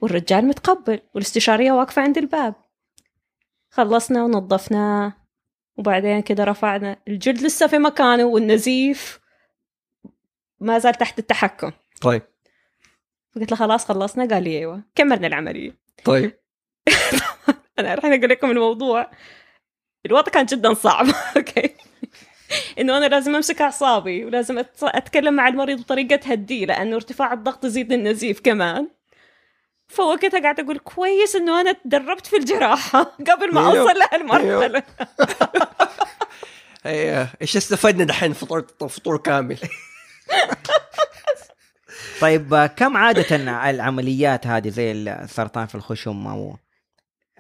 والرجال 0.02 0.44
متقبل 0.44 1.00
والاستشارية 1.14 1.72
واقفة 1.72 2.02
عند 2.02 2.18
الباب. 2.18 2.54
خلصنا 3.70 4.24
ونظفناه 4.24 5.14
وبعدين 5.76 6.22
كده 6.22 6.44
رفعنا. 6.44 6.96
الجلد 7.08 7.42
لسه 7.42 7.66
في 7.66 7.78
مكانه 7.78 8.24
والنزيف 8.24 9.20
ما 10.60 10.78
زال 10.78 10.94
تحت 10.94 11.18
التحكم. 11.18 11.72
طيب. 12.00 12.22
قلت 13.36 13.50
له 13.50 13.56
خلاص 13.56 13.84
خلصنا 13.84 14.34
قال 14.34 14.42
لي 14.44 14.58
أيوه. 14.58 14.82
كملنا 14.94 15.26
العملية. 15.26 15.74
طيب. 16.04 16.32
أنا 17.78 17.94
الحين 17.94 18.12
أقول 18.12 18.30
لكم 18.30 18.50
الموضوع. 18.50 19.10
الوضع 20.06 20.32
كان 20.32 20.46
جدا 20.46 20.74
صعب. 20.74 21.06
أوكي. 21.36 21.74
إنه 22.78 22.96
أنا 22.96 23.06
لازم 23.06 23.34
أمسك 23.34 23.62
أعصابي 23.62 24.24
ولازم 24.24 24.64
أتكلم 24.82 25.34
مع 25.34 25.48
المريض 25.48 25.80
بطريقة 25.80 26.16
تهديه 26.16 26.66
لأنه 26.66 26.96
ارتفاع 26.96 27.32
الضغط 27.32 27.64
يزيد 27.64 27.92
النزيف 27.92 28.40
كمان. 28.40 28.88
فوقتها 29.88 30.40
قاعدة 30.40 30.62
أقول 30.62 30.78
كويس 30.78 31.36
إنه 31.36 31.60
أنا 31.60 31.72
تدربت 31.72 32.26
في 32.26 32.36
الجراحة 32.36 33.02
قبل 33.30 33.54
ما 33.54 33.70
أيوه. 33.70 33.80
أوصل 33.80 33.98
لهالمرحلة. 33.98 34.82
إيه 36.86 37.32
إيش 37.42 37.56
استفدنا 37.56 38.04
دحين 38.04 38.32
فطور 38.32 38.66
فطور 38.88 39.16
كامل؟ 39.16 39.58
طيب 42.20 42.70
كم 42.76 42.96
عادة 42.96 43.36
العمليات 43.70 44.46
هذه 44.46 44.68
زي 44.68 44.92
السرطان 44.92 45.66
في 45.66 45.74
الخشم 45.74 46.26
أو 46.26 46.56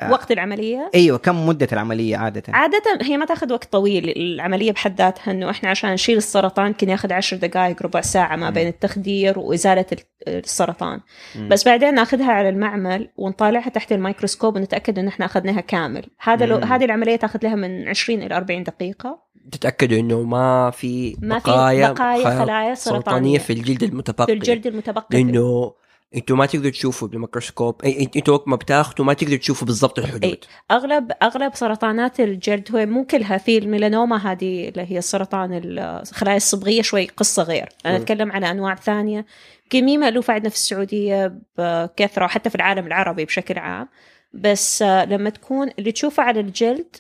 آه. 0.00 0.10
وقت 0.10 0.32
العملية 0.32 0.90
أيوه 0.94 1.18
كم 1.18 1.46
مدة 1.46 1.68
العملية 1.72 2.16
عادة 2.16 2.42
عادة 2.48 2.82
هي 3.02 3.16
ما 3.16 3.24
تاخذ 3.26 3.52
وقت 3.52 3.72
طويل 3.72 4.08
العملية 4.16 4.72
بحد 4.72 4.98
ذاتها 4.98 5.30
إنه 5.30 5.50
إحنا 5.50 5.70
عشان 5.70 5.92
نشيل 5.92 6.16
السرطان 6.16 6.72
كان 6.72 6.90
ياخذ 6.90 7.12
عشر 7.12 7.36
دقائق 7.36 7.82
ربع 7.82 8.00
ساعة 8.00 8.36
ما. 8.36 8.50
بين 8.50 8.68
التخدير 8.68 9.38
وإزالة 9.38 9.86
ال- 9.92 9.98
السرطان 10.28 11.00
مم. 11.36 11.48
بس 11.48 11.64
بعدين 11.68 11.94
ناخذها 11.94 12.32
على 12.32 12.48
المعمل 12.48 13.08
ونطالعها 13.16 13.68
تحت 13.68 13.92
الميكروسكوب 13.92 14.56
ونتأكد 14.56 14.98
إن 14.98 15.08
إحنا 15.08 15.26
أخذناها 15.26 15.60
كامل 15.60 16.06
هذا 16.20 16.46
لو. 16.46 16.56
هذه 16.56 16.84
العملية 16.84 17.16
تاخذ 17.16 17.38
لها 17.42 17.54
من 17.54 17.88
20 17.88 18.22
إلى 18.22 18.36
40 18.36 18.62
دقيقة 18.62 19.25
تتأكدوا 19.52 19.98
إنه 19.98 20.22
ما 20.22 20.70
في 20.70 21.16
ما 21.20 21.38
في 21.38 21.50
بقايا 21.50 21.92
بقايا 21.92 22.44
خلايا 22.44 22.74
سرطانية 22.74 22.98
سرطانية 22.98 23.38
في 23.38 23.52
الجلد 23.52 23.82
المتبقي. 23.82 24.26
في 24.26 24.32
الجلد 24.32 24.66
المتبقي. 24.66 25.06
لأنه 25.22 25.74
إنتوا 26.16 26.36
ما 26.36 26.46
تقدروا 26.46 26.70
تشوفوا 26.70 27.08
بالميكروسكوب. 27.08 27.84
إنتوا 27.84 28.34
وقت 28.34 28.48
ما 28.48 28.56
بتاخذوا 28.56 29.06
ما 29.06 29.12
تقدروا 29.12 29.38
تشوفوا 29.38 29.66
بالضبط 29.66 29.98
الحدود. 29.98 30.24
أي. 30.24 30.40
اغلب 30.70 31.12
أغلب 31.22 31.54
سرطانات 31.54 32.20
الجلد 32.20 32.76
هو 32.76 32.86
مو 32.86 33.04
كلها 33.04 33.38
في 33.38 33.58
الميلانوما 33.58 34.16
هذه 34.16 34.68
اللي 34.68 34.92
هي 34.92 34.98
السرطان 34.98 35.60
الخلايا 35.62 36.36
الصبغية 36.36 36.82
شوي 36.82 37.06
قصة 37.06 37.42
غير. 37.42 37.68
أنا 37.86 37.96
مم. 37.96 38.02
أتكلم 38.02 38.32
على 38.32 38.50
أنواع 38.50 38.74
ثانية. 38.74 39.26
كمية 39.70 39.98
مألوفة 39.98 40.34
عندنا 40.34 40.48
في 40.48 40.56
السعودية 40.56 41.38
بكثرة 41.58 42.24
وحتى 42.24 42.50
في 42.50 42.56
العالم 42.56 42.86
العربي 42.86 43.24
بشكل 43.24 43.58
عام. 43.58 43.88
بس 44.32 44.82
آه، 44.82 45.04
لما 45.04 45.30
تكون 45.30 45.70
اللي 45.78 45.92
تشوفه 45.92 46.22
على 46.22 46.40
الجلد 46.40 46.96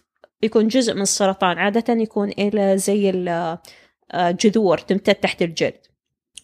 يكون 0.46 0.68
جزء 0.68 0.94
من 0.94 1.02
السرطان 1.02 1.58
عادة 1.58 1.94
يكون 1.94 2.28
إلى 2.28 2.78
زي 2.78 3.10
الجذور 4.14 4.78
تمتد 4.78 5.14
تحت 5.14 5.42
الجلد. 5.42 5.86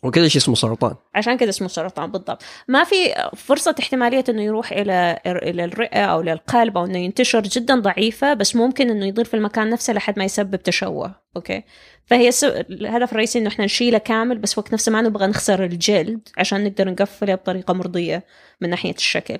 وكذا 0.02 0.28
شيء 0.28 0.40
اسمه 0.40 0.54
سرطان. 0.54 0.94
عشان 1.14 1.36
كذا 1.36 1.48
اسمه 1.48 1.68
سرطان 1.68 2.10
بالضبط. 2.10 2.42
ما 2.68 2.84
في 2.84 3.14
فرصة 3.36 3.74
احتمالية 3.80 4.24
إنه 4.28 4.42
يروح 4.42 4.72
إلى 4.72 5.20
إلى 5.26 5.64
الرئة 5.64 6.04
أو 6.04 6.22
للقلب 6.22 6.78
أو 6.78 6.84
إنه 6.84 6.98
ينتشر 6.98 7.42
جدا 7.42 7.80
ضعيفة 7.80 8.34
بس 8.34 8.56
ممكن 8.56 8.90
إنه 8.90 9.06
يضل 9.06 9.24
في 9.24 9.34
المكان 9.34 9.70
نفسه 9.70 9.92
لحد 9.92 10.18
ما 10.18 10.24
يسبب 10.24 10.56
تشوه. 10.56 11.14
أوكي؟ 11.36 11.62
فهي 12.06 12.32
س... 12.32 12.44
الهدف 12.44 13.12
الرئيسي 13.12 13.38
إنه 13.38 13.48
إحنا 13.48 13.64
نشيله 13.64 13.98
كامل 13.98 14.38
بس 14.38 14.58
وقت 14.58 14.72
نفسه 14.72 14.92
ما 14.92 15.00
نبغى 15.00 15.26
نخسر 15.26 15.64
الجلد 15.64 16.28
عشان 16.38 16.64
نقدر 16.64 16.90
نقفله 16.90 17.34
بطريقة 17.34 17.74
مرضية 17.74 18.24
من 18.60 18.70
ناحية 18.70 18.94
الشكل. 18.94 19.38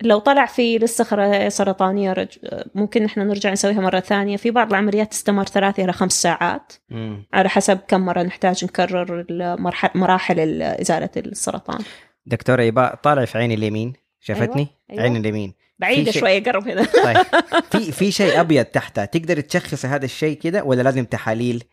فلو 0.00 0.18
طلع 0.18 0.46
في 0.46 0.78
لسه 0.78 1.48
سرطانية 1.48 2.12
رج... 2.12 2.28
ممكن 2.74 3.04
إحنا 3.04 3.24
نرجع 3.24 3.50
نسويها 3.52 3.80
مرة 3.80 4.00
ثانية. 4.00 4.36
في 4.36 4.50
بعض 4.50 4.68
العمليات 4.70 5.10
تستمر 5.10 5.44
ثلاثة 5.44 5.84
إلى 5.84 5.92
خمس 5.92 6.22
ساعات. 6.22 6.72
مم. 6.90 7.24
على 7.32 7.48
حسب 7.48 7.78
كم 7.88 8.00
مرة 8.00 8.22
نحتاج 8.22 8.64
نكرر 8.64 9.26
المرحل 9.30 9.88
مراحل 9.94 10.40
ال- 10.40 10.62
إزالة 10.62 11.10
السرطان. 11.16 11.78
دكتوره 12.26 12.62
يبا 12.62 12.94
طالع 13.02 13.24
في 13.24 13.38
عيني 13.38 13.54
اليمين. 13.54 13.92
شافتني؟ 14.20 14.68
أيوة. 14.90 15.02
عيني 15.02 15.18
اليمين. 15.18 15.54
بعيدة 15.78 16.04
في 16.04 16.12
شيء- 16.12 16.20
شوية 16.20 16.42
قرب 16.44 16.68
هنا. 16.68 16.84
طيب. 17.04 17.16
في 17.72 17.92
في 17.92 18.10
شيء 18.12 18.40
أبيض 18.40 18.64
تحتها. 18.64 19.04
تقدر 19.04 19.40
تشخص 19.40 19.84
هذا 19.86 20.04
الشيء 20.04 20.38
كده 20.38 20.64
ولا 20.64 20.82
لازم 20.82 21.04
تحاليل؟ 21.04 21.64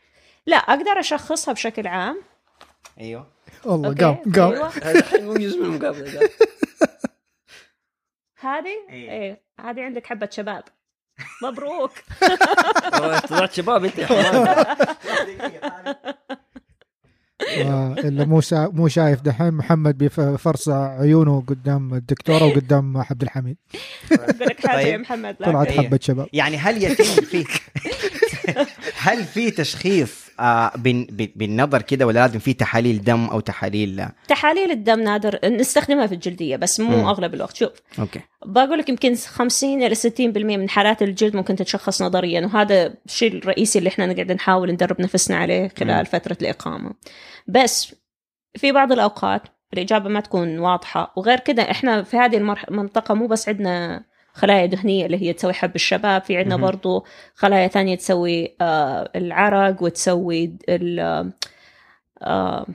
لا 0.46 0.58
أقدر 0.58 1.00
أشخصها 1.00 1.54
بشكل 1.54 1.88
عام. 1.88 2.22
أيوه. 3.00 3.28
والله. 3.66 3.94
قام 3.96 4.16
قام 4.36 4.52
أيوة. 4.54 4.68
هذا 4.84 5.00
الحين 5.00 5.26
مو 5.26 5.34
جزء 5.34 5.60
من 5.60 5.66
المقابله 5.66 6.12
ده 6.12 6.30
هذه 8.40 8.86
إيه. 8.90 9.12
إيه 9.12 9.42
هذه 9.60 9.82
عندك 9.82 10.06
حبة 10.08 10.30
شباب 10.32 10.64
مبروك 11.44 11.92
طلعت 13.30 13.54
شباب 13.54 13.86
أنت 13.86 14.00
آه، 17.58 17.96
اللي 17.98 18.26
مو 18.26 18.42
سا... 18.42 18.68
مو 18.74 18.88
شايف 18.88 19.22
دحين 19.22 19.54
محمد 19.54 19.98
بفرصة 19.98 20.88
عيونه 20.88 21.44
قدام 21.48 21.94
الدكتورة 21.94 22.44
وقدام 22.44 22.98
عبد 22.98 23.22
الحميد 23.22 23.58
أقول 24.12 24.48
لك 24.48 24.68
حاجة 24.68 24.80
يا 24.80 24.92
طيب. 24.92 25.00
محمد. 25.00 25.36
طلعت. 25.36 25.72
حبة 25.72 26.00
شباب 26.02 26.28
يعني 26.34 26.58
هل 26.58 26.84
يتم 26.84 27.04
في 27.04 27.46
هل 28.98 29.24
في 29.24 29.52
تشخيص 29.52 30.27
آه 30.40 30.72
بن 30.78 31.08
بن- 31.10 31.32
بالنظر 31.36 31.82
كده 31.82 32.06
ولا 32.08 32.20
لازم 32.20 32.40
في 32.40 32.54
تحاليل 32.54 33.04
دم 33.04 33.26
أو 33.26 33.40
تحاليل 33.40 34.06
تحاليل 34.28 34.72
الدم 34.72 35.00
نادر 35.00 35.40
نستخدمها 35.50 36.08
في 36.08 36.14
الجلدية 36.16 36.56
بس 36.56 36.80
مو 36.80 36.98
مم. 36.98 37.06
أغلب 37.08 37.34
الوقت 37.34 37.56
شوف 37.56 37.72
أوكي 38.00 38.20
بقول 38.46 38.78
لك 38.80 38.90
يمكن 38.90 39.16
50 39.16 39.82
إلى 39.84 39.96
60% 39.96 40.38
من 40.58 40.70
حالات 40.70 41.02
الجلد 41.02 41.36
ممكن 41.36 41.56
تتشخص 41.56 42.02
نظريا 42.02 42.46
وهذا 42.46 42.94
الشيء 43.06 43.34
الرئيسي 43.38 43.80
اللي 43.80 43.88
إحنا 43.90 44.06
نقعد 44.06 44.32
نحاول 44.32 44.72
ندرب 44.72 45.02
نفسنا 45.02 45.38
عليه 45.38 45.72
خلال 45.80 45.98
مم. 45.98 46.04
فترة 46.04 46.38
الإقامة 46.42 46.94
بس 47.48 47.96
في 48.58 48.72
بعض 48.72 48.92
الأوقات 48.92 49.42
الإجابة 49.74 50.10
ما 50.10 50.20
تكون 50.20 50.60
واضحة 50.60 51.14
وغير 51.18 51.40
كده 51.40 51.72
إحنا 51.72 52.04
في 52.04 52.18
هذه 52.18 52.38
المنطقة 52.70 53.14
مو 53.14 53.28
بس 53.28 53.50
عندنا 53.50 54.04
خلايا 54.38 54.66
دهنية 54.66 55.06
اللي 55.06 55.22
هي 55.22 55.34
تسوي 55.34 55.54
حب 55.54 55.76
الشباب 55.76 56.22
في 56.22 56.38
عندنا. 56.38 56.56
برضو 56.58 57.06
خلايا 57.36 57.68
ثانية 57.68 57.96
تسوي 57.96 58.56
آه 58.62 59.10
العرق 59.16 59.84
وتسوي 59.84 60.54
ال- 60.70 61.32
آه 62.22 62.66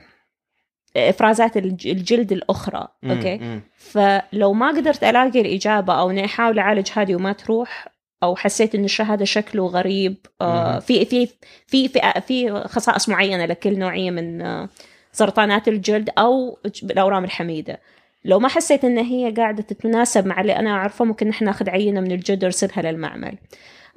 إفرازات 0.97 1.57
الج- 1.57 1.87
الجلد 1.87 2.31
الأخرى 2.31 2.87
أوكي 3.03 3.37
مم. 3.37 3.61
فلو 3.77 4.53
ما 4.53 4.67
قدرت 4.67 5.03
ألاقي 5.03 5.41
الإجابة 5.41 5.99
أو 5.99 6.09
إني 6.09 6.25
أحاول 6.25 6.59
أعالج 6.59 6.89
هذه 6.93 7.15
وما 7.15 7.33
تروح 7.33 7.87
أو 8.23 8.35
حسيت 8.35 8.75
إن 8.75 8.87
هذا 9.01 9.25
شكله 9.25 9.65
غريب 9.67 10.15
آه. 10.41 10.79
في 10.79 11.05
في 11.05 11.27
في 11.67 11.87
في 11.87 11.99
في 12.27 12.63
خصائص 12.67 13.09
معينة 13.09 13.45
لكل 13.45 13.79
نوعية 13.79 14.11
من 14.11 14.41
آه 14.41 14.69
سرطانات 15.11 15.67
الجلد 15.67 16.09
أو 16.17 16.57
الاورام 16.83 17.23
الحميدة 17.23 17.79
لو 18.25 18.39
ما 18.39 18.47
حسيت 18.47 18.85
إن 18.85 18.97
هي 18.97 19.31
قاعدة 19.31 19.63
تتناسب 19.63 20.25
مع 20.25 20.41
اللي 20.41 20.55
أنا 20.55 20.69
أعرفه 20.69 21.05
ممكن 21.05 21.27
نحن 21.27 21.45
ناخذ 21.45 21.69
عينة 21.69 22.01
من 22.01 22.11
الجلد 22.11 22.43
ونرسلها 22.43 22.81
للمعمل. 22.91 23.37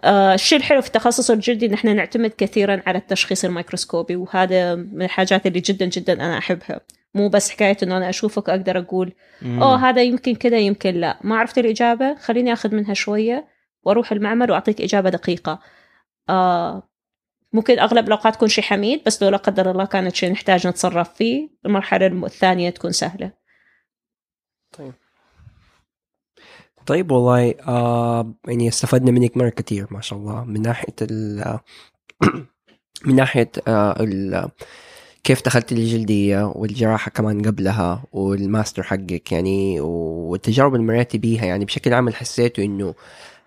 آه 0.05 0.35
الشيء 0.35 0.59
الحلو 0.59 0.81
في 0.81 0.87
التخصص 0.87 1.31
الجلدي 1.31 1.67
إن 1.67 1.73
إحنا 1.73 1.93
نعتمد 1.93 2.33
كثيرا 2.39 2.83
على 2.87 2.99
التشخيص 2.99 3.45
الميكروسكوبي 3.45 4.17
وهذا 4.17 4.75
من 4.75 5.03
الحاجات 5.03 5.47
اللي 5.47 5.61
جدا 5.61 5.87
جدا 5.87 6.13
أنا 6.13 6.39
أحبها. 6.39 6.81
مو 7.15 7.29
بس 7.29 7.51
حكاية 7.51 7.77
إنه 7.83 7.97
أنا 7.97 8.09
أشوفك 8.09 8.49
أقدر 8.51 8.79
أقول. 8.79 9.13
أوه 9.45 9.89
هذا 9.89 10.03
يمكن 10.03 10.35
كذا 10.35 10.59
يمكن 10.59 10.95
لا. 10.95 11.19
ما 11.25 11.37
عرفت 11.37 11.59
الإجابة 11.59 12.15
خليني 12.15 12.53
أخذ 12.53 12.75
منها 12.75 12.95
شوية 12.95 13.49
وأروح 13.83 14.13
المعمل 14.13 14.51
وأعطيك 14.51 14.81
إجابة 14.81 15.11
دقيقة. 15.11 15.61
آه 16.29 16.89
ممكن 17.53 17.79
أغلب 17.79 18.07
الأوقات 18.07 18.35
تكون 18.35 18.49
شيء 18.49 18.65
حميد 18.65 19.03
بس 19.07 19.23
لو 19.23 19.29
لا 19.29 19.37
قدر 19.37 19.71
الله 19.71 19.85
كانت 19.85 20.15
شيء 20.15 20.33
نحتاج 20.33 20.67
نتصرف 20.67 21.15
فيه 21.15 21.49
المرحلة 21.67 22.07
الثانية 22.07 22.71
تكون 22.71 22.93
سهلة. 22.93 23.46
طيب. 24.73 24.95
طيب 26.87 27.11
والله 27.11 27.55
آه 27.69 28.35
يعني 28.49 28.69
استفدنا 28.69 29.11
منك 29.11 29.37
مرة 29.37 29.49
كثير 29.49 29.87
ما 29.91 30.01
شاء 30.01 30.19
الله. 30.19 30.45
من 30.45 30.63
ناحية 30.63 30.95
ال 31.03 31.59
من 33.07 33.15
ناحية 33.17 33.51
آه 33.69 34.03
ال 34.03 34.49
كيف 35.25 35.43
دخلت 35.45 35.73
الجلدية 35.73 36.45
والجراحة 36.45 37.11
كمان 37.11 37.43
قبلها 37.43 38.05
والماستر 38.13 38.83
حقك 38.83 39.33
يعني 39.33 39.81
والتجارب 39.81 40.75
اللي 40.75 40.87
مريتي 40.87 41.19
بيها 41.19 41.45
يعني 41.45 41.65
بشكل 41.65 41.95
عام 41.95 42.11
حسيته 42.11 42.65
إنه 42.65 42.95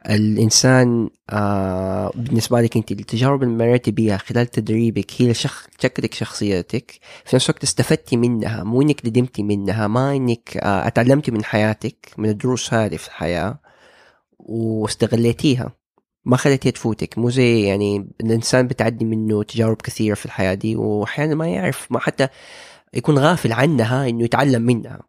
الإنسان 0.05 1.09
آه 1.29 2.11
بالنسبة 2.15 2.61
لك 2.61 2.77
أنت 2.77 2.91
التجارب 2.91 3.43
اللي 3.43 3.53
مريتي 3.55 3.91
بيها 3.91 4.17
خلال 4.17 4.47
تدريبك 4.47 5.11
هي 5.17 5.33
شخ... 5.33 5.67
شكلك 5.81 6.13
شخصيتك 6.13 6.91
في 7.25 7.35
نفس 7.35 7.49
الوقت 7.49 7.63
استفدتي 7.63 8.17
منها 8.17 8.63
مو 8.63 8.81
إنك 8.81 9.05
ندمتي 9.05 9.43
منها 9.43 9.87
ما 9.87 10.15
إنك 10.15 10.57
آه 10.57 10.87
أتعلمتي 10.87 11.31
من 11.31 11.43
حياتك 11.43 12.13
من 12.17 12.29
الدروس 12.29 12.73
هذه 12.73 12.95
في 12.95 13.07
الحياة 13.07 13.59
واستغليتيها. 14.39 15.71
ما 16.25 16.37
خليتيها 16.37 16.71
تفوتك. 16.71 17.17
مو 17.17 17.29
زي 17.29 17.61
يعني 17.63 18.09
الإنسان 18.21 18.67
بتعدي 18.67 19.05
منه 19.05 19.43
تجارب 19.43 19.81
كثيرة 19.81 20.15
في 20.15 20.25
الحياة 20.25 20.53
دي 20.53 20.75
وأحيانا 20.75 21.35
ما 21.35 21.47
يعرف 21.47 21.91
ما 21.91 21.99
حتى 21.99 22.27
يكون 22.93 23.17
غافل 23.19 23.53
عنها 23.53 24.09
إنه 24.09 24.23
يتعلم 24.23 24.61
منها. 24.61 25.08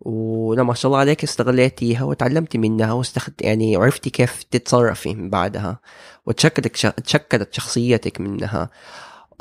ولما 0.00 0.62
ما 0.64 0.74
شاء 0.74 0.88
الله 0.90 0.98
عليك 1.00 1.24
استغليتيها 1.24 2.04
وتعلمتي 2.04 2.58
منها 2.58 2.92
واستخد 2.92 3.32
يعني 3.40 3.76
عرفتي 3.76 4.10
كيف 4.10 4.42
تتصرفي 4.42 5.14
من 5.14 5.30
بعدها 5.30 5.80
وتشكلت 6.26 6.86
تشكلت 6.86 7.54
شخصيتك 7.54 8.20
منها. 8.20 8.70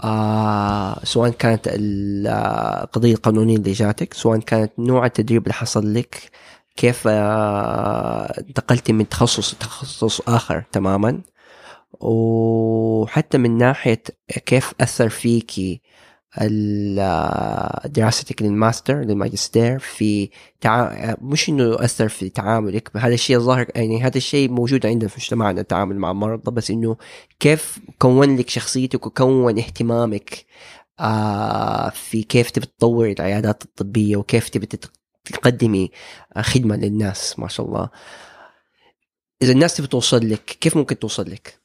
آه 0.03 0.99
سواء 1.05 1.29
كانت 1.31 1.61
القضية 1.71 3.13
القانونية 3.13 3.55
اللي 3.55 3.71
جاتك 3.71 4.13
سواء 4.13 4.39
كانت 4.39 4.71
نوع 4.79 5.05
التدريب 5.05 5.43
اللي 5.43 5.53
حصل 5.53 5.93
لك 5.93 6.31
كيف 6.75 7.03
آه 7.07 8.39
انتقلتي 8.39 8.93
من 8.93 9.09
تخصص 9.09 9.53
لتخصص 9.53 10.21
آخر 10.29 10.63
تماما. 10.71 11.21
وحتى 11.99 13.37
من 13.37 13.57
ناحية 13.57 14.03
كيف 14.45 14.73
أثر 14.81 15.09
فيكي 15.09 15.81
دراستك 17.85 18.41
للماستر 18.41 19.01
للماجستير 19.01 19.79
في 19.79 20.29
تع... 20.61 21.15
مش 21.21 21.49
إنه 21.49 21.75
أثر 21.83 22.09
في 22.09 22.29
تعاملك 22.29 22.97
هذا 22.97 23.13
الشيء 23.13 23.39
ظاهر 23.39 23.67
يعني 23.75 24.03
هذا 24.03 24.17
الشيء 24.17 24.49
موجود 24.51 24.85
عندنا 24.85 25.09
في 25.09 25.15
مجتمعنا 25.17 25.61
التعامل 25.61 25.97
مع 25.97 26.11
المرضى 26.11 26.51
بس 26.51 26.71
إنه 26.71 26.97
كيف 27.39 27.79
كون 27.99 28.37
لك 28.37 28.49
شخصيتك 28.49 29.07
وكون 29.07 29.57
اهتمامك 29.59 30.45
آه 30.99 31.89
في 31.89 32.23
كيف 32.23 32.51
تبي 32.51 32.65
تطوري 32.65 33.11
العيادات 33.11 33.63
الطبية 33.63 34.17
وكيف 34.17 34.49
تبي 34.49 34.67
تقدمي 35.25 35.91
خدمة 36.37 36.75
للناس 36.75 37.39
ما 37.39 37.47
شاء 37.47 37.65
الله. 37.65 37.89
إذا 39.41 39.51
الناس 39.51 39.77
تبي 39.77 39.87
توصل 39.87 40.29
لك 40.29 40.43
كيف 40.45 40.77
ممكن 40.77 40.99
توصل 40.99 41.31
لك؟ 41.31 41.58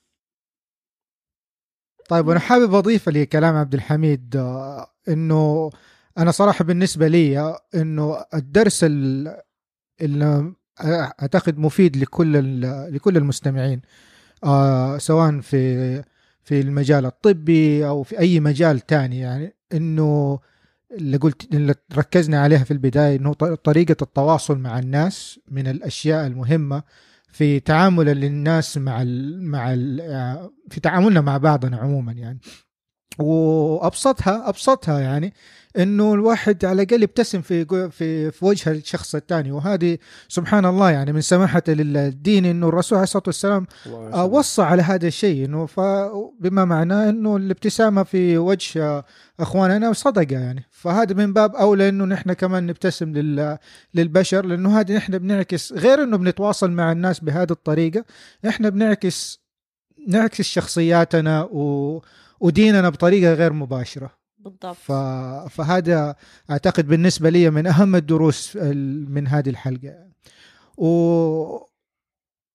طيب 2.09 2.27
وأنا 2.27 2.41
حابب 2.41 2.75
أضيف 2.75 3.09
لكلام 3.09 3.57
عبد 3.57 3.75
الحميد 3.75 4.37
آه، 4.37 4.87
إنه 5.09 5.71
أنا 6.19 6.31
صراحة 6.31 6.65
بالنسبة 6.65 7.09
لي 7.09 7.59
إنه 7.75 8.25
الدرس 8.35 8.85
اللي 8.85 10.53
أعتقد 10.85 11.59
مفيد 11.59 11.97
لكل 11.97 12.61
لكل 12.95 13.17
المستمعين 13.17 13.81
آه 14.45 14.99
سواء 14.99 15.41
في 15.41 16.03
في 16.45 16.61
المجال 16.61 17.07
الطبي 17.07 17.87
أو 17.89 18.03
في 18.03 18.19
أي 18.19 18.41
مجال 18.41 18.81
تاني. 18.81 19.19
يعني 19.19 19.55
إنه 19.73 20.39
اللي 20.93 21.17
قلت 21.17 21.55
اللي 21.55 21.75
ركزنا 21.97 22.43
عليها 22.43 22.65
في 22.65 22.71
البداية 22.71 23.17
إنه 23.17 23.33
طريقة 23.65 23.97
التواصل 24.03 24.59
مع 24.59 24.79
الناس 24.79 25.41
من 25.51 25.67
الأشياء 25.67 26.27
المهمة 26.27 26.83
في 27.35 27.61
تعامل 27.61 28.25
الناس 28.25 28.79
مع 28.79 29.03
ال 29.03 29.45
مع 29.45 29.73
ال 29.75 29.99
في 30.71 30.81
تعاملنا 30.81 31.21
مع 31.21 31.37
بعضنا 31.37 31.77
عموما 31.77 32.13
يعني. 32.13 32.41
وأبسطها 33.19 34.49
أبسطها 34.49 35.01
يعني. 35.01 35.33
إنه 35.79 36.15
الواحد 36.15 36.65
على 36.65 36.83
الأقل 36.83 37.03
يبتسم 37.03 37.41
في 37.41 37.65
في 37.91 38.31
في 38.31 38.45
وجه 38.45 38.71
الشخص 38.71 39.15
الثاني. 39.15 39.53
وهذه 39.53 39.99
سبحان 40.29 40.67
الله 40.67 40.91
يعني 40.91 41.13
من 41.13 41.21
سماحة 41.21 41.63
للدين 41.69 42.45
إنه 42.45 42.69
الرسول 42.69 42.99
عليه 42.99 43.05
الصلاة 43.05 43.23
والسلام 43.27 43.67
وصى 44.31 44.63
على 44.63 44.83
هذا 44.83 45.07
الشيء 45.07 45.45
إنه 45.45 45.69
بما 46.41 46.65
معناه 46.65 47.11
إنه 47.11 47.37
الابتسامة 47.37 48.03
في 48.03 48.39
وجه 48.39 49.05
إخواننا 49.41 49.93
صدقة 49.93 50.33
يعني. 50.33 50.65
فهذا 50.71 51.15
من 51.15 51.33
باب 51.33 51.55
أولى 51.55 51.89
إنه 51.89 52.05
نحن 52.05 52.33
كمان 52.33 52.67
نبتسم 52.67 53.13
للبشر 53.95 54.47
لأنه 54.47 54.81
هذه 54.81 54.97
نحن 54.97 55.19
بنعكس 55.19 55.73
غير 55.73 56.03
إنه 56.03 56.17
بنتواصل 56.17 56.71
مع 56.71 56.93
الناس 56.93 57.21
بهذه 57.21 57.51
الطريقة 57.51 58.05
إحنا 58.49 58.69
بنعكس 58.69 59.45
نعكس 60.09 60.43
شخصياتنا 60.43 61.43
و... 61.43 62.03
وديننا 62.41 62.89
بطريقة 62.89 63.35
غير 63.35 63.53
مباشرة. 63.53 64.24
بالضبط. 64.45 64.77
ف... 64.77 64.93
فهذا 65.51 66.15
أعتقد 66.51 66.87
بالنسبة 66.87 67.31
لي 67.31 67.51
من 67.51 67.67
أهم 67.67 67.97
الدروس 67.97 68.57
من 69.09 69.27
هذه 69.29 69.49
الحلقة. 69.49 69.95
و... 70.77 70.89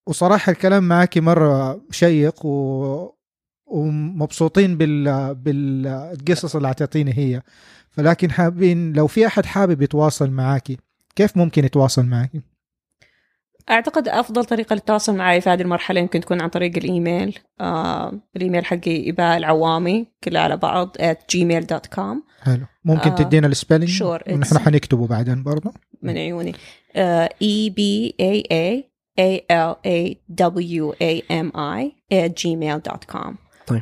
وصراحة 0.07 0.51
الكلام 0.51 0.83
معك 0.83 1.17
مرة 1.17 1.81
شيق 1.91 2.45
و... 2.45 3.09
ومبسوطين 3.65 4.77
بال... 4.77 5.35
بالقصص 5.35 6.55
اللي 6.55 6.67
أعطيتيني 6.67 7.17
هي. 7.17 7.41
فلكن 7.89 8.31
حابين 8.31 8.93
لو 8.93 9.07
في 9.07 9.27
أحد 9.27 9.45
حابب 9.45 9.81
يتواصل 9.81 10.29
معاكي 10.29 10.77
كيف 11.15 11.37
ممكن 11.37 11.65
يتواصل 11.65 12.05
معاكي؟ 12.05 12.41
أعتقد 13.71 14.07
أفضل 14.07 14.45
طريقة 14.45 14.73
للتواصل 14.73 15.15
معي 15.15 15.41
في 15.41 15.49
هذه 15.49 15.61
المرحلة 15.61 15.99
يمكن 15.99 16.19
تكون 16.19 16.41
عن 16.41 16.49
طريق 16.49 16.77
الإيميل. 16.77 17.39
آه 17.61 18.13
الإيميل 18.35 18.65
حقي 18.65 19.09
إباء 19.09 19.37
العوامي 19.37 20.07
كلها 20.23 20.41
على 20.41 20.57
بعض 20.57 20.97
at 20.97 21.35
gmail.com 21.35 22.17
حلو. 22.41 22.65
ممكن 22.85 23.09
آه 23.09 23.15
تدينا 23.15 23.47
ال 23.47 23.52
spelling 23.52 23.89
sure 23.89 24.23
ونحن 24.29 24.57
حنكتبه 24.59 25.07
بعدين 25.07 25.43
برضه 25.43 25.73
من 26.01 26.17
عيوني. 26.17 26.53
e 26.95 27.69
b 27.69 28.15
a 28.19 28.43
a 28.51 28.89
a 29.19 29.41
l 29.51 29.73
a 29.85 30.15
w 30.31 30.93
a 31.01 31.13
m 31.45 31.51
i 31.55 31.81
at 32.13 32.31
gmail.com 32.41 33.33
طيب. 33.67 33.81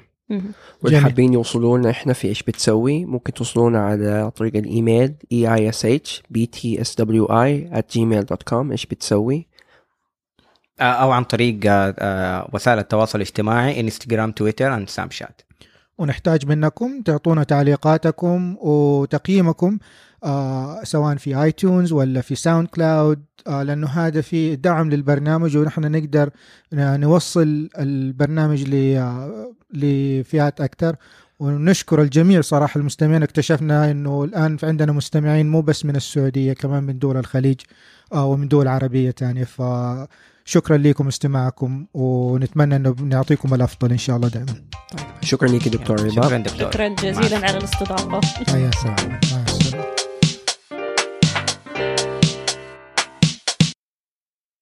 واللي 0.83 0.99
حابين 0.99 1.33
يوصلونا 1.33 1.89
إحنا 1.89 2.13
في 2.13 2.27
إيش 2.27 2.43
بتسوي 2.43 3.05
ممكن 3.05 3.33
توصلونا 3.33 3.79
على 3.79 4.31
طريق 4.35 4.55
الإيميل 4.55 5.15
e 5.33 5.47
i 5.47 5.73
s 5.73 5.85
h 5.85 6.21
b 6.33 6.45
t 6.55 6.79
s 6.81 6.95
w 6.97 7.25
i 7.25 7.77
at 7.77 7.97
gmail.com 7.97 8.71
إيش 8.71 8.85
بتسوي؟ 8.85 9.46
أو 10.79 11.11
عن 11.11 11.23
طريق 11.23 11.59
آه، 11.65 11.95
آه، 11.99 12.49
وسائل 12.53 12.79
التواصل 12.79 13.17
الاجتماعي 13.17 13.79
انستغرام 13.79 14.31
تويتر 14.31 14.75
and 14.75 14.89
سناب 14.89 15.11
شات 15.11 15.41
ونحتاج 15.97 16.45
منكم 16.45 17.01
تعطونا 17.01 17.43
تعليقاتكم 17.43 18.57
وتقييمكم 18.59 19.77
آه 20.23 20.83
سواء 20.83 21.15
في 21.15 21.43
iTunes 21.43 21.91
ولا 21.91 22.21
في 22.21 22.35
SoundCloud 22.35 23.25
آه 23.47 23.63
لأنه 23.63 23.87
هذا 23.87 24.21
في 24.21 24.55
دعم 24.55 24.89
للبرنامج 24.89 25.57
ونحن 25.57 25.91
نقدر 25.91 26.29
نوصل 26.73 27.69
البرنامج 27.79 28.63
لفئات 29.73 30.61
أكثر. 30.61 30.95
ونشكر 31.39 32.01
الجميع 32.01 32.41
صراحة 32.41 32.79
المستمعين 32.79 33.23
اكتشفنا 33.23 33.91
إنه 33.91 34.23
الآن 34.23 34.57
عندنا 34.63 34.91
مستمعين 34.91 35.49
مو 35.49 35.61
بس 35.61 35.85
من 35.85 35.95
السعودية 35.95 36.53
كمان 36.53 36.83
من 36.83 36.99
دول 36.99 37.17
الخليج 37.17 37.61
آه 38.13 38.25
ومن 38.25 38.47
دول 38.47 38.67
عربية 38.67 39.11
ثانية. 39.11 39.43
ف 39.43 39.61
شكرا 40.49 40.77
لكم 40.77 41.07
استماعكم 41.07 41.85
ونتمنى 41.93 42.75
أنه 42.75 42.95
نعطيكم 43.03 43.53
الأفضل 43.53 43.91
إن 43.91 43.97
شاء 43.97 44.15
الله 44.15 44.27
دائما. 44.27 44.55
شكرا 45.21 45.47
لك 45.47 45.67
دكتور 45.67 46.09
شكرا 46.09 46.37
دكتور. 46.37 46.71
شكرا 46.71 46.87
جزيلا 46.87 47.37
على 47.37 47.57
الاستضافة. 47.57 48.21
يا 48.57 48.71
سلام 48.71 49.19